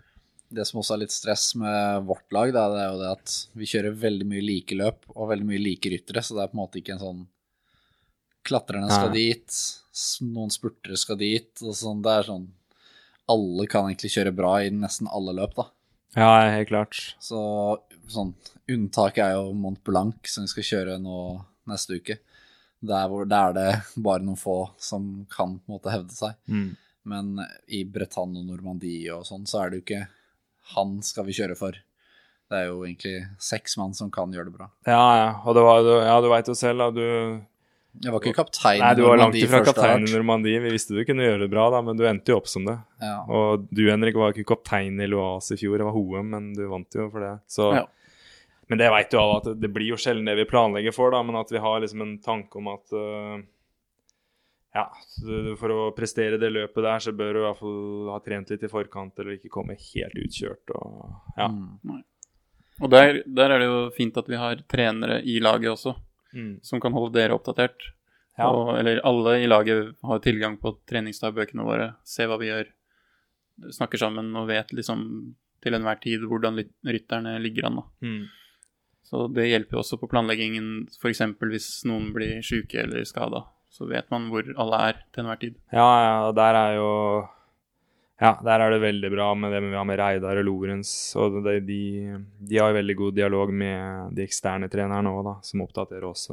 Det 0.52 0.66
som 0.68 0.82
også 0.82 0.96
er 0.96 1.04
litt 1.06 1.14
stress 1.16 1.52
med 1.60 2.08
vårt 2.10 2.28
lag, 2.36 2.52
da, 2.56 2.66
det 2.74 2.80
er 2.84 2.90
jo 2.90 3.02
det 3.02 3.12
at 3.16 3.36
vi 3.58 3.70
kjører 3.72 4.00
veldig 4.02 4.28
mye 4.28 4.44
like 4.44 4.76
løp 4.76 5.06
og 5.14 5.30
veldig 5.32 5.48
mye 5.48 5.62
like 5.62 5.92
ryttere, 5.94 6.24
så 6.24 6.36
det 6.36 6.44
er 6.44 6.52
på 6.52 6.58
en 6.58 6.64
måte 6.64 6.82
ikke 6.82 6.98
en 6.98 7.06
sånn 7.06 7.22
Klatrerne 8.42 8.90
skal 8.90 9.12
dit, 9.14 9.58
noen 10.26 10.50
spurtere 10.50 10.98
skal 10.98 11.20
dit, 11.20 11.52
og 11.62 11.76
sånn. 11.78 12.00
Det 12.02 12.16
er 12.18 12.26
sånn 12.26 12.48
Alle 13.30 13.68
kan 13.70 13.86
egentlig 13.86 14.10
kjøre 14.16 14.34
bra 14.34 14.56
i 14.66 14.72
nesten 14.74 15.10
alle 15.14 15.36
løp, 15.38 15.54
da. 15.60 15.68
Ja, 16.18 16.32
helt 16.52 16.72
klart. 16.72 16.98
Så 17.22 17.40
sånn 18.12 18.34
Unntaket 18.72 19.24
er 19.26 19.36
jo 19.38 19.54
Mont 19.54 19.82
Blanc, 19.86 20.26
som 20.28 20.46
vi 20.46 20.52
skal 20.52 20.68
kjøre 20.68 20.98
nå 21.04 21.20
neste 21.70 22.00
uke. 22.00 22.18
Der, 22.82 23.06
hvor, 23.12 23.28
der 23.30 23.52
er 23.52 23.58
det 23.58 24.02
bare 24.02 24.24
noen 24.26 24.40
få 24.40 24.72
som 24.82 25.28
kan 25.30 25.60
på 25.60 25.70
en 25.70 25.76
måte 25.76 25.94
hevde 25.94 26.16
seg. 26.16 26.38
Mm. 26.50 26.72
Men 27.12 27.32
i 27.70 27.84
Bretagne 27.86 28.42
og 28.42 28.50
Normandie 28.50 29.14
og 29.14 29.26
sånn, 29.28 29.46
så 29.50 29.62
er 29.62 29.70
det 29.70 29.80
jo 29.80 29.86
ikke 29.86 30.02
han 30.76 31.02
skal 31.04 31.26
vi 31.28 31.34
kjøre 31.38 31.56
for. 31.58 31.72
Det 32.52 32.58
er 32.60 32.66
jo 32.68 32.82
egentlig 32.84 33.16
seks 33.40 33.78
mann 33.80 33.94
som 33.96 34.10
kan 34.12 34.32
gjøre 34.36 34.50
det 34.50 34.58
bra. 34.58 34.68
Ja, 34.88 35.04
ja. 35.18 35.30
Og 35.46 35.56
det 35.56 35.64
var, 35.64 35.82
du- 35.86 36.02
ja, 36.04 36.18
du 36.22 36.28
veit 36.30 36.48
jo 36.52 36.54
selv, 36.58 36.78
da. 36.84 36.90
Du 36.92 37.42
Jeg 38.02 38.12
var 38.14 38.20
ikke 38.24 38.36
kaptein 38.38 38.80
Nei, 38.80 38.94
du 38.96 39.02
var 39.04 39.18
langt 39.20 39.36
ifra 39.36 39.60
kaptein 39.64 40.06
i. 40.08 40.12
Normandie. 40.12 40.60
Vi 40.64 40.70
visste 40.72 40.96
du 40.96 41.04
kunne 41.08 41.24
gjøre 41.28 41.42
det 41.44 41.50
bra, 41.52 41.70
da, 41.72 41.82
men 41.82 41.98
du 41.98 42.06
endte 42.08 42.32
jo 42.32 42.38
opp 42.40 42.48
som 42.48 42.64
det. 42.68 42.78
Ja. 43.02 43.18
Og 43.28 43.66
du, 43.72 43.82
Henrik, 43.90 44.16
var 44.16 44.32
ikke 44.32 44.48
kaptein 44.56 45.00
i 45.00 45.08
Loas 45.12 45.52
i 45.52 45.58
fjor, 45.60 45.78
det 45.80 45.88
var 45.88 45.96
Hoem, 45.96 46.30
men 46.32 46.54
du 46.56 46.68
vant 46.72 46.88
jo 46.96 47.10
for 47.12 47.20
det. 47.20 47.34
Så, 47.52 47.74
Ja. 47.76 47.86
Men 48.72 48.78
det 48.80 48.88
veit 48.90 49.12
jo 49.12 49.20
alle 49.20 49.38
at 49.42 49.60
det, 49.60 49.68
blir 49.74 49.90
jo 49.90 49.98
sjelden 50.00 50.24
det 50.26 50.38
vi 50.38 50.46
planlegger 50.48 50.94
for, 50.96 51.12
da, 51.12 51.20
men 51.24 51.36
at 51.36 51.50
vi 51.52 51.60
har 51.60 51.82
liksom 51.84 52.02
en 52.06 52.14
tanke 52.24 52.56
om 52.56 52.70
at 52.72 52.94
øh, 52.96 53.42
Ja, 54.74 54.86
for 55.60 55.74
å 55.76 55.80
prestere 55.96 56.38
det 56.40 56.48
løpet 56.54 56.84
der, 56.86 57.00
så 57.04 57.12
bør 57.12 57.34
du 57.34 57.40
i 57.42 57.44
hvert 57.44 57.60
fall 57.60 58.12
ha 58.14 58.20
trent 58.24 58.50
litt 58.54 58.62
i 58.64 58.70
forkant, 58.72 59.18
eller 59.20 59.36
ikke 59.36 59.52
komme 59.52 59.76
helt 59.76 60.16
utkjørt 60.16 60.72
og 60.76 61.12
Ja. 61.38 61.48
Mm. 61.50 62.04
Og 62.82 62.90
der, 62.90 63.20
der 63.28 63.52
er 63.52 63.60
det 63.60 63.68
jo 63.68 63.82
fint 63.94 64.16
at 64.18 64.30
vi 64.32 64.36
har 64.40 64.56
trenere 64.72 65.20
i 65.28 65.40
laget 65.44 65.74
også, 65.76 65.96
Mm. 66.34 66.62
som 66.64 66.80
kan 66.80 66.94
holde 66.96 67.12
dere 67.20 67.36
oppdatert. 67.36 67.90
Ja. 68.40 68.48
Og, 68.50 68.78
eller 68.80 69.02
alle 69.04 69.34
i 69.44 69.48
laget 69.48 69.92
har 70.02 70.20
tilgang 70.24 70.56
på 70.58 70.72
treningsdagbøkene 70.88 71.66
våre, 71.68 71.96
ser 72.08 72.28
hva 72.32 72.38
vi 72.40 72.48
gjør, 72.48 72.70
snakker 73.76 74.00
sammen 74.00 74.32
og 74.40 74.48
vet 74.48 74.72
liksom 74.72 75.36
til 75.62 75.74
enhver 75.76 76.00
tid 76.02 76.24
hvordan 76.26 76.56
rytterne 76.88 77.36
ligger 77.44 77.66
an. 77.68 77.76
da. 77.76 77.84
Mm. 78.08 78.24
Så 79.04 79.28
det 79.36 79.50
hjelper 79.50 79.76
jo 79.76 79.84
også 79.84 80.00
på 80.00 80.08
planleggingen, 80.10 80.88
f.eks. 81.02 81.20
hvis 81.52 81.68
noen 81.86 82.14
blir 82.16 82.40
syke 82.42 82.80
eller 82.86 83.04
skada. 83.04 83.44
Så 83.72 83.88
vet 83.90 84.10
man 84.12 84.28
hvor 84.32 84.48
alle 84.60 84.80
er 84.90 84.98
til 85.12 85.24
enhver 85.24 85.40
tid. 85.42 85.56
Ja, 85.72 85.88
ja, 86.06 86.16
der 86.36 86.60
er 86.60 86.74
jo 86.80 86.90
Ja, 88.22 88.36
der 88.46 88.62
er 88.62 88.70
det 88.76 88.84
veldig 88.84 89.10
bra 89.16 89.32
med 89.34 89.50
det 89.56 89.64
vi 89.64 89.74
har 89.74 89.86
med 89.88 89.98
Reidar 89.98 90.38
og 90.38 90.46
Lorentz. 90.46 90.92
Og 91.18 91.40
de, 91.42 91.56
de, 91.66 91.80
de 92.38 92.60
har 92.60 92.76
veldig 92.76 92.96
god 93.00 93.16
dialog 93.18 93.54
med 93.64 94.14
de 94.18 94.28
eksterne 94.28 94.70
trenerne 94.70 95.10
òg, 95.10 95.24
da, 95.26 95.34
som 95.48 95.64
oppdaterer 95.66 96.06
oss. 96.06 96.28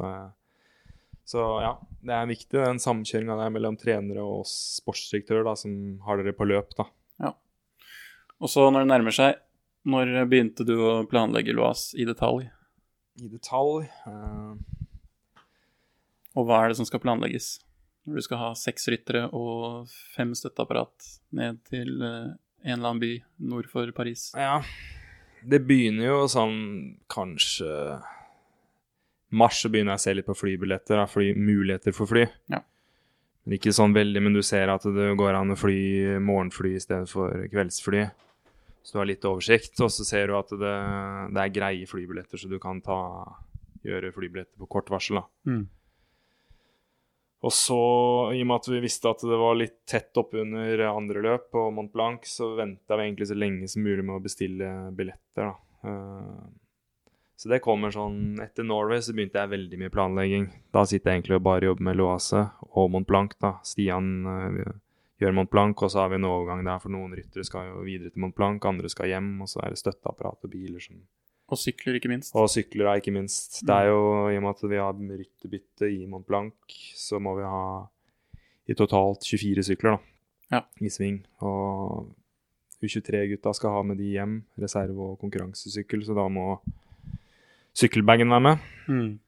Så 1.29 1.47
ja, 1.63 1.73
det 2.05 2.13
er 2.13 2.29
viktig 2.29 2.61
den 2.61 2.83
samkjøringa 2.83 3.39
der 3.39 3.55
mellom 3.55 3.79
trenere 3.79 4.21
og 4.21 4.43
oss 4.43 4.53
sportsdirektør, 4.77 5.41
da, 5.47 5.55
som 5.57 5.73
har 6.05 6.21
dere 6.21 6.37
på 6.37 6.45
løp, 6.49 6.77
da. 6.77 6.85
Og 8.39 8.47
så 8.47 8.69
når 8.71 8.85
det 8.85 8.91
nærmer 8.93 9.15
seg, 9.15 9.39
når 9.89 10.13
begynte 10.31 10.65
du 10.67 10.77
å 10.79 10.91
planlegge 11.11 11.55
Loas 11.55 11.89
i 11.95 12.05
detalj? 12.07 12.47
I 13.19 13.27
detalj 13.27 13.89
eh, 14.07 14.53
Og 16.39 16.47
hva 16.47 16.63
er 16.63 16.71
det 16.71 16.79
som 16.79 16.87
skal 16.87 17.01
planlegges? 17.03 17.57
Når 18.07 18.19
du 18.19 18.25
skal 18.25 18.39
ha 18.41 18.53
seks 18.57 18.87
ryttere 18.91 19.25
og 19.35 19.89
fem 20.15 20.31
støtteapparat 20.37 21.09
ned 21.35 21.59
til 21.67 21.99
eh, 21.99 22.31
en 22.63 22.77
eller 22.77 22.93
annen 22.93 23.03
by 23.03 23.11
nord 23.51 23.67
for 23.71 23.91
Paris. 23.95 24.29
Ja. 24.37 24.61
Det 25.39 25.61
begynner 25.67 26.09
jo 26.09 26.23
sånn 26.31 26.57
kanskje 27.11 27.99
Mars 29.29 29.59
så 29.61 29.69
begynner 29.69 29.93
jeg 29.93 30.01
å 30.01 30.03
se 30.03 30.13
litt 30.17 30.27
på 30.27 30.35
flybilletter, 30.35 30.97
da, 30.97 31.05
fly, 31.05 31.27
muligheter 31.37 31.93
for 31.93 32.09
fly. 32.09 32.23
Ja. 32.49 32.63
Men 33.45 33.59
ikke 33.59 33.73
sånn 33.77 33.93
veldig, 33.93 34.23
men 34.25 34.33
du 34.33 34.41
ser 34.45 34.71
at 34.73 34.87
det 34.89 35.11
går 35.19 35.37
an 35.37 35.53
å 35.53 35.57
fly 35.59 36.17
morgenfly 36.23 36.73
i 36.73 36.81
stedet 36.81 37.11
for 37.11 37.45
kveldsfly. 37.51 38.07
Så 38.81 38.95
du 38.95 38.99
har 39.03 39.09
litt 39.11 39.27
oversikt, 39.29 39.75
og 39.85 39.91
så 39.93 40.07
ser 40.07 40.31
du 40.31 40.35
at 40.39 40.49
det, 40.49 40.73
det 41.35 41.43
er 41.43 41.53
greie 41.53 41.89
flybilletter, 41.89 42.41
så 42.41 42.49
du 42.49 42.57
kan 42.63 42.81
ta, 42.81 42.97
gjøre 43.85 44.09
flybilletter 44.17 44.57
på 44.59 44.69
kort 44.73 44.89
varsel. 44.89 45.21
da. 45.21 45.27
Og 47.41 47.53
så, 47.55 47.75
i 48.35 48.41
og 48.43 48.47
med 48.49 48.57
at 48.59 48.67
vi 48.67 48.81
visste 48.83 49.07
at 49.07 49.21
det 49.23 49.37
var 49.39 49.55
litt 49.55 49.77
tett 49.87 50.17
oppunder 50.19 50.81
andre 50.89 51.21
løp 51.23 51.45
på 51.53 51.69
Mont 51.71 51.93
Blanc, 51.93 52.25
så 52.27 52.49
venta 52.57 52.97
vi 52.99 53.05
egentlig 53.05 53.29
så 53.29 53.37
lenge 53.37 53.69
som 53.71 53.85
mulig 53.85 54.03
med 54.03 54.17
å 54.17 54.23
bestille 54.23 54.71
billetter. 54.91 55.47
da. 55.47 55.53
Eh, 55.87 56.49
Så 57.39 57.47
det 57.47 57.61
kommer 57.63 57.87
sånn 57.95 58.35
Etter 58.43 58.65
Norway 58.67 58.99
så 58.99 59.13
begynte 59.15 59.39
jeg 59.39 59.53
veldig 59.53 59.77
mye 59.79 59.93
planlegging. 59.93 60.49
Da 60.75 60.83
sitter 60.83 61.13
jeg 61.13 61.21
egentlig 61.21 61.37
og 61.37 61.45
bare 61.47 61.69
jobber 61.69 61.85
med 61.87 61.95
Loase 61.95 62.41
og 62.75 62.91
Mont 62.91 63.07
Blanc. 63.07 63.37
da. 63.39 63.53
Stian 63.63 64.09
eh, 64.27 64.73
gjør 65.23 65.37
Mont 65.37 65.49
Blanc, 65.49 65.79
og 65.81 65.89
så 65.93 66.01
har 66.03 66.09
vi 66.11 66.19
en 66.19 66.27
overgang 66.27 66.65
der, 66.67 66.79
for 66.83 66.91
noen 66.91 67.15
ryttere 67.15 67.47
skal 67.47 67.71
jo 67.71 67.85
videre 67.87 68.11
til 68.11 68.19
Mont 68.19 68.35
Blanc, 68.35 68.65
andre 68.65 68.91
skal 68.91 69.07
hjem, 69.07 69.41
og 69.41 69.47
så 69.47 69.63
er 69.63 69.71
det 69.71 69.79
støtteapparat 69.79 70.43
og 70.43 70.51
biler 70.51 70.83
som 70.83 70.99
Og 71.49 71.57
sykler, 71.57 71.95
ikke 71.97 72.09
minst. 72.11 72.35
og 72.35 72.49
sykler 72.53 72.85
er 72.91 72.99
ikke 73.01 73.13
minst. 73.15 73.61
Det 73.65 73.73
er 73.75 73.89
jo 73.89 73.99
i 74.29 74.37
og 74.37 74.43
med 74.45 74.51
at 74.55 74.69
vi 74.69 74.77
har 74.77 74.93
rytterbytte 74.93 75.89
i 75.89 76.05
Mont 76.05 76.27
Blanc, 76.27 76.53
så 76.95 77.19
må 77.19 77.35
vi 77.39 77.43
ha 77.49 77.63
i 78.69 78.75
totalt 78.77 79.25
24 79.25 79.63
sykler 79.65 79.95
da, 79.97 79.99
Ja. 80.51 80.61
i 80.81 80.89
sving. 80.93 81.23
Og 81.41 82.09
U23-gutta 82.83 83.53
skal 83.57 83.73
ha 83.75 83.81
med 83.83 83.97
de 83.97 84.11
hjem, 84.13 84.43
reserve- 84.61 85.09
og 85.11 85.19
konkurransesykkel, 85.19 86.05
så 86.05 86.13
da 86.15 86.27
må 86.29 86.59
sykkelbagen 87.75 88.29
være 88.29 88.45
med. 88.45 88.57
Mm. 88.87 89.19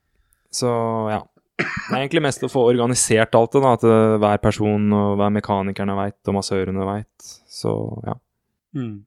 Så 0.51 0.69
ja. 1.11 1.21
Det 1.61 1.93
er 1.93 1.99
egentlig 2.07 2.23
mest 2.25 2.41
å 2.43 2.49
få 2.49 2.63
organisert 2.71 3.35
alt 3.37 3.51
det, 3.53 3.61
da, 3.61 3.73
at 3.77 3.83
eh, 3.85 4.15
hver 4.21 4.39
person 4.41 4.87
og 4.97 5.17
hver 5.19 5.29
mekanikerne 5.35 5.93
veit, 5.99 6.17
og 6.27 6.37
massørene 6.39 6.85
veit. 6.87 7.27
Så 7.51 7.73
ja. 8.07 8.15
Mm. 8.77 9.03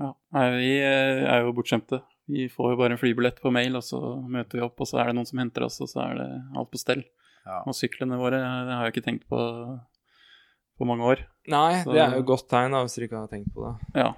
Ja. 0.00 0.12
Nei, 0.32 0.44
vi 0.56 0.70
eh, 0.78 1.24
er 1.28 1.42
jo 1.44 1.52
bortskjemte. 1.56 2.00
Vi 2.32 2.46
får 2.48 2.72
jo 2.72 2.78
bare 2.80 2.94
en 2.96 3.00
flybillett 3.00 3.40
på 3.42 3.50
mail, 3.52 3.76
og 3.76 3.84
så 3.84 3.98
møter 4.24 4.58
vi 4.58 4.64
opp, 4.64 4.80
og 4.80 4.88
så 4.88 5.00
er 5.02 5.10
det 5.10 5.16
noen 5.18 5.28
som 5.28 5.40
henter 5.42 5.66
oss, 5.66 5.76
og 5.84 5.90
så 5.90 6.00
er 6.06 6.14
det 6.20 6.28
alt 6.56 6.70
på 6.72 6.80
stell. 6.80 7.02
Ja. 7.44 7.58
Og 7.68 7.74
syklene 7.76 8.16
våre 8.20 8.38
det 8.40 8.72
har 8.72 8.86
jeg 8.86 8.94
ikke 8.94 9.04
tenkt 9.10 9.26
på 9.28 9.40
på 10.80 10.86
mange 10.88 11.04
år. 11.04 11.20
Nei, 11.52 11.82
Så- 11.84 11.92
det 11.92 12.00
er 12.00 12.14
jo 12.16 12.22
et 12.22 12.26
godt 12.26 12.48
tegn, 12.48 12.72
da, 12.72 12.80
hvis 12.82 12.94
dere 12.96 13.06
ikke 13.06 13.20
har 13.20 13.28
tenkt 13.30 13.52
på 13.54 13.66
det. 13.68 14.00
Ja. 14.00 14.14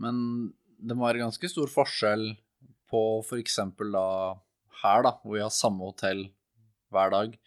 Men 0.00 0.52
det 0.80 0.96
må 0.96 1.06
være 1.06 1.22
ganske 1.22 1.48
stor 1.48 1.70
forskjell 1.70 2.24
på 2.90 3.02
f.eks. 3.24 3.56
da 3.78 4.04
her, 4.82 5.02
da, 5.06 5.12
hvor 5.22 5.36
vi 5.36 5.42
har 5.44 5.52
samme 5.54 5.84
hotell 5.86 6.26
hver 6.90 7.10
dag, 7.14 7.38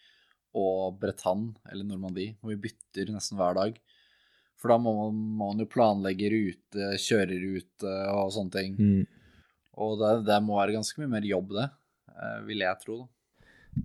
og 0.54 0.98
Bretagne 1.02 1.54
eller 1.70 1.84
Normandie, 1.84 2.36
hvor 2.40 2.54
vi 2.54 2.62
bytter 2.68 3.12
nesten 3.12 3.36
hver 3.40 3.54
dag. 3.58 3.78
For 4.56 4.68
da 4.72 4.78
må 4.78 4.94
man, 4.96 5.14
må 5.36 5.48
man 5.52 5.58
jo 5.64 5.66
planlegge 5.66 6.30
rute, 6.32 6.92
kjørerute 7.04 7.94
og 8.14 8.30
sånne 8.32 8.54
ting. 8.54 8.76
Og 9.80 9.98
det, 10.00 10.12
det 10.28 10.38
må 10.44 10.58
være 10.60 10.76
ganske 10.76 11.00
mye 11.02 11.12
mer 11.16 11.26
jobb, 11.28 11.54
det, 11.56 11.66
eh, 12.14 12.38
vil 12.48 12.64
jeg 12.64 12.80
tro. 12.84 13.02
da. 13.02 13.10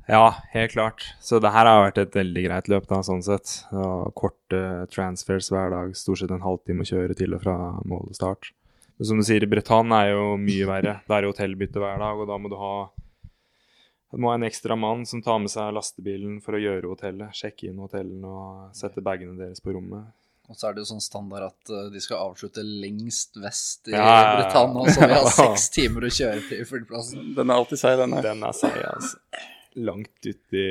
Ja, 0.06 0.36
helt 0.54 0.72
klart. 0.76 1.06
Så 1.20 1.40
det 1.42 1.50
her 1.54 1.66
har 1.66 1.82
vært 1.88 1.98
et 2.02 2.16
veldig 2.18 2.44
greit 2.46 2.70
løp, 2.70 2.86
da, 2.90 3.02
sånn 3.06 3.24
sett. 3.26 3.64
Og 3.74 4.14
korte 4.18 4.62
transfers 4.94 5.50
hver 5.54 5.74
dag, 5.74 5.96
stort 5.98 6.22
sett 6.22 6.34
en 6.34 6.46
halvtime 6.46 6.86
å 6.86 6.90
kjøre 6.92 7.18
til 7.18 7.34
og 7.38 7.44
fra 7.46 7.58
mål 7.90 8.12
og 8.12 8.18
start. 8.18 8.52
Men 9.00 9.10
som 9.10 9.22
du 9.22 9.26
sier, 9.26 9.48
Bretagne 9.50 10.04
er 10.04 10.14
jo 10.14 10.34
mye 10.42 10.70
verre. 10.70 10.96
Da 11.08 11.18
er 11.18 11.26
det 11.26 11.34
hotellbytte 11.34 11.82
hver 11.82 12.02
dag, 12.02 12.22
og 12.22 12.30
da 12.30 12.38
må 12.42 12.52
du 12.52 12.58
ha 12.60 12.74
du 14.10 14.18
må 14.18 14.32
ha 14.32 14.40
en 14.40 14.48
ekstra 14.48 14.74
mann 14.74 15.04
som 15.06 15.22
tar 15.22 15.38
med 15.38 15.52
seg 15.54 15.70
lastebilen 15.76 16.40
for 16.42 16.58
å 16.58 16.62
gjøre 16.62 16.90
hotellet, 16.90 17.36
sjekke 17.38 17.68
inn 17.70 17.82
hotellene 17.82 18.26
og 18.26 18.78
sette 18.78 19.04
bagene 19.06 19.38
deres 19.38 19.62
på 19.62 19.76
rommet. 19.76 20.08
Og 20.50 20.58
så 20.58 20.70
er 20.70 20.76
det 20.76 20.82
jo 20.82 20.90
sånn 20.90 21.04
standard 21.04 21.46
at 21.52 21.72
eh, 21.72 21.90
de 21.94 22.02
skal 22.02 22.24
avslutte 22.24 22.64
lengst 22.66 23.38
vest 23.38 23.92
i 23.92 23.94
Ja, 23.94 24.02
ja, 24.02 24.16
ja. 24.18 24.32
Britannia, 24.40 24.96
så 24.96 25.06
vi 25.06 25.14
har 25.14 25.30
seks 25.38 25.68
timer 25.76 26.08
å 26.08 26.12
kjøre 26.16 26.42
til 26.48 26.64
flyplassen. 26.66 27.28
Den 27.38 27.54
er 27.54 27.62
alltid 27.62 27.82
seig, 27.82 27.98
den 28.02 28.16
her. 28.18 28.26
Den 28.26 28.42
er 28.48 28.58
seig, 28.58 28.80
altså. 28.90 29.46
Langt 29.86 30.26
uti 30.26 30.66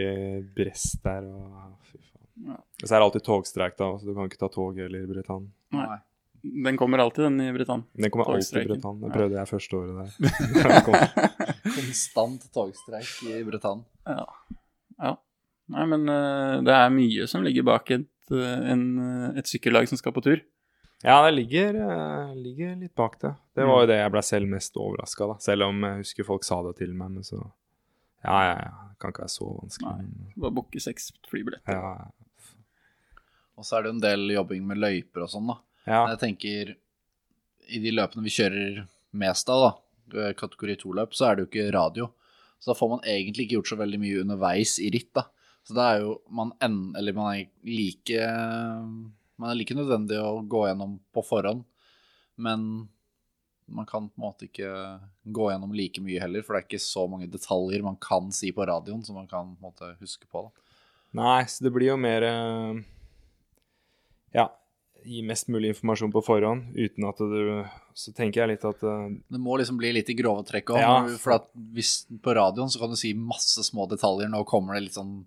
Brest 0.56 0.98
der 1.04 1.28
og 1.30 1.76
Fy 1.86 2.00
faen. 2.02 2.26
Ja. 2.50 2.58
Og 2.58 2.84
så 2.84 2.90
er 2.90 2.96
det 2.96 3.06
alltid 3.06 3.26
togstreik, 3.30 3.78
da, 3.78 3.92
så 3.94 4.10
du 4.10 4.12
kan 4.16 4.30
ikke 4.30 4.42
ta 4.42 4.50
tog 4.50 4.82
heller 4.82 5.06
i 5.06 5.10
Britannia. 5.12 5.54
Nei. 5.78 6.02
Den 6.38 6.76
kommer 6.78 6.98
alltid, 7.02 7.24
den 7.24 7.40
i 7.42 7.52
Britannia. 7.54 7.86
Den 7.92 8.10
kommer 8.14 8.34
alltid 8.34 8.60
i 8.60 8.66
Britannia. 8.72 9.06
Det 9.06 9.14
prøvde 9.14 9.38
jeg 9.38 9.50
første 9.50 9.78
året 9.78 9.96
der. 10.02 11.24
Konstant 11.78 12.50
togstreik 12.54 13.14
i 13.30 13.40
Britannia. 13.46 13.86
Ja. 14.06 14.26
ja. 14.98 15.16
Nei, 15.74 15.88
men 15.90 16.06
uh, 16.08 16.58
det 16.64 16.74
er 16.74 16.94
mye 16.94 17.26
som 17.30 17.44
ligger 17.44 17.66
bak 17.68 17.90
eh, 17.92 18.06
en, 18.36 18.82
eh, 18.98 19.38
et 19.40 19.46
sykkellag 19.48 19.88
som 19.88 19.98
skal 20.00 20.12
på 20.12 20.22
tur. 20.24 20.42
ja, 21.02 21.24
det 21.24 21.34
ligger, 21.36 21.74
eh, 21.74 22.34
ligger 22.34 22.76
litt 22.76 22.94
bak 22.94 23.20
det. 23.20 23.34
Det 23.54 23.64
var 23.66 23.82
jo 23.82 23.86
det 23.90 23.98
jeg 24.00 24.10
ble 24.12 24.22
selv 24.22 24.48
mest 24.48 24.76
overraska 24.76 25.26
da. 25.32 25.36
selv 25.38 25.62
om 25.68 25.80
jeg 25.86 26.02
husker 26.02 26.24
folk 26.26 26.44
sa 26.44 26.62
det 26.66 26.76
til 26.76 26.92
meg. 26.94 27.10
Men 27.10 27.22
så 27.24 27.40
Ja, 28.24 28.38
ja, 28.42 28.54
ja. 28.58 28.72
Det 28.90 28.98
kan 28.98 29.12
ikke 29.12 29.22
være 29.22 29.30
så 29.36 29.48
vanskelig. 29.60 29.94
Nei. 30.02 30.32
Bare 30.36 30.50
booke 30.56 30.80
seks 30.82 31.12
flybilletter. 31.30 31.70
Ja, 31.70 32.10
Og 33.56 33.64
så 33.64 33.76
er 33.78 33.82
det 33.82 33.90
jo 33.90 33.94
en 33.96 34.02
del 34.02 34.30
jobbing 34.34 34.66
med 34.66 34.78
løyper 34.78 35.22
og 35.22 35.30
sånn, 35.30 35.46
da. 35.50 35.56
ja. 35.86 36.02
Jeg 36.12 36.18
tenker 36.18 36.76
i 37.68 37.78
de 37.82 37.90
løpene 37.94 38.22
vi 38.24 38.30
kjører 38.30 38.84
mest 39.12 39.48
av, 39.50 39.64
da, 40.10 40.32
kategori 40.38 40.76
2-løp, 40.82 41.14
så 41.14 41.26
er 41.28 41.36
det 41.36 41.44
jo 41.44 41.48
ikke 41.50 41.72
radio. 41.74 42.06
Så 42.58 42.72
da 42.72 42.76
får 42.78 42.88
man 42.90 43.02
egentlig 43.06 43.46
ikke 43.46 43.58
gjort 43.58 43.70
så 43.72 43.78
veldig 43.78 43.98
mye 44.02 44.20
underveis 44.22 44.78
i 44.82 44.90
ritt, 44.90 45.10
da. 45.14 45.26
Så 45.68 45.76
da 45.76 45.88
er 45.92 46.04
jo 46.04 46.14
man 46.32 46.54
en, 46.64 46.78
eller 46.96 47.16
man 47.16 47.34
er 47.34 47.48
like 47.68 48.20
Man 49.38 49.50
er 49.50 49.58
like 49.58 49.76
nødvendig 49.76 50.16
å 50.18 50.40
gå 50.48 50.64
gjennom 50.66 50.96
på 51.14 51.22
forhånd, 51.22 51.60
men 52.40 52.88
man 53.68 53.86
kan 53.86 54.08
på 54.08 54.16
en 54.16 54.24
måte 54.24 54.48
ikke 54.48 54.70
gå 55.22 55.50
gjennom 55.50 55.74
like 55.76 56.02
mye 56.02 56.22
heller, 56.22 56.42
for 56.42 56.56
det 56.56 56.62
er 56.62 56.66
ikke 56.66 56.82
så 56.82 57.04
mange 57.10 57.28
detaljer 57.30 57.84
man 57.84 57.98
kan 58.00 58.32
si 58.34 58.50
på 58.56 58.64
radioen 58.66 59.04
som 59.04 59.18
man 59.20 59.28
kan 59.28 59.52
på 59.52 59.60
en 59.60 59.68
måte 59.68 59.90
huske 60.00 60.26
på. 60.26 60.46
da. 60.48 60.64
Nei, 61.20 61.42
så 61.48 61.64
det 61.64 61.72
blir 61.72 61.92
jo 61.92 61.98
mer 62.00 62.24
eh, 62.26 62.80
Ja, 64.36 64.48
gi 65.08 65.22
mest 65.24 65.48
mulig 65.48 65.72
informasjon 65.72 66.12
på 66.12 66.22
forhånd, 66.26 66.74
uten 66.76 67.06
at 67.08 67.22
du 67.22 67.64
Så 67.96 68.12
tenker 68.16 68.42
jeg 68.42 68.52
litt 68.52 68.66
at 68.68 68.82
uh, 68.84 69.08
Det 69.08 69.40
må 69.40 69.56
liksom 69.56 69.78
bli 69.80 69.94
litt 69.96 70.10
i 70.12 70.16
grove 70.18 70.44
trekk 70.48 70.74
òg. 70.74 70.82
Ja. 70.82 70.92
For 71.20 71.38
at 71.38 71.48
hvis 71.74 72.02
på 72.22 72.34
radioen 72.36 72.70
så 72.72 72.82
kan 72.82 72.92
du 72.92 72.98
si 73.00 73.14
masse 73.16 73.64
små 73.66 73.88
detaljer. 73.90 74.28
Nå 74.30 74.44
kommer 74.48 74.76
det 74.76 74.88
litt 74.88 74.98
sånn, 74.98 75.22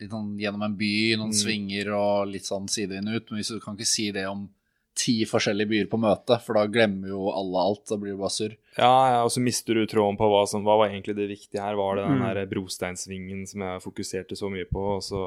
litt 0.00 0.10
sånn 0.12 0.36
gjennom 0.38 0.62
en 0.62 0.76
by, 0.76 1.16
noen 1.16 1.32
Mm. 1.32 1.40
svinger 1.42 1.88
og 1.96 2.28
litt 2.28 2.44
sånn 2.44 2.68
sidevind 2.68 3.08
ut. 3.08 3.30
Men 3.30 3.40
hvis 3.40 3.48
du 3.54 3.60
kan 3.60 3.76
ikke 3.76 3.86
si 3.86 4.10
det 4.12 4.26
om 4.28 4.48
ti 4.96 5.24
forskjellige 5.28 5.68
byer 5.68 5.88
på 5.92 5.98
møte, 6.00 6.40
for 6.40 6.54
da 6.54 6.66
glemmer 6.66 7.08
jo 7.08 7.26
alle 7.30 7.58
alt. 7.60 7.84
Da 7.86 7.96
blir 8.00 8.12
det 8.14 8.18
bare 8.18 8.32
surr. 8.32 8.56
Ja, 8.78 9.10
ja, 9.12 9.24
og 9.24 9.30
så 9.30 9.42
mister 9.44 9.74
du 9.74 9.84
tråden 9.86 10.16
på 10.16 10.24
hva 10.24 10.46
som 10.48 10.62
hva 10.64 10.78
var 10.78 10.88
egentlig 10.88 11.14
det 11.16 11.28
viktige 11.28 11.60
her. 11.60 11.76
Var 11.76 11.96
det 11.96 12.04
den 12.08 12.18
Mm. 12.18 12.34
der 12.34 12.46
brosteinsvingen 12.46 13.46
som 13.46 13.60
jeg 13.60 13.82
fokuserte 13.82 14.32
så 14.36 14.48
mye 14.50 14.64
på, 14.64 14.96
og 14.96 15.02
så 15.02 15.20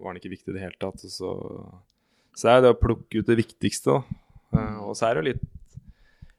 var 0.00 0.12
den 0.14 0.20
ikke 0.22 0.30
viktig 0.36 0.48
i 0.50 0.52
det 0.52 0.62
hele 0.62 0.78
tatt. 0.78 1.02
Og 1.02 1.10
så, 1.10 1.32
så 2.36 2.48
er 2.56 2.60
det 2.62 2.70
å 2.70 2.78
plukke 2.80 3.18
ut 3.18 3.26
det 3.26 3.36
viktigste, 3.38 3.84
da. 3.98 4.04
Mm. 4.54 4.80
og 4.88 4.94
så 4.94 5.10
er 5.10 5.14
det 5.20 5.24
litt, 5.34 5.42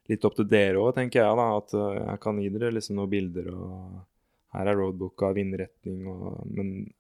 litt 0.10 0.24
opp 0.26 0.36
til 0.38 0.46
dere 0.48 0.76
òg, 0.80 0.96
tenker 0.96 1.20
jeg, 1.20 1.36
da. 1.36 1.58
At 1.58 1.74
eh, 1.74 2.06
jeg 2.08 2.20
kan 2.24 2.40
gi 2.40 2.50
dere 2.50 2.72
liksom 2.72 2.96
noen 2.96 3.10
bilder, 3.12 3.52
og 3.52 4.06
her 4.54 4.68
er 4.72 4.76
roadbooka, 4.80 5.34
vindretning 5.36 6.08
og 6.08 6.48
Men 6.50 6.94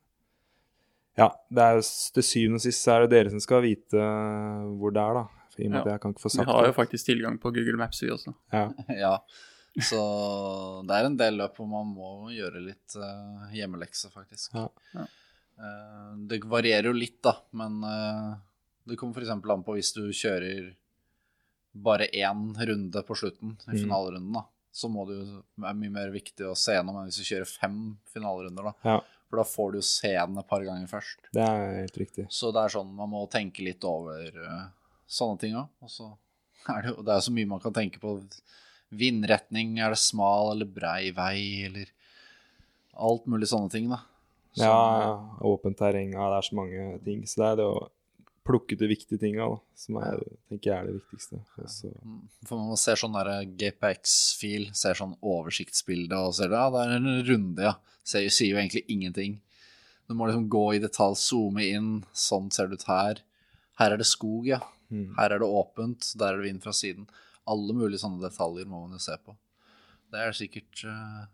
ja, 1.17 1.27
det 1.49 1.63
er 1.63 1.79
jo 1.79 1.83
til 2.13 2.25
syvende 2.25 2.59
og 2.61 2.63
sist 2.67 2.83
så 2.85 2.93
er 2.95 3.05
det 3.05 3.11
dere 3.15 3.33
som 3.33 3.41
skal 3.43 3.63
vite 3.65 4.07
hvor 4.77 4.93
det 4.93 5.01
er, 5.03 5.19
da. 5.21 5.25
For 5.53 5.63
I 5.63 5.67
og 5.67 5.71
med 5.73 5.79
at 5.81 5.91
jeg 5.95 6.01
kan 6.03 6.13
ikke 6.13 6.21
få 6.23 6.29
sagt 6.29 6.43
det. 6.43 6.47
Vi 6.47 6.53
har 6.53 6.65
jo 6.67 6.73
det. 6.73 6.77
faktisk 6.77 7.05
tilgang 7.09 7.37
på 7.41 7.51
Google 7.55 7.77
Maps, 7.81 8.01
vi 8.03 8.11
også. 8.13 8.33
Ja. 8.53 8.65
ja. 9.03 9.13
Så 9.77 10.01
det 10.89 10.97
er 10.97 11.05
en 11.09 11.17
del 11.19 11.37
løp 11.37 11.57
hvor 11.59 11.69
man 11.69 11.89
må 11.93 12.11
gjøre 12.33 12.61
litt 12.65 12.95
uh, 12.97 13.47
hjemmelekse, 13.53 14.09
faktisk. 14.13 14.53
Ja. 14.57 14.67
Ja. 14.93 15.05
Uh, 15.57 16.11
det 16.29 16.43
varierer 16.49 16.89
jo 16.91 16.93
litt, 16.97 17.19
da, 17.25 17.33
men 17.57 17.79
uh, 17.85 18.35
det 18.87 18.97
kommer 18.97 19.17
f.eks. 19.17 19.33
an 19.33 19.65
på 19.65 19.75
hvis 19.77 19.93
du 19.97 20.03
kjører 20.13 20.71
bare 21.77 22.07
én 22.13 22.53
runde 22.57 23.03
på 23.05 23.17
slutten, 23.17 23.57
i 23.67 23.75
Mm. 23.75 23.81
finalerunden, 23.83 24.33
da. 24.33 24.45
Så 24.73 24.89
må 24.93 25.05
det 25.09 25.17
jo 25.17 25.41
være 25.57 25.77
mye 25.77 25.93
mer 25.93 26.09
viktig 26.13 26.45
å 26.45 26.55
se 26.57 26.73
gjennom 26.73 26.97
enn 27.01 27.09
hvis 27.09 27.21
du 27.21 27.25
kjører 27.25 27.49
fem 27.49 27.77
finalerunder, 28.13 28.69
da. 28.69 28.73
Ja. 28.85 28.97
For 29.27 29.41
da 29.41 29.43
får 29.47 29.73
du 29.75 29.81
se 29.83 30.13
den 30.15 30.39
et 30.39 30.47
par 30.47 30.63
ganger 30.63 30.87
først. 30.87 31.27
Det 31.35 31.43
er 31.43 31.81
helt 31.81 31.97
riktig. 31.99 32.27
Så 32.31 32.53
det 32.55 32.61
er 32.63 32.73
sånn 32.77 32.93
man 32.95 33.11
må 33.11 33.25
tenke 33.31 33.65
litt 33.65 33.83
over 33.87 34.23
eh, 34.31 34.61
sånne 35.03 35.41
ting 35.41 35.57
òg. 35.59 35.67
Og 35.83 35.91
så 35.91 36.07
er 36.71 36.85
det 36.85 36.93
jo 36.93 37.03
det 37.03 37.15
er 37.17 37.25
så 37.25 37.33
mye 37.35 37.49
man 37.49 37.63
kan 37.63 37.75
tenke 37.75 37.99
på. 38.03 38.15
Vindretning, 38.97 39.75
er 39.83 39.91
det 39.91 39.99
smal 39.99 40.53
eller 40.53 40.69
brei 40.71 41.11
vei, 41.11 41.65
eller 41.67 41.89
alt 42.95 43.27
mulig 43.27 43.49
sånne 43.51 43.73
ting, 43.73 43.89
da. 43.91 43.99
Som, 44.55 44.63
Ja, 44.63 45.37
åpent 45.45 45.77
terreng, 45.77 46.13
ja, 46.15 46.29
det 46.31 46.37
er 46.39 46.47
så 46.47 46.55
mange 46.57 46.85
ting. 47.03 47.25
Så 47.27 47.41
det 47.43 47.49
er 47.49 47.59
det 47.59 47.67
å 47.67 47.81
plukke 48.47 48.73
ut 48.77 48.79
de 48.79 48.87
viktige 48.89 49.19
tinga, 49.21 49.47
som 49.75 49.97
er, 50.01 50.21
tenker 50.49 50.71
jeg 50.71 50.77
er 50.77 50.87
det 50.87 50.95
viktigste. 51.01 51.41
Og 51.59 51.67
så- 51.69 51.91
Mm, 52.05 52.21
For 52.47 52.57
man 52.57 52.77
ser 52.77 52.95
sånn 52.95 53.13
der 53.17 53.45
GPX-fil, 53.45 54.69
ser 54.73 54.93
sånn 54.95 55.17
oversiktsbilde 55.21 56.13
og 56.15 56.33
ser 56.35 56.47
det, 56.49 56.55
ja, 56.57 56.69
det 56.69 56.81
er 56.85 56.95
en 56.95 57.25
runde, 57.27 57.61
ja. 57.63 57.75
Ser, 58.07 58.27
sier 58.29 58.53
jo 58.55 58.57
egentlig 58.61 58.85
ingenting. 58.87 59.39
Du 60.07 60.15
må 60.15 60.27
liksom 60.29 60.47
gå 60.47 60.75
i 60.75 60.79
detalj, 60.79 61.17
zoome 61.19 61.65
inn, 61.67 62.03
sånn 62.15 62.51
ser 62.53 62.67
det 62.67 62.79
ut 62.79 62.87
her. 62.87 63.19
Her 63.77 63.91
er 63.91 63.97
det 63.97 64.07
skog, 64.07 64.45
ja. 64.47 64.61
Mm. 64.89 65.13
Her 65.17 65.33
er 65.35 65.39
det 65.39 65.47
åpent, 65.51 66.13
der 66.17 66.33
er 66.33 66.37
det 66.41 66.45
vind 66.53 66.63
fra 66.63 66.71
siden. 66.71 67.07
Alle 67.45 67.73
mulige 67.75 67.99
sånne 67.99 68.21
detaljer 68.23 68.65
må 68.65 68.87
man 68.87 68.91
jo 68.95 68.99
se 69.03 69.17
på. 69.25 69.35
Det 70.11 70.19
er 70.23 70.31
sikkert 70.31 70.85
uh, 70.87 71.25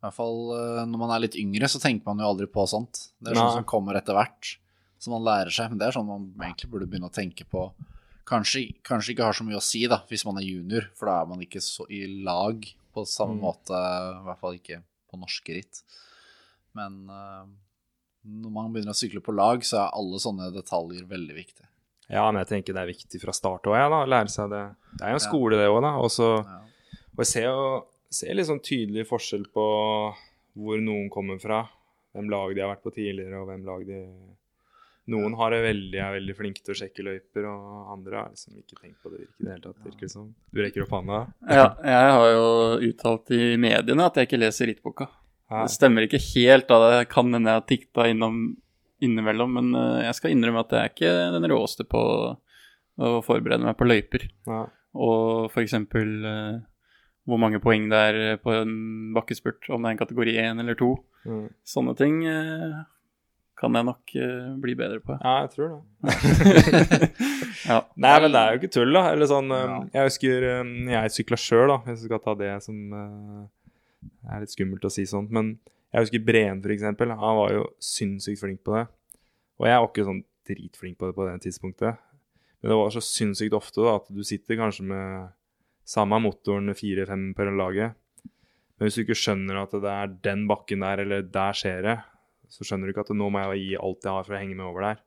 I 0.00 0.06
hvert 0.06 0.14
fall 0.16 0.38
uh, 0.56 0.86
når 0.88 0.98
man 1.02 1.10
er 1.12 1.20
litt 1.26 1.36
yngre, 1.36 1.68
så 1.68 1.78
tenker 1.78 2.06
man 2.08 2.18
jo 2.24 2.30
aldri 2.32 2.46
på 2.48 2.64
sånt. 2.66 3.10
Det 3.20 3.32
er 3.32 3.36
sånt 3.36 3.58
som 3.60 3.64
kommer 3.68 3.94
etter 4.00 4.16
hvert, 4.16 4.56
som 5.00 5.14
man 5.16 5.24
lærer 5.26 5.52
seg. 5.54 5.70
Men 5.72 5.80
det 5.80 5.88
er 5.88 5.96
sånn 5.96 6.08
man 6.08 6.28
egentlig 6.44 6.70
burde 6.72 6.88
begynne 6.90 7.08
å 7.10 7.14
tenke 7.14 7.46
på. 7.48 7.70
Kanskje, 8.30 8.66
kanskje 8.86 9.14
ikke 9.14 9.26
har 9.26 9.34
så 9.34 9.46
mye 9.46 9.58
å 9.58 9.64
si 9.64 9.80
da, 9.90 10.02
hvis 10.10 10.22
man 10.28 10.38
er 10.38 10.46
junior, 10.46 10.86
for 10.94 11.10
da 11.10 11.16
er 11.22 11.30
man 11.32 11.40
ikke 11.42 11.62
så 11.64 11.86
i 11.90 12.04
lag 12.22 12.62
på 12.94 13.02
samme 13.08 13.38
Mm. 13.38 13.42
måte, 13.42 13.74
i 13.74 14.22
hvert 14.28 14.40
fall 14.42 14.54
ikke 14.58 14.82
på 15.10 15.18
norske 15.18 15.56
ritt. 15.56 15.82
Men 16.78 17.08
uh, 17.10 17.42
når 18.22 18.52
man 18.54 18.70
begynner 18.72 18.94
å 18.94 19.00
sykle 19.00 19.22
på 19.24 19.34
lag, 19.34 19.64
så 19.66 19.80
er 19.82 19.96
alle 19.98 20.20
sånne 20.22 20.52
detaljer 20.54 21.08
veldig 21.10 21.34
viktige. 21.34 21.66
Ja, 22.10 22.24
men 22.30 22.40
jeg 22.44 22.50
tenker 22.50 22.74
det 22.74 22.82
er 22.82 22.90
viktig 22.92 23.20
fra 23.22 23.32
start 23.34 23.66
òg, 23.70 23.76
ja, 23.78 23.88
da, 23.90 24.02
å 24.04 24.10
lære 24.10 24.30
seg 24.30 24.50
det. 24.50 24.62
Det 24.98 25.04
er 25.06 25.14
jo 25.14 25.18
en 25.20 25.26
skole, 25.26 25.58
det 25.58 25.68
òg, 25.70 25.80
da. 25.82 25.92
Og 26.02 26.10
så 26.10 26.30
Ja. 26.44 26.58
Og 27.10 27.24
jeg 27.24 27.26
ser 27.26 27.44
jo 27.50 27.64
ser 28.10 28.34
litt 28.34 28.46
sånn 28.46 28.62
tydelig 28.62 29.04
forskjell 29.06 29.44
på 29.54 29.64
hvor 30.58 30.80
noen 30.82 31.10
kommer 31.10 31.38
fra. 31.42 31.68
Hvem 32.14 32.30
lag 32.30 32.54
de 32.54 32.62
har 32.62 32.70
vært 32.74 32.82
på 32.82 32.94
tidligere, 32.94 33.38
og 33.38 33.46
hvem 33.50 33.64
lag 33.66 33.84
de 33.86 33.98
Noen 35.10 35.34
har 35.38 35.54
det 35.54 35.60
veldig, 35.64 35.98
er 35.98 36.16
veldig 36.16 36.34
flinke 36.38 36.62
til 36.62 36.74
å 36.74 36.78
sjekke 36.78 37.04
løyper, 37.06 37.46
og 37.50 37.92
andre 37.96 38.18
har 38.20 38.32
liksom 38.32 38.58
ikke 38.60 38.78
tenkt 38.78 38.98
på 39.02 39.10
det 39.12 39.24
virker 39.24 39.40
i 39.40 39.46
det 39.46 39.54
hele 39.54 39.64
tatt. 39.64 39.78
virker 39.86 40.06
det 40.06 40.12
som. 40.12 40.28
Du 40.54 40.62
rekker 40.62 40.84
opp 40.84 40.94
hånda? 40.94 41.20
Ja, 41.50 41.66
jeg 41.82 42.12
har 42.16 42.26
jo 42.30 42.50
uttalt 42.90 43.32
i 43.34 43.42
mediene 43.60 44.06
at 44.06 44.20
jeg 44.20 44.30
ikke 44.30 44.42
leser 44.42 44.70
rittboka. 44.70 45.08
Nei. 45.50 45.64
Det 45.66 45.74
stemmer 45.74 46.06
ikke 46.06 46.22
helt, 46.22 46.68
da. 46.70 46.78
Det 46.84 47.08
kan 47.10 47.32
hende 47.34 47.50
jeg 47.50 47.58
har 47.58 47.66
tikta 47.66 48.06
innom 48.10 48.42
innimellom, 49.00 49.56
men 49.56 49.74
eh, 49.74 50.06
jeg 50.06 50.18
skal 50.18 50.34
innrømme 50.34 50.62
at 50.64 50.74
jeg 50.76 50.80
er 50.80 50.92
ikke 50.92 51.12
den 51.36 51.48
råeste 51.50 51.86
på 51.88 52.02
å 53.00 53.12
forberede 53.24 53.64
meg 53.64 53.78
på 53.78 53.88
løyper. 53.88 54.26
Nei. 54.50 54.66
Og 55.00 55.56
eksempel 55.62 56.10
eh, 56.26 56.58
hvor 57.28 57.40
mange 57.40 57.60
poeng 57.62 57.88
det 57.90 58.00
er 58.10 58.40
på 58.42 58.52
en 58.54 58.74
bakkespurt, 59.16 59.68
om 59.70 59.82
det 59.82 59.90
er 59.90 59.96
en 59.96 60.02
kategori 60.02 60.36
1 60.42 60.62
eller 60.64 60.78
2. 60.78 60.90
Mm. 61.30 61.46
Sånne 61.68 61.94
ting 61.98 62.22
eh, 62.28 62.80
kan 63.60 63.76
jeg 63.76 63.86
nok 63.86 64.12
uh, 64.16 64.52
bli 64.62 64.74
bedre 64.78 65.02
på. 65.04 65.16
Ja, 65.20 65.34
jeg 65.44 65.50
tror 65.52 65.72
det. 65.74 65.80
ja. 67.70 67.80
Nei, 68.00 68.14
men 68.24 68.32
det 68.32 68.40
er 68.40 68.54
jo 68.54 68.60
ikke 68.60 68.72
tull, 68.72 68.94
da. 68.96 69.02
Eller 69.12 69.28
sånn 69.28 69.52
um, 69.52 69.74
Jeg 69.92 70.06
husker 70.08 70.46
um, 70.62 70.70
jeg 70.88 71.12
sykla 71.16 71.38
sjøl, 71.40 71.66
da, 71.68 71.76
hvis 71.84 71.98
jeg 71.98 72.08
skal 72.08 72.22
ta 72.24 72.36
det 72.40 72.54
som 72.64 72.78
uh, 72.96 73.42
er 74.30 74.44
litt 74.44 74.54
skummelt 74.54 74.86
å 74.88 74.92
si 74.92 75.04
sånt. 75.08 75.32
Men 75.34 75.58
jeg 75.90 76.06
husker 76.06 76.24
Breen, 76.24 76.62
eksempel. 76.72 77.12
Han 77.20 77.40
var 77.42 77.52
jo 77.58 77.66
sinnssykt 77.84 78.40
flink 78.40 78.62
på 78.64 78.78
det. 78.78 78.86
Og 79.60 79.68
jeg 79.68 79.82
var 79.82 79.90
ikke 79.90 80.08
sånn 80.08 80.22
dritflink 80.48 80.96
på 80.96 81.10
det 81.10 81.16
på 81.18 81.26
det 81.28 81.36
tidspunktet. 81.44 82.00
Men 82.60 82.72
det 82.72 82.78
var 82.80 82.94
så 82.94 83.02
sinnssykt 83.04 83.56
ofte 83.56 83.84
da, 83.84 83.98
at 84.00 84.08
du 84.12 84.22
sitter 84.24 84.58
kanskje 84.60 84.86
med 84.88 85.34
samme 85.88 86.20
motoren 86.22 86.72
fire-fem 86.76 87.32
på 87.36 87.48
laget. 87.52 87.96
Men 88.78 88.88
hvis 88.88 88.96
du 88.96 89.02
ikke 89.04 89.18
skjønner 89.18 89.60
at 89.60 89.74
det 89.76 89.92
er 89.92 90.14
den 90.24 90.46
bakken 90.48 90.84
der, 90.84 91.02
eller 91.04 91.26
der 91.28 91.56
skjer 91.56 91.84
det, 91.84 91.96
så 92.50 92.66
skjønner 92.66 92.88
du 92.90 92.92
ikke 92.94 93.06
at 93.06 93.14
nå 93.16 93.28
må 93.32 93.42
jeg 93.46 93.62
gi 93.64 93.78
alt 93.80 94.04
jeg 94.06 94.12
har 94.16 94.26
for 94.26 94.36
å 94.36 94.40
henge 94.42 94.56
med 94.58 94.66
over 94.66 94.86
der. 94.88 95.00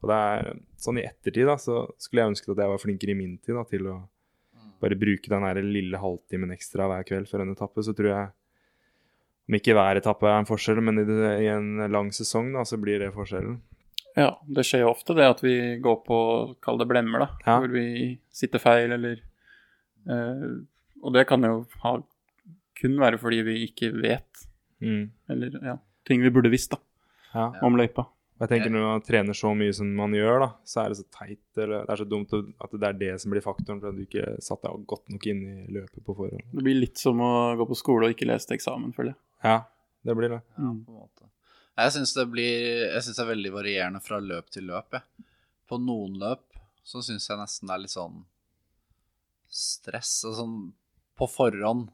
Og 0.00 0.08
det 0.08 0.16
er 0.16 0.50
sånn 0.80 0.98
i 1.00 1.04
ettertid, 1.04 1.44
da, 1.50 1.56
så 1.60 1.82
skulle 2.00 2.22
jeg 2.22 2.32
ønsket 2.32 2.52
at 2.54 2.62
jeg 2.64 2.72
var 2.72 2.80
flinkere 2.80 3.12
i 3.12 3.18
min 3.18 3.34
tid 3.44 3.58
da, 3.58 3.64
til 3.68 3.88
å 3.90 3.96
bare 4.80 4.96
bruke 4.96 5.28
den 5.28 5.44
der 5.44 5.58
lille 5.66 5.98
halvtimen 6.00 6.54
ekstra 6.54 6.86
hver 6.88 7.02
kveld 7.04 7.28
før 7.28 7.42
en 7.44 7.50
etappe. 7.52 7.82
Så 7.84 7.92
tror 7.98 8.08
jeg, 8.14 8.30
om 9.50 9.56
ikke 9.58 9.74
hver 9.76 9.98
etappe 10.00 10.30
er 10.30 10.38
en 10.40 10.48
forskjell, 10.48 10.80
men 10.86 11.02
i, 11.02 11.04
det, 11.04 11.32
i 11.44 11.50
en 11.52 11.82
lang 11.92 12.08
sesong, 12.16 12.48
da, 12.54 12.62
så 12.64 12.78
blir 12.80 13.02
det 13.02 13.10
forskjellen. 13.12 13.58
Ja, 14.16 14.30
det 14.48 14.64
skjer 14.66 14.86
jo 14.86 14.94
ofte 14.94 15.14
det 15.18 15.26
at 15.28 15.42
vi 15.44 15.54
går 15.84 16.00
på, 16.06 16.16
kall 16.64 16.80
det 16.80 16.88
blemmer, 16.90 17.26
da. 17.26 17.28
Ja. 17.44 17.58
Hvor 17.60 17.74
vi 17.76 17.84
sitter 18.34 18.62
feil, 18.62 18.94
eller 18.96 19.20
eh, 20.08 20.48
Og 21.04 21.12
det 21.14 21.26
kan 21.28 21.44
jo 21.46 21.60
ha, 21.84 21.92
kun 22.80 22.96
være 23.00 23.20
fordi 23.20 23.42
vi 23.50 23.58
ikke 23.68 23.92
vet, 24.00 24.46
Mm. 24.80 25.10
eller 25.28 25.56
ja, 25.60 25.74
ting 26.06 26.22
vi 26.22 26.30
burde 26.30 26.50
visst, 26.52 26.70
da, 26.70 26.78
Ja. 27.34 27.52
om 27.62 27.76
løypa. 27.76 28.06
Og 28.40 28.48
jeg 28.48 28.48
tenker 28.54 28.70
Når 28.72 28.80
man 28.86 29.02
trener 29.02 29.34
så 29.36 29.50
mye 29.54 29.72
som 29.74 29.94
man 29.94 30.12
gjør, 30.12 30.40
da, 30.40 30.46
så 30.64 30.84
er 30.84 30.88
det 30.88 30.96
så 30.96 31.04
teit, 31.12 31.58
eller 31.60 31.84
det 31.84 31.90
er 31.92 31.96
så 32.00 32.08
dumt 32.08 32.32
at 32.32 32.70
det 32.72 32.88
er 32.88 32.92
det 32.98 33.20
som 33.20 33.30
blir 33.30 33.42
faktoren 33.44 33.80
for 33.82 33.88
at 33.90 33.96
du 33.96 34.06
ikke 34.06 34.40
satte 34.40 34.62
deg 34.64 34.86
godt 34.88 35.10
nok 35.12 35.26
inn 35.26 35.42
i 35.44 35.66
løpet 35.76 36.02
på 36.06 36.16
forhånd. 36.16 36.40
Det 36.54 36.64
blir 36.64 36.80
litt 36.80 36.96
som 36.98 37.20
å 37.20 37.54
gå 37.60 37.66
på 37.68 37.76
skole 37.76 38.08
og 38.08 38.14
ikke 38.16 38.26
lese 38.26 38.48
til 38.48 38.56
eksamen, 38.56 38.94
føler 38.96 39.12
jeg. 39.12 39.20
Ja, 39.44 39.58
det 40.08 40.16
blir 40.16 40.30
det. 40.32 40.40
Ja, 40.56 40.72
på 40.72 40.88
en 40.88 41.00
måte. 41.02 41.28
Jeg 41.76 41.92
syns 41.92 42.14
det 42.14 42.26
det 42.32 43.18
er 43.20 43.28
veldig 43.34 43.52
varierende 43.52 44.00
fra 44.02 44.18
løp 44.20 44.48
til 44.50 44.64
løp. 44.64 44.90
Jeg. 44.92 45.02
På 45.68 45.78
noen 45.78 46.16
løp 46.18 46.40
så 46.82 47.02
syns 47.04 47.28
jeg 47.28 47.38
nesten 47.38 47.68
det 47.68 47.74
er 47.76 47.84
litt 47.84 47.92
sånn 47.94 48.24
stress. 49.50 50.24
Og 50.24 50.34
sånn 50.38 50.56
på 51.18 51.28
forhånd, 51.28 51.90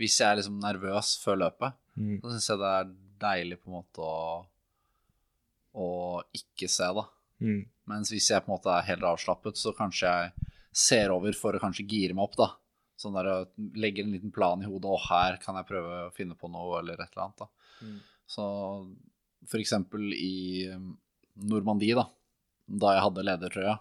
hvis 0.00 0.18
jeg 0.20 0.28
er 0.30 0.40
liksom 0.40 0.58
nervøs 0.62 1.18
før 1.22 1.36
løpet, 1.44 1.74
Mm. 1.98 2.20
så 2.22 2.30
syns 2.32 2.48
jeg 2.48 2.58
det 2.58 2.70
er 2.72 2.94
deilig 3.22 3.60
på 3.62 3.70
en 3.70 3.78
måte 3.80 4.02
å 4.06 4.16
å 5.72 6.20
ikke 6.36 6.68
se, 6.68 6.88
da. 6.92 7.06
Mm. 7.42 7.62
Mens 7.90 8.12
hvis 8.12 8.30
jeg 8.30 8.44
på 8.44 8.50
en 8.50 8.56
måte 8.56 8.72
er 8.72 8.88
helt 8.90 9.06
avslappet, 9.08 9.58
så 9.58 9.74
kanskje 9.76 10.10
jeg 10.10 10.50
ser 10.72 11.12
over 11.14 11.36
for 11.36 11.56
å 11.56 11.62
kanskje 11.62 11.86
gire 11.88 12.16
meg 12.16 12.28
opp, 12.28 12.36
da. 12.38 12.48
Sånn 13.00 13.16
der 13.16 13.30
legger 13.30 13.80
legge 13.82 14.04
en 14.04 14.12
liten 14.14 14.34
plan 14.34 14.62
i 14.62 14.68
hodet, 14.68 14.90
og 14.92 15.06
her 15.08 15.38
kan 15.42 15.58
jeg 15.58 15.68
prøve 15.70 16.02
å 16.06 16.12
finne 16.14 16.36
på 16.38 16.50
noe, 16.52 16.80
eller 16.80 17.00
et 17.00 17.08
eller 17.14 17.24
annet, 17.26 17.44
da. 17.44 17.78
Mm. 17.82 17.96
Så 18.32 18.44
for 19.50 19.60
eksempel 19.60 20.12
i 20.14 20.68
um, 20.70 20.92
Normandie, 21.48 21.96
da, 21.98 22.06
da 22.68 22.92
jeg 22.96 23.06
hadde 23.08 23.26
ledertrøya, 23.26 23.78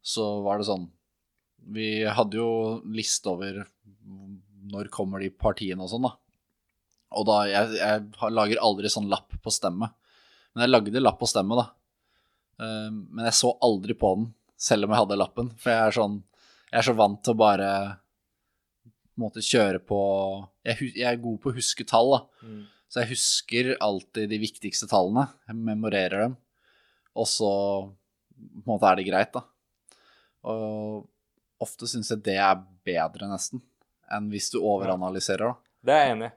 så 0.00 0.28
var 0.44 0.60
det 0.60 0.68
sånn 0.68 0.86
Vi 1.74 2.06
hadde 2.06 2.38
jo 2.38 2.50
liste 2.86 3.28
over 3.28 3.58
når 4.70 4.88
kommer 4.94 5.20
de 5.20 5.28
partiene 5.34 5.82
og 5.84 5.90
sånn, 5.90 6.06
da. 6.06 6.14
Og 7.16 7.24
da 7.28 7.38
Jeg, 7.48 7.78
jeg 7.78 8.32
lager 8.34 8.60
aldri 8.64 8.90
sånn 8.92 9.08
lapp 9.10 9.32
på 9.42 9.52
stemme. 9.54 9.90
Men 10.52 10.64
jeg 10.64 10.72
lagde 10.72 11.02
lapp 11.02 11.20
på 11.20 11.28
stemme, 11.30 11.56
da. 11.58 11.68
Eh, 12.60 12.90
Men 12.90 13.28
jeg 13.28 13.38
så 13.38 13.54
aldri 13.64 13.96
på 13.98 14.14
den, 14.16 14.32
selv 14.58 14.86
om 14.86 14.94
jeg 14.94 15.04
hadde 15.04 15.20
lappen. 15.20 15.52
For 15.60 15.72
jeg 15.72 15.86
er 15.86 15.98
sånn 16.00 16.18
Jeg 16.68 16.82
er 16.82 16.88
så 16.90 16.96
vant 16.98 17.22
til 17.24 17.32
å 17.32 17.40
bare 17.40 17.70
på 18.84 19.22
en 19.22 19.24
måte 19.24 19.42
kjøre 19.42 19.80
på 19.82 20.00
Jeg, 20.66 20.92
jeg 20.94 21.06
er 21.08 21.22
god 21.22 21.38
på 21.42 21.52
å 21.52 21.56
huske 21.56 21.86
tall, 21.88 22.12
da. 22.16 22.20
Mm. 22.44 22.66
Så 22.88 23.02
jeg 23.02 23.12
husker 23.12 23.70
alltid 23.84 24.30
de 24.32 24.38
viktigste 24.40 24.88
tallene. 24.88 25.26
Jeg 25.48 25.56
memorerer 25.60 26.24
dem. 26.26 26.36
Og 27.18 27.26
så 27.28 27.50
på 28.38 28.62
en 28.62 28.70
måte 28.70 28.88
er 28.88 29.00
det 29.00 29.06
greit, 29.08 29.32
da. 29.34 29.42
Og 30.48 31.08
ofte 31.60 31.88
syns 31.90 32.12
jeg 32.12 32.22
det 32.24 32.36
er 32.40 32.60
bedre, 32.86 33.28
nesten, 33.28 33.60
enn 34.14 34.28
hvis 34.32 34.52
du 34.54 34.60
overanalyserer, 34.60 35.50
da. 35.50 35.72
Det 35.84 35.94
er 35.94 36.04
jeg 36.04 36.14
enig 36.14 36.28
i. 36.30 36.34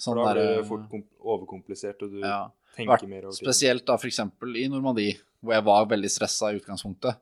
Sånn 0.00 0.18
da 0.18 0.32
blir 0.32 0.50
det 0.58 0.64
fort 0.66 0.94
overkomplisert, 1.22 2.02
og 2.02 2.16
du 2.16 2.24
ja. 2.24 2.40
tenker 2.74 3.06
mer 3.06 3.28
over 3.28 3.36
det. 3.36 3.42
Spesielt 3.42 3.86
da 3.86 3.98
eksempel 3.98 4.56
i 4.58 4.66
Normandie, 4.70 5.18
hvor 5.44 5.54
jeg 5.56 5.66
var 5.68 5.86
veldig 5.92 6.10
stressa 6.10 6.50
i 6.50 6.58
utgangspunktet. 6.58 7.20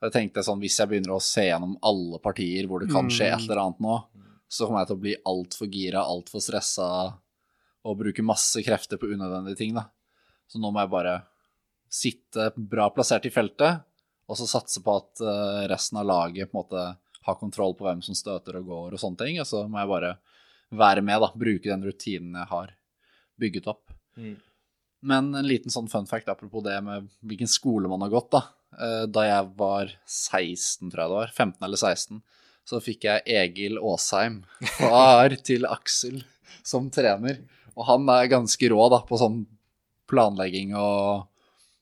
Jeg 0.00 0.14
tenkte 0.14 0.44
sånn, 0.44 0.60
hvis 0.62 0.78
jeg 0.80 0.88
begynner 0.88 1.16
å 1.16 1.22
se 1.24 1.44
gjennom 1.44 1.74
alle 1.84 2.20
partier 2.24 2.68
hvor 2.68 2.80
det 2.80 2.88
kan 2.92 3.10
skje 3.12 3.28
et 3.34 3.42
eller 3.44 3.60
annet 3.66 3.82
nå, 3.84 3.96
så 4.50 4.66
kommer 4.66 4.82
jeg 4.82 4.90
til 4.90 4.96
å 4.96 5.02
bli 5.04 5.16
altfor 5.32 5.68
gira, 5.70 6.04
altfor 6.08 6.42
stressa 6.42 6.86
og 7.86 7.98
bruke 8.00 8.24
masse 8.24 8.62
krefter 8.64 9.00
på 9.00 9.10
unødvendige 9.12 9.60
ting, 9.60 9.76
da. 9.76 9.86
Så 10.50 10.60
nå 10.60 10.72
må 10.72 10.82
jeg 10.82 10.92
bare 10.92 11.14
sitte 11.90 12.48
bra 12.56 12.88
plassert 12.94 13.28
i 13.28 13.32
feltet, 13.34 13.84
og 14.30 14.38
så 14.38 14.46
satse 14.48 14.82
på 14.84 14.96
at 14.98 15.22
eh, 15.22 15.62
resten 15.70 16.00
av 16.00 16.08
laget 16.08 16.50
på 16.50 16.56
en 16.56 16.60
måte 16.62 16.82
har 17.26 17.38
kontroll 17.38 17.74
på 17.76 17.86
hvem 17.86 18.02
som 18.04 18.16
støter 18.16 18.60
og 18.60 18.68
går 18.70 18.96
og 18.96 19.02
sånne 19.02 19.20
ting. 19.20 19.40
Og 19.42 19.48
så 19.48 19.64
må 19.68 19.80
jeg 19.80 19.90
bare 19.90 20.12
være 20.70 21.02
med, 21.02 21.20
da. 21.22 21.30
Bruke 21.34 21.66
den 21.70 21.84
rutinen 21.86 22.38
jeg 22.38 22.48
har 22.50 22.72
bygget 23.40 23.68
opp. 23.72 23.92
Mm. 24.16 24.36
Men 25.10 25.30
en 25.34 25.46
liten 25.48 25.72
sånn 25.72 25.88
fun 25.88 26.06
fact 26.08 26.28
apropos 26.28 26.64
det 26.66 26.76
med 26.84 27.08
hvilken 27.24 27.48
skole 27.48 27.88
man 27.88 28.02
har 28.04 28.12
gått, 28.12 28.30
da. 28.36 28.42
Eh, 28.76 29.06
Da 29.10 29.24
jeg 29.26 29.52
var 29.56 29.94
16, 30.06 30.90
tror 30.90 31.02
jeg 31.02 31.10
det 31.10 31.20
var, 31.20 31.32
15 31.32 31.64
eller 31.66 31.80
16, 31.80 32.20
så 32.68 32.82
fikk 32.84 33.06
jeg 33.08 33.24
Egil 33.26 33.80
Aasheim, 33.80 34.42
far 34.76 35.34
til 35.48 35.64
Aksel, 35.66 36.20
som 36.62 36.90
trener. 36.92 37.40
Og 37.74 37.86
han 37.88 38.04
er 38.12 38.28
ganske 38.30 38.68
rå 38.70 38.90
da, 38.92 39.00
på 39.08 39.18
sånn 39.18 39.40
planlegging, 40.10 40.74
og 40.76 41.26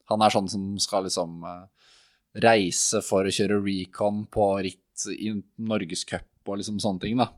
han 0.09 0.23
er 0.25 0.33
sånn 0.33 0.49
som 0.49 0.71
skal 0.81 1.09
liksom 1.09 1.43
eh, 1.45 1.67
reise 2.45 3.03
for 3.05 3.27
å 3.27 3.35
kjøre 3.35 3.59
recon 3.65 4.23
på 4.31 4.49
ritt 4.65 5.09
i 5.13 5.33
Norgescup 5.59 6.49
og 6.49 6.61
liksom 6.61 6.79
sånne 6.81 7.03
ting, 7.03 7.19
da. 7.21 7.29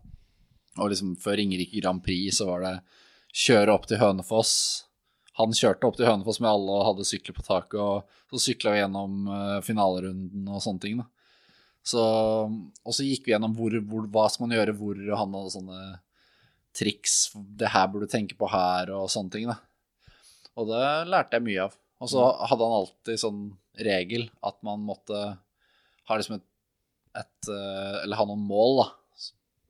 Og 0.80 0.92
liksom 0.92 1.14
før 1.20 1.38
Ringerike 1.40 1.80
Grand 1.82 2.02
Prix 2.04 2.40
så 2.40 2.48
var 2.48 2.64
det 2.66 2.74
kjøre 3.44 3.74
opp 3.76 3.86
til 3.86 4.00
Hønefoss, 4.00 4.54
han 5.40 5.54
kjørte 5.56 5.88
opp 5.88 5.96
til 5.96 6.08
Hønefoss 6.08 6.40
med 6.42 6.50
alle 6.50 6.74
og 6.74 6.86
hadde 6.88 7.06
sykler 7.08 7.36
på 7.36 7.44
taket, 7.46 7.80
og 7.80 8.34
så 8.34 8.42
sykla 8.42 8.74
vi 8.74 8.82
gjennom 8.82 9.30
eh, 9.32 9.56
finalerunden 9.64 10.48
og 10.50 10.62
sånne 10.64 10.82
ting. 10.82 11.00
da. 11.00 11.06
Så, 11.86 12.02
og 12.04 12.92
så 12.92 13.06
gikk 13.06 13.24
vi 13.24 13.32
gjennom 13.32 13.54
hvor, 13.56 13.74
hvor, 13.88 14.04
hva 14.12 14.26
skal 14.28 14.46
man 14.46 14.56
gjøre 14.58 14.76
hvor, 14.76 14.98
og 15.00 15.16
han 15.16 15.36
hadde 15.38 15.54
sånne 15.54 15.80
triks. 16.76 17.16
Det 17.34 17.70
her 17.72 17.88
burde 17.90 18.10
du 18.10 18.12
tenke 18.12 18.36
på 18.38 18.50
her, 18.52 18.92
og 18.94 19.08
sånne 19.12 19.34
ting. 19.36 19.48
da. 19.48 19.56
Og 20.60 20.68
det 20.70 20.84
lærte 21.08 21.38
jeg 21.38 21.46
mye 21.46 21.68
av. 21.68 21.78
Og 22.00 22.08
så 22.08 22.26
hadde 22.48 22.66
han 22.66 22.78
alltid 22.80 23.20
sånn 23.20 23.40
regel 23.80 24.28
at 24.46 24.56
man 24.64 24.84
måtte 24.84 25.18
ha 26.08 26.16
liksom 26.16 26.38
et, 26.38 26.46
et 27.20 27.50
eh, 27.52 27.96
Eller 28.02 28.18
ha 28.18 28.24
noen 28.28 28.44
mål, 28.44 28.82
da. 28.82 28.86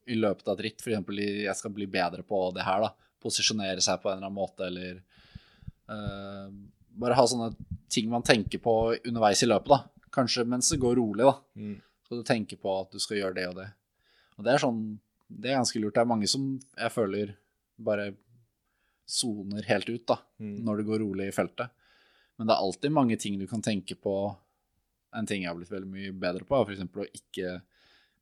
I 0.07 0.15
løpet 0.17 0.47
av 0.47 0.57
et 0.57 0.63
ritt. 0.65 0.81
Eksempel 0.81 1.19
jeg 1.21 1.55
skal 1.55 1.73
bli 1.75 1.85
bedre 1.91 2.23
på 2.23 2.39
det 2.55 2.63
her, 2.65 2.81
da. 2.87 2.93
Posisjonere 3.21 3.81
seg 3.85 4.01
på 4.01 4.09
en 4.09 4.17
eller 4.17 4.27
annen 4.31 4.39
måte, 4.39 4.65
eller 4.65 5.01
uh, 5.91 6.49
Bare 7.01 7.15
ha 7.15 7.23
sånne 7.27 7.53
ting 7.91 8.09
man 8.11 8.23
tenker 8.25 8.59
på 8.59 8.73
underveis 9.07 9.43
i 9.43 9.47
løpet, 9.47 9.69
da. 9.71 10.07
Kanskje 10.11 10.43
mens 10.47 10.71
det 10.73 10.81
går 10.81 10.97
rolig, 10.99 11.23
da. 11.23 11.35
Mm. 11.55 11.77
Så 12.07 12.17
du 12.19 12.23
tenker 12.27 12.59
på 12.59 12.73
at 12.81 12.91
du 12.91 12.99
skal 12.99 13.21
gjøre 13.21 13.37
det 13.37 13.45
og 13.47 13.55
det. 13.61 13.69
Og 14.37 14.43
det 14.47 14.53
er 14.55 14.63
sånn 14.65 14.81
Det 15.31 15.47
er 15.47 15.61
ganske 15.61 15.79
lurt. 15.79 15.93
Det 15.95 16.01
er 16.01 16.09
mange 16.11 16.27
som 16.27 16.47
jeg 16.59 16.91
føler 16.91 17.29
bare 17.79 18.09
soner 19.07 19.63
helt 19.63 19.87
ut, 19.89 20.05
da, 20.07 20.17
Mm. 20.39 20.57
når 20.65 20.77
det 20.77 20.85
går 20.89 20.99
rolig 20.99 21.27
i 21.29 21.31
feltet. 21.35 21.69
Men 22.37 22.47
det 22.47 22.53
er 22.53 22.63
alltid 22.65 22.91
mange 22.91 23.17
ting 23.17 23.39
du 23.39 23.47
kan 23.47 23.61
tenke 23.61 23.95
på. 23.95 24.35
En 25.13 25.25
ting 25.25 25.43
jeg 25.43 25.49
har 25.49 25.55
blitt 25.55 25.71
veldig 25.71 25.87
mye 25.87 26.11
bedre 26.11 26.43
på, 26.43 26.55
er 26.55 26.65
f.eks. 26.65 26.83
å 26.83 27.07
ikke 27.15 27.61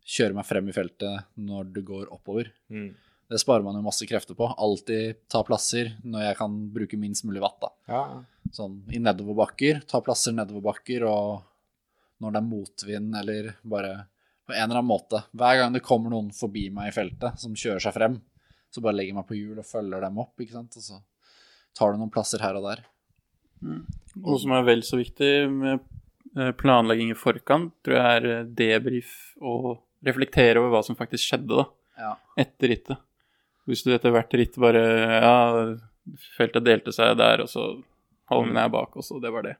kjøre 0.05 0.37
meg 0.37 0.47
frem 0.47 0.69
i 0.69 0.75
feltet 0.75 1.29
når 1.39 1.71
det 1.75 1.85
går 1.87 2.09
oppover. 2.13 2.51
Mm. 2.73 2.91
Det 3.29 3.37
sparer 3.37 3.61
man 3.61 3.77
jo 3.77 3.85
masse 3.85 4.07
krefter 4.09 4.37
på. 4.37 4.47
Alltid 4.57 5.19
ta 5.29 5.43
plasser 5.45 5.91
når 6.01 6.23
jeg 6.25 6.37
kan 6.39 6.55
bruke 6.73 6.97
minst 6.97 7.27
mulig 7.27 7.43
watt. 7.43 7.59
da. 7.61 7.69
Ja. 7.91 8.03
Sånn 8.55 8.79
i 8.89 9.01
nedoverbakker, 9.01 9.83
ta 9.89 10.01
plasser 10.01 10.33
nedoverbakker, 10.33 11.05
og 11.05 12.23
når 12.23 12.33
det 12.33 12.39
er 12.39 12.47
motvind, 12.47 13.19
eller 13.19 13.51
bare 13.61 13.91
på 14.49 14.55
en 14.55 14.63
eller 14.63 14.79
annen 14.79 14.89
måte. 14.89 15.21
Hver 15.37 15.59
gang 15.59 15.75
det 15.75 15.85
kommer 15.85 16.09
noen 16.09 16.31
forbi 16.33 16.71
meg 16.73 16.89
i 16.89 16.95
feltet 16.95 17.37
som 17.37 17.53
kjører 17.53 17.83
seg 17.85 17.93
frem, 17.93 18.17
så 18.73 18.81
bare 18.81 18.97
legger 18.97 19.13
jeg 19.13 19.19
meg 19.19 19.27
på 19.29 19.37
hjul 19.37 19.61
og 19.61 19.67
følger 19.67 20.01
dem 20.07 20.17
opp, 20.23 20.33
ikke 20.41 20.57
sant. 20.57 20.79
Og 20.79 20.87
så 20.87 20.97
tar 21.77 21.93
du 21.93 22.01
noen 22.01 22.13
plasser 22.13 22.41
her 22.41 22.57
og 22.57 22.65
der. 22.65 22.81
Noe 23.61 24.39
som 24.41 24.55
er 24.57 24.65
vel 24.65 24.81
så 24.87 24.97
viktig 24.97 25.31
med 25.53 25.85
eh, 26.33 26.49
planlegging 26.57 27.13
i 27.13 27.19
forkant, 27.19 27.75
tror 27.85 27.99
jeg 27.99 28.17
er 28.17 28.27
eh, 28.33 28.49
debrief 28.57 29.13
og 29.37 29.83
reflektere 30.05 30.59
over 30.61 30.69
hva 30.77 30.83
som 30.85 30.95
faktisk 30.99 31.25
skjedde 31.31 31.55
da, 31.59 31.65
Ja. 31.99 32.11
etter 32.37 32.71
rittet. 32.71 32.97
Hvis 33.67 33.83
du 33.85 33.91
etter 33.93 34.11
hvert 34.15 34.31
ritt 34.33 34.55
bare 34.57 34.81
Ja, 35.21 35.75
feltet 36.37 36.63
delte 36.65 36.93
seg 36.95 37.17
der, 37.19 37.41
og 37.43 37.49
så 37.51 37.65
halmen 38.31 38.57
er 38.57 38.69
bak, 38.73 38.95
og 38.97 39.03
så 39.05 39.19
det 39.21 39.31
var 39.33 39.43
det. 39.43 39.57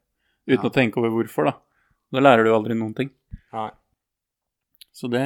Uten 0.47 0.63
Ja. 0.63 0.69
å 0.69 0.73
tenke 0.73 0.97
over 0.97 1.09
hvorfor, 1.13 1.45
da. 1.51 1.53
Da 2.11 2.19
lærer 2.23 2.43
du 2.47 2.53
aldri 2.55 2.73
noen 2.73 2.95
ting. 2.95 3.11
Nei. 3.53 3.69
Så 4.93 5.09
det 5.09 5.21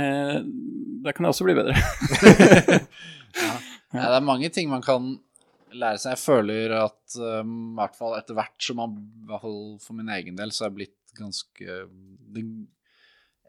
Der 1.03 1.11
kan 1.13 1.25
jeg 1.25 1.31
også 1.33 1.45
bli 1.45 1.55
bedre. 1.55 1.73
Ja. 3.33 3.53
Ja, 3.93 4.07
det 4.09 4.17
er 4.17 4.25
mange 4.25 4.49
ting 4.53 4.69
man 4.69 4.81
kan 4.85 5.19
lære 5.73 5.97
seg. 6.01 6.13
Jeg 6.13 6.21
føler 6.21 6.73
at 6.83 7.15
um, 7.17 7.73
i 7.73 7.77
hvert 7.79 7.95
fall 7.97 8.13
etter 8.19 8.35
hvert 8.37 8.61
som 8.61 8.77
man, 8.77 8.93
i 9.23 9.25
hvert 9.29 9.41
fall 9.41 9.79
for 9.81 9.97
min 9.97 10.09
egen 10.13 10.35
del, 10.37 10.51
så 10.53 10.65
er 10.65 10.69
jeg 10.69 10.75
blitt 10.77 11.13
ganske 11.17 11.77
det, 12.33 12.43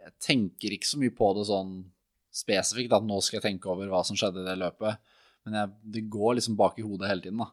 Jeg 0.05 0.16
tenker 0.22 0.76
ikke 0.76 0.88
så 0.88 1.00
mye 1.00 1.14
på 1.16 1.30
det 1.38 1.46
sånn 1.48 1.74
spesifikt, 2.34 2.92
at 2.92 3.07
nå 3.07 3.20
skal 3.22 3.38
jeg 3.38 3.46
tenke 3.46 3.70
over 3.70 3.90
hva 3.90 4.02
som 4.07 4.18
skjedde 4.18 4.42
i 4.42 4.48
det 4.48 4.57
løpet. 4.61 5.12
Men 5.44 5.59
jeg, 5.59 5.72
det 5.96 6.05
går 6.12 6.38
liksom 6.38 6.59
bak 6.59 6.78
i 6.80 6.84
hodet 6.86 7.11
hele 7.11 7.24
tiden, 7.24 7.42
da. 7.44 7.50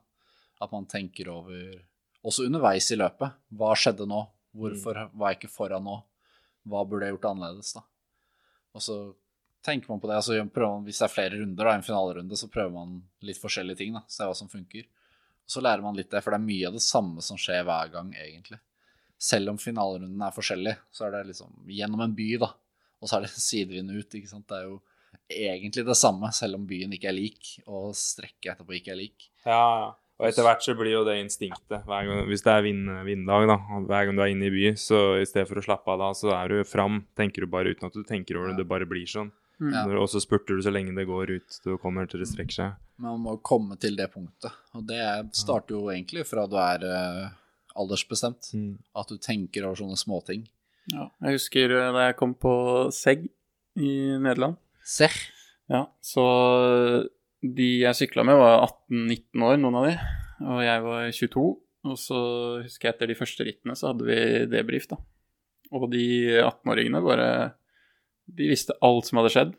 At 0.62 0.74
man 0.74 0.90
tenker 0.90 1.32
over 1.34 1.80
Også 2.22 2.46
underveis 2.46 2.86
i 2.94 3.00
løpet. 3.00 3.34
Hva 3.58 3.72
skjedde 3.74 4.06
nå? 4.06 4.20
Hvorfor 4.54 4.98
var 5.18 5.32
jeg 5.32 5.40
ikke 5.40 5.50
foran 5.50 5.88
nå? 5.88 5.96
Hva 6.70 6.84
burde 6.86 7.08
jeg 7.08 7.16
gjort 7.16 7.32
annerledes, 7.32 7.72
da? 7.74 7.82
Og 8.78 8.84
så 8.86 8.98
tenker 9.66 9.90
man 9.90 10.02
på 10.04 10.10
det. 10.10 10.20
Altså, 10.20 10.38
prøver 10.54 10.76
man, 10.76 10.86
hvis 10.86 11.00
det 11.02 11.08
er 11.08 11.14
flere 11.16 11.40
runder, 11.40 11.66
da, 11.66 11.74
en 11.74 11.86
finalerunde, 11.86 12.38
så 12.38 12.50
prøver 12.52 12.74
man 12.76 13.00
litt 13.26 13.42
forskjellige 13.42 13.82
ting. 13.82 13.96
da, 13.98 14.04
Se 14.06 14.28
hva 14.28 14.36
som 14.38 14.52
funker. 14.52 14.86
Og 15.42 15.56
så 15.56 15.64
lærer 15.66 15.82
man 15.86 15.98
litt 15.98 16.12
det, 16.12 16.22
for 16.22 16.34
det 16.34 16.42
er 16.42 16.46
mye 16.46 16.70
av 16.70 16.78
det 16.78 16.84
samme 16.86 17.26
som 17.26 17.40
skjer 17.42 17.66
hver 17.68 17.90
gang, 17.96 18.14
egentlig. 18.22 18.62
Selv 19.22 19.54
om 19.54 19.60
finalerunden 19.62 20.22
er 20.26 20.34
forskjellig, 20.34 20.76
så 20.94 21.08
er 21.08 21.18
det 21.18 21.28
liksom 21.32 21.70
gjennom 21.70 22.02
en 22.08 22.16
by, 22.18 22.30
da. 22.42 22.52
Og 23.02 23.10
så 23.10 23.18
er 23.18 23.28
det 23.28 23.34
sidevind 23.50 23.94
ut, 23.94 24.18
ikke 24.18 24.32
sant. 24.32 24.48
Det 24.50 24.60
er 24.60 24.70
jo 24.70 24.80
egentlig 25.32 25.86
det 25.88 25.98
samme, 26.00 26.32
selv 26.36 26.60
om 26.60 26.68
byen 26.70 26.94
ikke 26.96 27.12
er 27.12 27.18
lik, 27.18 27.56
og 27.68 27.92
strekket 27.98 28.56
etterpå 28.56 28.80
ikke 28.80 28.96
er 28.96 29.04
lik. 29.04 29.28
Ja, 29.46 29.58
ja. 29.58 29.92
Og 30.22 30.28
etter 30.28 30.46
hvert 30.46 30.62
så 30.62 30.76
blir 30.78 30.94
jo 30.94 31.06
det 31.08 31.16
instinktet. 31.18 31.80
Hver 31.90 32.06
gang, 32.06 32.20
hvis 32.30 32.44
det 32.46 32.52
er 32.54 32.62
vind, 32.62 32.90
vinddag, 33.08 33.48
da, 33.50 33.56
hver 33.90 34.06
gang 34.06 34.20
du 34.20 34.22
er 34.22 34.30
inne 34.30 34.52
i 34.52 34.54
by, 34.54 34.68
så 34.78 35.00
i 35.18 35.26
stedet 35.26 35.48
for 35.50 35.58
å 35.58 35.64
slappe 35.66 35.90
av 35.90 35.98
da, 35.98 36.10
så 36.14 36.30
er 36.36 36.54
du 36.54 36.68
fram, 36.70 37.00
tenker 37.18 37.42
du 37.42 37.50
bare 37.50 37.74
uten 37.74 37.88
at 37.90 37.98
du 37.98 38.04
tenker 38.06 38.38
over 38.38 38.52
det. 38.52 38.60
Det 38.62 38.68
bare 38.70 38.86
blir 38.86 39.10
sånn. 39.10 39.32
Ja. 39.62 39.82
Og 39.98 40.08
så 40.14 40.22
spurter 40.22 40.58
du 40.58 40.62
så 40.66 40.74
lenge 40.74 40.94
det 40.98 41.08
går 41.10 41.36
ut 41.38 41.58
du 41.66 41.74
kommer 41.82 42.06
til 42.10 42.22
det 42.22 42.30
strekker 42.30 42.54
seg. 42.54 42.78
Man 43.02 43.22
må 43.26 43.36
komme 43.46 43.78
til 43.82 43.98
det 43.98 44.12
punktet. 44.14 44.54
Og 44.78 44.86
det 44.90 45.02
starter 45.38 45.78
jo 45.78 45.90
egentlig 45.94 46.26
fra 46.30 46.46
du 46.50 46.58
er 46.62 46.86
eh, 46.86 47.28
aldersbestemt. 47.80 48.52
Mm. 48.58 48.74
At 48.98 49.12
du 49.12 49.18
tenker 49.22 49.68
over 49.68 49.80
sånne 49.80 50.00
småting. 50.00 50.46
Ja, 50.92 51.10
jeg 51.24 51.38
husker 51.38 51.72
eh, 51.78 51.92
da 51.96 52.08
jeg 52.10 52.18
kom 52.20 52.34
på 52.40 52.54
SEG 52.96 53.28
i 53.80 53.92
Nederland. 54.20 54.58
Seg? 54.88 55.14
Ja, 55.72 55.86
så 56.04 56.26
de 57.42 57.68
jeg 57.82 57.98
sykla 57.98 58.26
med, 58.28 58.38
var 58.38 58.66
18-19 58.92 59.46
år, 59.48 59.60
noen 59.62 59.78
av 59.80 59.88
de. 59.88 59.94
Og 60.42 60.62
jeg 60.66 60.84
var 60.86 61.08
22. 61.16 61.46
Og 61.92 61.98
så 61.98 62.20
husker 62.62 62.90
jeg 62.90 62.96
etter 62.96 63.10
de 63.10 63.18
første 63.18 63.46
rittene 63.48 63.74
så 63.78 63.90
hadde 63.92 64.06
vi 64.06 64.20
debrief, 64.52 64.86
da. 64.92 65.00
Og 65.74 65.88
de 65.94 66.04
18-åringene 66.42 67.00
bare 67.06 67.28
De 68.28 68.50
visste 68.50 68.76
alt 68.84 69.08
som 69.08 69.22
hadde 69.22 69.32
skjedd. 69.34 69.54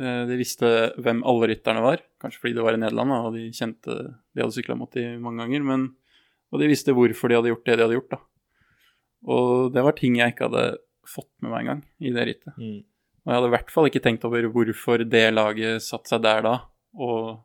Eh, 0.00 0.22
De 0.30 0.38
visste 0.40 0.68
hvem 1.02 1.24
alle 1.28 1.50
rytterne 1.50 1.82
var, 1.84 2.04
kanskje 2.22 2.40
fordi 2.44 2.54
det 2.56 2.64
var 2.64 2.78
i 2.78 2.80
Nederland, 2.80 3.12
og 3.18 3.34
de 3.36 3.48
kjente 3.52 3.96
De 4.32 4.40
hadde 4.44 4.54
sykla 4.56 4.78
mot 4.78 4.92
de 4.94 5.04
mange 5.20 5.42
ganger, 5.44 5.66
men 5.66 5.90
Og 6.52 6.60
de 6.60 6.68
visste 6.68 6.92
hvorfor 6.96 7.28
de 7.32 7.38
hadde 7.38 7.52
gjort 7.52 7.64
det 7.68 7.76
de 7.78 7.84
hadde 7.86 7.96
gjort, 7.96 8.10
da. 8.12 8.18
Og 9.32 9.72
det 9.72 9.84
var 9.86 9.94
ting 9.96 10.16
jeg 10.18 10.34
ikke 10.34 10.48
hadde 10.50 10.64
fått 11.08 11.30
med 11.42 11.50
meg 11.52 11.60
engang 11.64 11.80
i 12.02 12.12
det 12.14 12.26
rittet. 12.28 12.56
Mm. 12.58 12.82
Og 13.22 13.30
jeg 13.30 13.38
hadde 13.38 13.48
i 13.48 13.54
hvert 13.54 13.70
fall 13.70 13.88
ikke 13.88 14.02
tenkt 14.02 14.24
over 14.26 14.48
hvorfor 14.50 15.04
det 15.06 15.24
laget 15.32 15.82
satte 15.84 16.10
seg 16.10 16.22
der 16.24 16.42
da, 16.46 16.54
og 16.98 17.42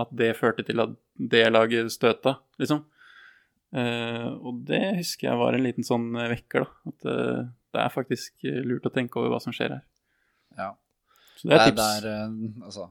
at 0.00 0.10
det 0.16 0.32
førte 0.38 0.64
til 0.66 0.80
at 0.82 0.94
det 1.18 1.44
laget 1.52 1.92
støta, 1.92 2.36
liksom. 2.60 2.82
Eh, 3.76 4.26
og 4.40 4.62
det 4.66 4.82
husker 4.96 5.28
jeg 5.28 5.40
var 5.40 5.54
en 5.54 5.64
liten 5.66 5.86
sånn 5.86 6.10
vekker, 6.16 6.64
da. 6.66 6.92
At 6.92 7.08
eh, 7.12 7.40
det 7.76 7.82
er 7.84 7.92
faktisk 7.94 8.46
lurt 8.64 8.86
å 8.88 8.92
tenke 8.94 9.20
over 9.20 9.34
hva 9.34 9.40
som 9.44 9.54
skjer 9.54 9.76
her. 9.76 9.84
Ja. 10.58 10.70
Så 11.38 11.46
det 11.50 11.54
er 11.54 11.58
Det 11.58 11.70
tips. 11.70 11.82
er 11.84 12.06
der, 12.08 12.10
eh, 12.14 12.64
altså 12.66 12.88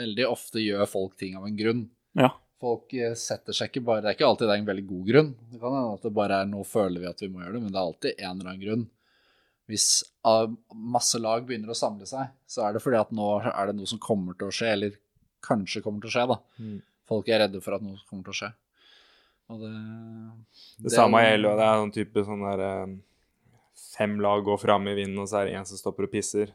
Veldig 0.00 0.24
ofte 0.28 0.60
gjør 0.60 0.88
folk 0.90 1.14
ting 1.20 1.36
av 1.38 1.46
en 1.46 1.56
grunn. 1.56 1.84
Ja. 2.18 2.32
Folk 2.60 2.92
eh, 2.92 3.14
setter 3.16 3.56
seg 3.56 3.70
ikke 3.70 3.82
bare 3.86 4.02
Det 4.04 4.10
er 4.10 4.16
ikke 4.18 4.26
alltid 4.28 4.48
det 4.50 4.54
er 4.56 4.60
en 4.62 4.66
veldig 4.70 4.86
god 4.90 5.04
grunn. 5.10 5.28
Det 5.52 5.60
kan 5.62 5.72
hende 5.76 5.94
at 5.96 6.02
det 6.04 6.12
bare 6.18 6.40
er 6.42 6.48
nå 6.50 6.64
føler 6.68 7.00
vi 7.00 7.08
at 7.08 7.22
vi 7.24 7.28
må 7.32 7.40
gjøre 7.44 7.54
det, 7.56 7.62
men 7.64 7.72
det 7.72 7.78
er 7.80 7.86
alltid 7.88 8.18
en 8.20 8.32
eller 8.34 8.50
annen 8.50 8.64
grunn. 8.66 8.86
Hvis 9.70 9.86
ah, 10.26 10.48
masse 10.74 11.20
lag 11.22 11.44
begynner 11.46 11.70
å 11.72 11.78
samle 11.78 12.06
seg, 12.10 12.32
så 12.50 12.66
er 12.66 12.74
det 12.74 12.82
fordi 12.84 12.98
at 13.00 13.12
nå 13.14 13.28
er 13.48 13.70
det 13.70 13.76
noe 13.78 13.86
som 13.88 14.00
kommer 14.02 14.34
til 14.36 14.50
å 14.50 14.54
skje, 14.54 14.72
eller 14.74 14.96
kanskje 15.46 15.80
kommer 15.84 16.02
til 16.02 16.10
å 16.10 16.14
skje, 16.16 16.24
da. 16.32 16.38
Mm. 16.58 16.78
Folk 17.10 17.28
er 17.30 17.40
redde 17.44 17.60
for 17.62 17.76
at 17.78 17.84
noe 17.86 18.00
kommer 18.10 18.26
til 18.26 18.34
å 18.34 18.38
skje. 18.40 18.50
Og 19.50 19.62
det 19.62 19.70
Det, 20.84 20.92
samme 20.94 21.22
gjelder, 21.24 21.48
jo 21.50 21.56
det 21.58 21.66
er 21.68 21.78
sånn 21.80 21.94
type 21.96 22.24
sånn 22.26 22.44
der 22.46 22.60
eh, 22.66 22.96
Fem 23.90 24.18
lag 24.22 24.42
går 24.46 24.58
fram 24.60 24.86
i 24.90 24.94
vinden, 24.94 25.18
og 25.22 25.26
så 25.30 25.40
er 25.40 25.48
det 25.48 25.54
en 25.58 25.66
som 25.66 25.78
stopper 25.80 26.06
og 26.06 26.12
pisser. 26.12 26.50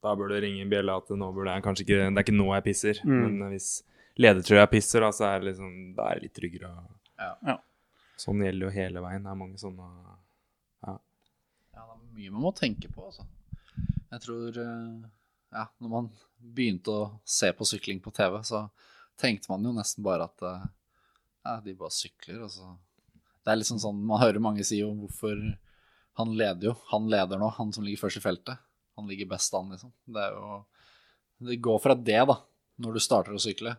Da 0.00 0.14
bør 0.16 0.30
det 0.32 0.44
ringe 0.46 0.62
en 0.64 0.70
bjelle 0.70 0.94
at 0.96 1.10
nå 1.12 1.26
burde 1.34 1.52
jeg 1.52 1.64
kanskje 1.66 1.84
ikke 1.84 1.98
Det 2.06 2.12
er 2.22 2.24
ikke 2.24 2.36
nå 2.38 2.46
jeg 2.54 2.64
pisser, 2.70 3.00
Mm. 3.04 3.18
men 3.40 3.50
hvis 3.52 3.68
ledertrøya 4.20 4.68
pisser, 4.70 5.04
da, 5.04 5.10
så 5.14 5.26
er 5.30 5.40
det 5.40 5.50
liksom 5.50 5.74
Da 5.96 6.10
er 6.10 6.18
det 6.18 6.28
litt 6.28 6.36
tryggere. 6.36 6.70
Ja. 7.20 7.32
Ja. 7.46 7.56
Sånn 8.20 8.42
gjelder 8.44 8.68
jo 8.68 8.74
hele 8.74 9.02
veien. 9.04 9.24
Det 9.24 9.32
er 9.32 9.38
mange 9.38 9.60
sånne 9.60 9.86
Ja, 10.86 10.96
det 10.96 11.84
er 11.84 11.94
mye 12.18 12.34
man 12.34 12.44
må 12.48 12.52
tenke 12.56 12.90
på, 12.92 13.06
altså. 13.08 13.26
Jeg 14.10 14.24
tror 14.26 14.60
eh, 14.60 15.08
Ja, 15.54 15.64
når 15.78 15.94
man 15.94 16.10
begynte 16.40 16.92
å 16.92 17.08
se 17.24 17.50
på 17.56 17.66
sykling 17.68 18.00
på 18.04 18.12
TV, 18.16 18.40
så 18.46 18.66
tenkte 19.20 19.50
man 19.52 19.64
jo 19.66 19.74
nesten 19.76 20.04
bare 20.04 20.28
at 20.28 20.46
eh, 20.46 20.68
ja, 21.46 21.56
de 21.64 21.76
bare 21.76 21.94
sykler, 21.94 22.42
og 22.44 22.52
så 22.52 22.74
Det 23.40 23.52
er 23.52 23.60
liksom 23.60 23.80
sånn 23.80 24.00
Man 24.06 24.20
hører 24.20 24.42
mange 24.42 24.64
si 24.66 24.82
jo 24.82 24.90
hvorfor 24.98 25.38
Han 26.20 26.34
leder 26.36 26.72
jo. 26.72 26.74
Han 26.90 27.08
leder 27.12 27.40
nå, 27.40 27.48
han 27.56 27.72
som 27.72 27.86
ligger 27.86 28.02
først 28.04 28.20
i 28.20 28.24
feltet. 28.24 28.60
Han 28.98 29.08
ligger 29.08 29.30
best 29.30 29.54
an, 29.56 29.70
liksom. 29.72 29.92
Det 30.04 30.20
er 30.26 30.36
jo 30.36 30.58
Det 31.48 31.56
går 31.64 31.78
fra 31.80 31.94
det, 31.96 32.20
da, 32.28 32.36
når 32.84 32.98
du 32.98 33.00
starter 33.00 33.32
å 33.36 33.40
sykle, 33.40 33.72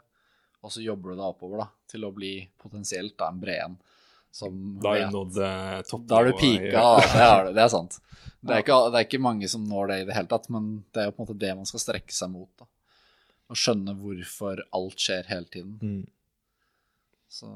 og 0.62 0.74
så 0.74 0.84
jobber 0.84 1.12
du 1.12 1.20
deg 1.20 1.26
oppover, 1.26 1.64
da, 1.64 1.68
til 1.90 2.06
å 2.06 2.12
bli 2.16 2.36
potensielt 2.62 3.16
da 3.20 3.32
en 3.32 3.42
breen. 3.42 3.78
Som 4.32 4.60
Da 4.80 4.94
har 4.94 5.10
du 5.10 5.18
nådd 5.18 5.40
toppen. 5.90 6.08
da 6.08 6.20
har 6.20 6.30
du 6.30 6.38
pika. 6.40 6.84
Det, 7.02 7.24
er, 7.26 7.50
det 7.58 7.64
er 7.66 7.72
sant. 7.74 7.98
Det 8.42 8.54
er, 8.56 8.64
ikke, 8.64 8.78
det 8.94 9.00
er 9.00 9.08
ikke 9.08 9.22
mange 9.22 9.50
som 9.52 9.66
når 9.68 9.92
det 9.92 9.98
i 10.02 10.06
det 10.08 10.16
hele 10.16 10.32
tatt, 10.32 10.48
men 10.54 10.70
det 10.94 11.02
er 11.02 11.10
jo 11.10 11.16
på 11.18 11.22
en 11.22 11.28
måte 11.28 11.42
det 11.42 11.52
man 11.58 11.68
skal 11.70 11.84
strekke 11.84 12.16
seg 12.16 12.32
mot. 12.34 12.50
da. 12.62 12.70
Å 13.52 13.58
skjønne 13.58 13.98
hvorfor 14.00 14.64
alt 14.78 15.04
skjer 15.04 15.28
hele 15.30 15.50
tiden. 15.52 15.76
Mm. 15.82 16.06
Så 17.32 17.50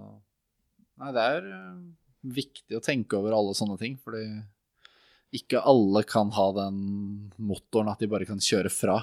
Nei, 0.95 1.11
det 1.11 1.23
er 1.27 1.47
eh, 1.51 1.79
viktig 2.35 2.77
å 2.77 2.83
tenke 2.83 3.17
over 3.19 3.33
alle 3.35 3.55
sånne 3.57 3.75
ting, 3.79 3.97
fordi 3.99 4.23
ikke 5.35 5.63
alle 5.67 6.05
kan 6.07 6.29
ha 6.35 6.45
den 6.55 6.77
motoren 7.35 7.91
at 7.91 7.99
de 7.99 8.07
bare 8.11 8.27
kan 8.27 8.39
kjøre 8.39 8.71
fra. 8.71 9.01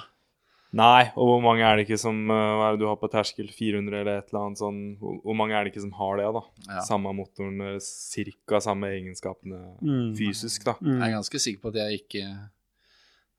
Nei, 0.73 1.03
og 1.20 1.27
hvor 1.29 1.43
mange 1.45 1.61
er 1.68 1.77
det 1.77 1.83
ikke 1.85 1.99
som 2.01 2.16
eh, 2.33 2.53
Hva 2.57 2.68
er 2.70 2.77
det 2.77 2.81
du 2.81 2.87
har 2.89 2.97
på 2.97 3.11
terskel? 3.12 3.51
400 3.53 3.99
eller 4.01 4.20
et 4.23 4.31
eller 4.33 4.47
annet 4.47 4.61
sånn? 4.62 4.79
Hvor 5.03 5.37
mange 5.37 5.53
er 5.53 5.64
det 5.66 5.73
ikke 5.75 5.83
som 5.85 5.93
har 5.99 6.16
det, 6.16 6.29
da? 6.39 6.43
Ja. 6.70 6.85
Samme 6.87 7.12
motoren, 7.18 7.61
eh, 7.75 7.77
cirka 7.85 8.61
samme 8.64 8.89
egenskapene 8.95 9.61
Mm. 9.83 10.14
fysisk, 10.16 10.64
da. 10.64 10.75
Mm. 10.81 10.97
Jeg 10.97 11.11
er 11.11 11.16
ganske 11.18 11.43
sikker 11.45 11.61
på 11.66 11.68
at 11.75 11.81
jeg 11.83 12.01
ikke 12.01 12.25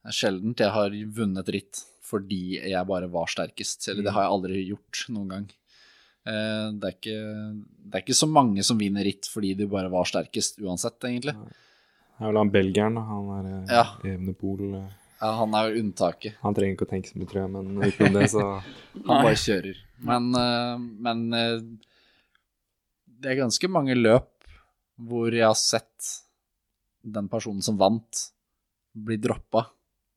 Det 0.04 0.12
er 0.12 0.18
sjeldent 0.20 0.60
jeg 0.60 0.72
har 0.76 0.90
vunnet 1.18 1.50
ritt 1.56 1.82
fordi 2.04 2.60
jeg 2.70 2.86
bare 2.86 3.08
var 3.10 3.26
sterkest. 3.32 3.88
Eller 3.90 4.04
det 4.04 4.12
har 4.14 4.26
jeg 4.28 4.34
aldri 4.36 4.64
gjort 4.68 5.06
noen 5.10 5.30
gang. 5.30 5.46
Eh, 6.28 6.70
Det 6.78 6.84
er 6.84 6.96
ikke, 7.00 7.20
det 7.90 7.96
er 7.96 8.02
ikke 8.04 8.20
så 8.22 8.30
mange 8.30 8.62
som 8.64 8.78
vinner 8.78 9.04
ritt 9.04 9.26
fordi 9.32 9.56
de 9.58 9.66
bare 9.66 9.90
var 9.90 10.04
sterkest 10.06 10.60
uansett, 10.62 11.00
egentlig. 11.02 11.34
Det 11.34 12.22
er 12.22 12.28
vel 12.30 12.38
han 12.38 12.52
belgieren. 12.52 12.98
Han 13.08 13.32
er 13.48 13.74
Ja. 13.74 13.84
Evenepool. 14.04 14.84
Ja, 15.24 15.30
han 15.39 15.53
er 15.55 15.69
jo 15.69 15.80
unntaket. 15.80 16.36
Han 16.43 16.55
trenger 16.55 16.76
ikke 16.76 16.84
å 16.84 16.89
tenke 16.89 17.07
så 17.07 17.15
mye, 17.15 17.30
tror 17.32 17.45
jeg, 17.45 17.51
men 17.53 17.67
utenom 17.80 18.17
det, 18.17 18.26
så 18.34 18.41
Han 19.07 19.21
bare 19.24 19.38
kjører. 19.39 19.78
Men, 20.03 20.26
eh, 20.36 20.82
men 21.07 21.21
eh, 21.38 21.53
det 23.24 23.32
er 23.32 23.39
ganske 23.39 23.69
mange 23.71 23.95
løp 23.95 24.49
hvor 25.07 25.32
jeg 25.32 25.47
har 25.47 25.55
sett 25.57 26.09
den 27.15 27.30
personen 27.32 27.63
som 27.63 27.80
vant, 27.80 28.26
bli 28.93 29.15
droppa 29.21 29.63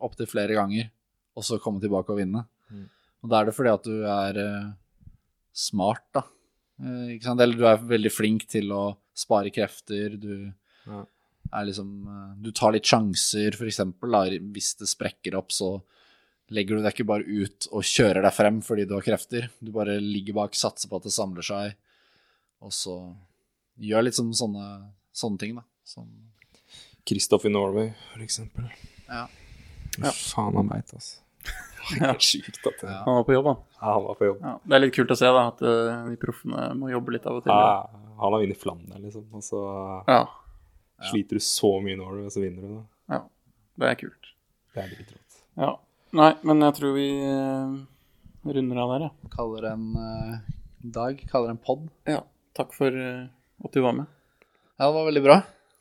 opptil 0.02 0.28
flere 0.28 0.58
ganger, 0.58 0.90
og 1.38 1.46
så 1.46 1.60
komme 1.62 1.80
tilbake 1.82 2.10
og 2.12 2.20
vinne. 2.20 2.42
Mm. 2.74 2.88
Og 3.22 3.30
da 3.30 3.38
er 3.40 3.48
det 3.48 3.54
fordi 3.56 3.72
at 3.72 3.86
du 3.86 4.02
er 4.10 4.42
eh, 4.42 4.68
smart, 5.54 6.08
da. 6.18 6.26
Eller 6.82 7.54
du 7.56 7.62
er 7.64 7.90
veldig 7.94 8.12
flink 8.12 8.50
til 8.50 8.74
å 8.74 8.86
spare 9.16 9.54
krefter, 9.54 10.18
du 10.18 10.32
Ja. 10.86 11.06
Er 11.52 11.68
liksom 11.68 11.90
eh, 12.10 12.32
Du 12.42 12.50
tar 12.54 12.74
litt 12.74 12.86
sjanser, 12.88 13.56
da. 13.56 14.22
Hvis 14.54 14.74
det 14.80 14.88
sprekker 14.90 15.36
opp, 15.38 15.52
så 15.54 15.76
legger 16.54 16.78
du 16.78 16.84
deg 16.84 16.94
ikke 16.94 17.08
bare 17.08 17.26
ut 17.26 17.66
og 17.74 17.86
kjører 17.86 18.22
deg 18.22 18.34
frem 18.34 18.60
fordi 18.62 18.86
du 18.86 18.94
har 18.94 19.06
krefter. 19.06 19.48
Du 19.60 19.72
bare 19.74 19.98
ligger 20.02 20.36
bak, 20.38 20.54
satser 20.58 20.90
på 20.90 21.00
at 21.00 21.08
det 21.08 21.14
samler 21.14 21.46
seg, 21.46 21.74
og 22.62 22.74
så 22.74 22.96
gjør 23.82 24.06
litt 24.06 24.16
som 24.18 24.30
sånne, 24.36 24.66
sånne 25.16 25.42
ting, 25.42 25.58
da. 25.58 25.66
Som, 25.86 26.08
Kristoff 27.06 27.44
i 27.46 27.52
Norway, 27.52 27.92
for 28.12 28.24
eksempel. 28.24 28.66
Ja. 29.06 29.26
Ja. 30.02 30.10
Faen, 30.10 30.56
han 30.58 30.70
veit, 30.72 30.90
altså. 30.94 31.20
ja. 32.00 32.14
sjukt 32.28 32.58
at 32.66 32.80
det 32.80 32.88
Ja. 32.90 33.02
Han 33.04 33.20
var 33.20 33.28
på 33.28 33.36
jobb, 33.36 33.50
han. 33.52 33.60
Ja, 33.76 33.92
han 33.92 34.08
var 34.08 34.18
på 34.18 34.30
jobb. 34.30 34.40
Ja, 34.42 34.54
det 34.64 34.78
er 34.78 34.82
litt 34.82 34.96
kult 34.96 35.14
å 35.14 35.18
se 35.18 35.30
da, 35.30 35.44
at 35.52 35.62
eh, 35.62 35.92
de 36.10 36.18
proffene 36.22 36.66
må 36.78 36.90
jobbe 36.90 37.14
litt 37.14 37.28
av 37.30 37.38
og 37.38 37.46
til. 37.46 37.54
Ja, 37.54 38.02
han 38.16 38.34
har 38.34 38.42
vunnet 38.42 38.58
Flandern, 38.62 39.06
liksom, 39.06 39.28
og 39.34 39.44
så 39.46 39.62
Ja, 40.08 40.24
sliter 41.10 41.38
du 41.38 41.44
så 41.44 41.72
mye 41.84 41.98
når 41.98 42.20
du, 42.20 42.28
så 42.32 42.42
vinner 42.44 42.62
du, 42.64 42.76
da. 42.78 42.84
ja. 43.16 43.22
Det 43.76 43.90
er 43.90 43.98
kult. 44.00 44.30
Det 44.72 44.84
er 44.84 44.92
litt 44.94 45.10
rått. 45.12 45.40
Ja. 45.60 45.72
Nei, 46.16 46.30
men 46.48 46.64
jeg 46.64 46.76
tror 46.78 46.94
vi 46.96 47.08
uh, 47.20 47.74
runder 48.56 48.80
av 48.84 48.94
der, 48.94 49.08
ja. 49.08 49.32
kaller 49.34 49.68
en 49.74 49.90
uh, 49.98 50.38
dag, 50.80 51.20
kaller 51.32 51.52
en 51.52 51.60
pod. 51.60 51.88
ja. 52.08 52.22
Takk 52.56 52.72
for 52.72 52.88
uh, 52.88 53.26
at 53.64 53.74
du 53.74 53.82
var 53.84 53.92
med. 53.92 54.08
Ja, 54.78 54.86
det 54.86 54.94
var 54.94 55.04
veldig 55.10 55.24
bra. 55.26 55.36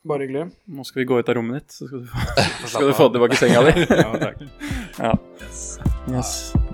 Bare 0.05 0.27
hyggelig. 0.27 0.49
Nå 0.65 0.83
skal 0.83 1.01
vi 1.01 1.07
gå 1.09 1.19
ut 1.19 1.31
av 1.31 1.39
rommet 1.39 1.63
ditt, 1.63 1.71
så 1.71 1.87
skal 1.87 2.03
du 2.03 2.11
få, 2.11 2.67
skal 2.75 2.91
du 2.91 2.93
få 2.99 3.09
tilbake 3.15 3.39
senga 3.39 3.63
di. 3.69 3.87
ja, 3.87 4.11
takk. 4.27 4.45
ja. 4.99 5.17
Yes. 6.11 6.64